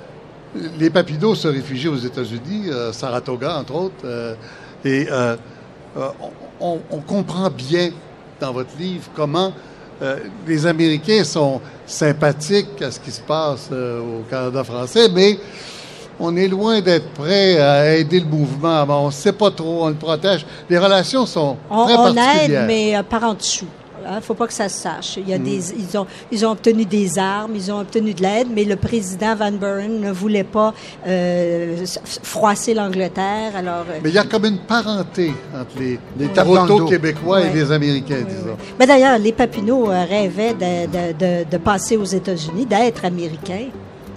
les 0.56 0.90
Papineau 0.90 1.36
se 1.36 1.48
réfugient 1.48 1.90
aux 1.90 1.98
États-Unis, 1.98 2.70
euh, 2.70 2.92
Saratoga, 2.92 3.58
entre 3.58 3.76
autres. 3.76 4.06
Euh, 4.06 4.34
et 4.84 5.08
euh, 5.12 5.36
on, 6.60 6.80
comprend 7.08 7.50
bien 7.50 7.92
dans 8.40 8.54
votre 8.54 8.78
livre 8.80 9.10
comment 9.16 9.52
les 10.48 10.66
Américains 10.66 11.26
sont 11.26 11.60
sympathiques 11.86 12.82
à 12.82 12.90
ce 12.90 13.02
qui 13.02 13.12
se 13.12 13.20
passe 13.20 13.70
au 13.72 14.24
Canada 14.30 14.64
français, 14.64 15.10
mais 15.14 15.38
on 16.22 16.38
est 16.38 16.48
loin 16.48 16.80
d'être 16.80 17.10
prêt 17.10 17.60
à 17.60 17.98
aider 17.98 18.22
le 18.22 18.26
mouvement. 18.26 18.86
on 18.88 19.08
ne 19.08 19.12
sait 19.12 19.34
pas 19.34 19.52
trop, 19.52 19.84
on 19.84 19.90
le 19.90 19.96
protège. 19.96 20.46
Les 20.70 20.78
relations 20.78 21.26
sont 21.26 21.58
très 21.70 21.96
particulières. 21.96 22.46
On 22.48 22.50
aide, 22.50 22.68
mais 22.68 23.04
par 23.10 23.24
en 23.26 23.34
dessous. 23.34 23.68
Il 24.12 24.16
ne 24.16 24.22
faut 24.22 24.34
pas 24.34 24.48
que 24.48 24.54
ça 24.54 24.70
se 24.70 24.82
sache. 24.82 25.18
Il 25.18 25.30
y 25.30 25.34
a 25.34 25.38
des, 25.38 25.74
ils, 25.74 25.98
ont, 25.98 26.08
ils 26.32 26.46
ont 26.46 26.52
obtenu 26.52 26.86
des 26.86 27.20
armes, 27.20 27.52
ils 27.56 27.72
ont 27.72 27.80
obtenu 27.80 28.14
de 28.14 28.22
l'aide, 28.22 28.48
mais 28.54 28.64
le 28.64 28.76
président 28.76 29.36
Van 29.36 29.52
Buren 29.52 30.02
ne 30.02 30.12
voulait 30.12 30.44
pas 30.44 30.74
euh, 31.08 31.86
froisser 32.24 32.74
l'Angleterre. 32.74 33.56
Alors, 33.56 33.86
euh, 33.90 34.00
mais 34.04 34.10
il 34.10 34.16
y 34.16 34.20
a 34.20 34.24
comme 34.24 34.46
une 34.46 34.60
parenté 34.60 35.32
entre 35.54 35.80
les, 35.80 36.00
les 36.18 36.90
québécois 36.90 37.42
et 37.42 37.54
les 37.54 37.72
Américains, 37.72 38.24
disons. 38.28 38.58
Mais 38.80 38.88
d'ailleurs, 38.88 39.20
les 39.20 39.32
Papineau 39.32 39.92
euh, 39.92 40.06
rêvaient 40.06 40.54
de, 40.54 41.14
de, 41.14 41.50
de, 41.50 41.58
passer 41.58 41.96
aux 41.96 42.06
États-Unis, 42.06 42.66
d'être 42.66 43.06
américains. 43.06 43.68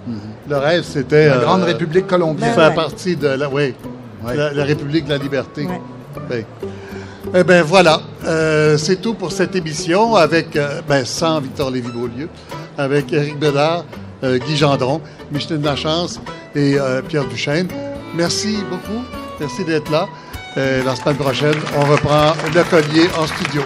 Hmm. 0.07 0.17
Le 0.49 0.57
rêve, 0.57 0.83
c'était... 0.83 1.29
La 1.29 1.37
Grande 1.37 1.63
République 1.63 2.07
colombienne. 2.07 2.53
Faire 2.53 2.73
partie 2.73 3.15
de 3.15 3.27
la, 3.27 3.49
oui, 3.49 3.73
la, 4.25 4.63
République 4.63 5.05
de 5.05 5.11
la 5.11 5.17
liberté. 5.17 5.67
Oui. 6.29 6.43
Eh 7.35 7.43
bien, 7.43 7.63
voilà. 7.63 7.99
Euh, 8.25 8.77
c'est 8.77 9.01
tout 9.01 9.15
pour 9.15 9.31
cette 9.31 9.55
émission 9.55 10.15
avec, 10.15 10.55
euh, 10.55 10.81
ben, 10.87 11.03
sans 11.03 11.41
Victor 11.41 11.71
Lévy-Beaulieu, 11.71 12.29
avec 12.77 13.11
Éric 13.11 13.39
Bédard, 13.39 13.85
euh, 14.23 14.37
Guy 14.37 14.55
Gendron, 14.55 15.01
Micheline 15.31 15.63
Lachance 15.63 16.21
et 16.55 16.77
Pierre 17.07 17.25
Duchesne. 17.25 17.67
Merci 18.15 18.57
beaucoup. 18.69 19.03
Merci 19.39 19.65
d'être 19.65 19.89
là. 19.89 20.07
la 20.55 20.95
semaine 20.95 21.17
prochaine, 21.17 21.55
on 21.75 21.85
reprend 21.85 22.33
le 22.53 22.63
collier 22.69 23.09
en 23.17 23.25
studio. 23.25 23.63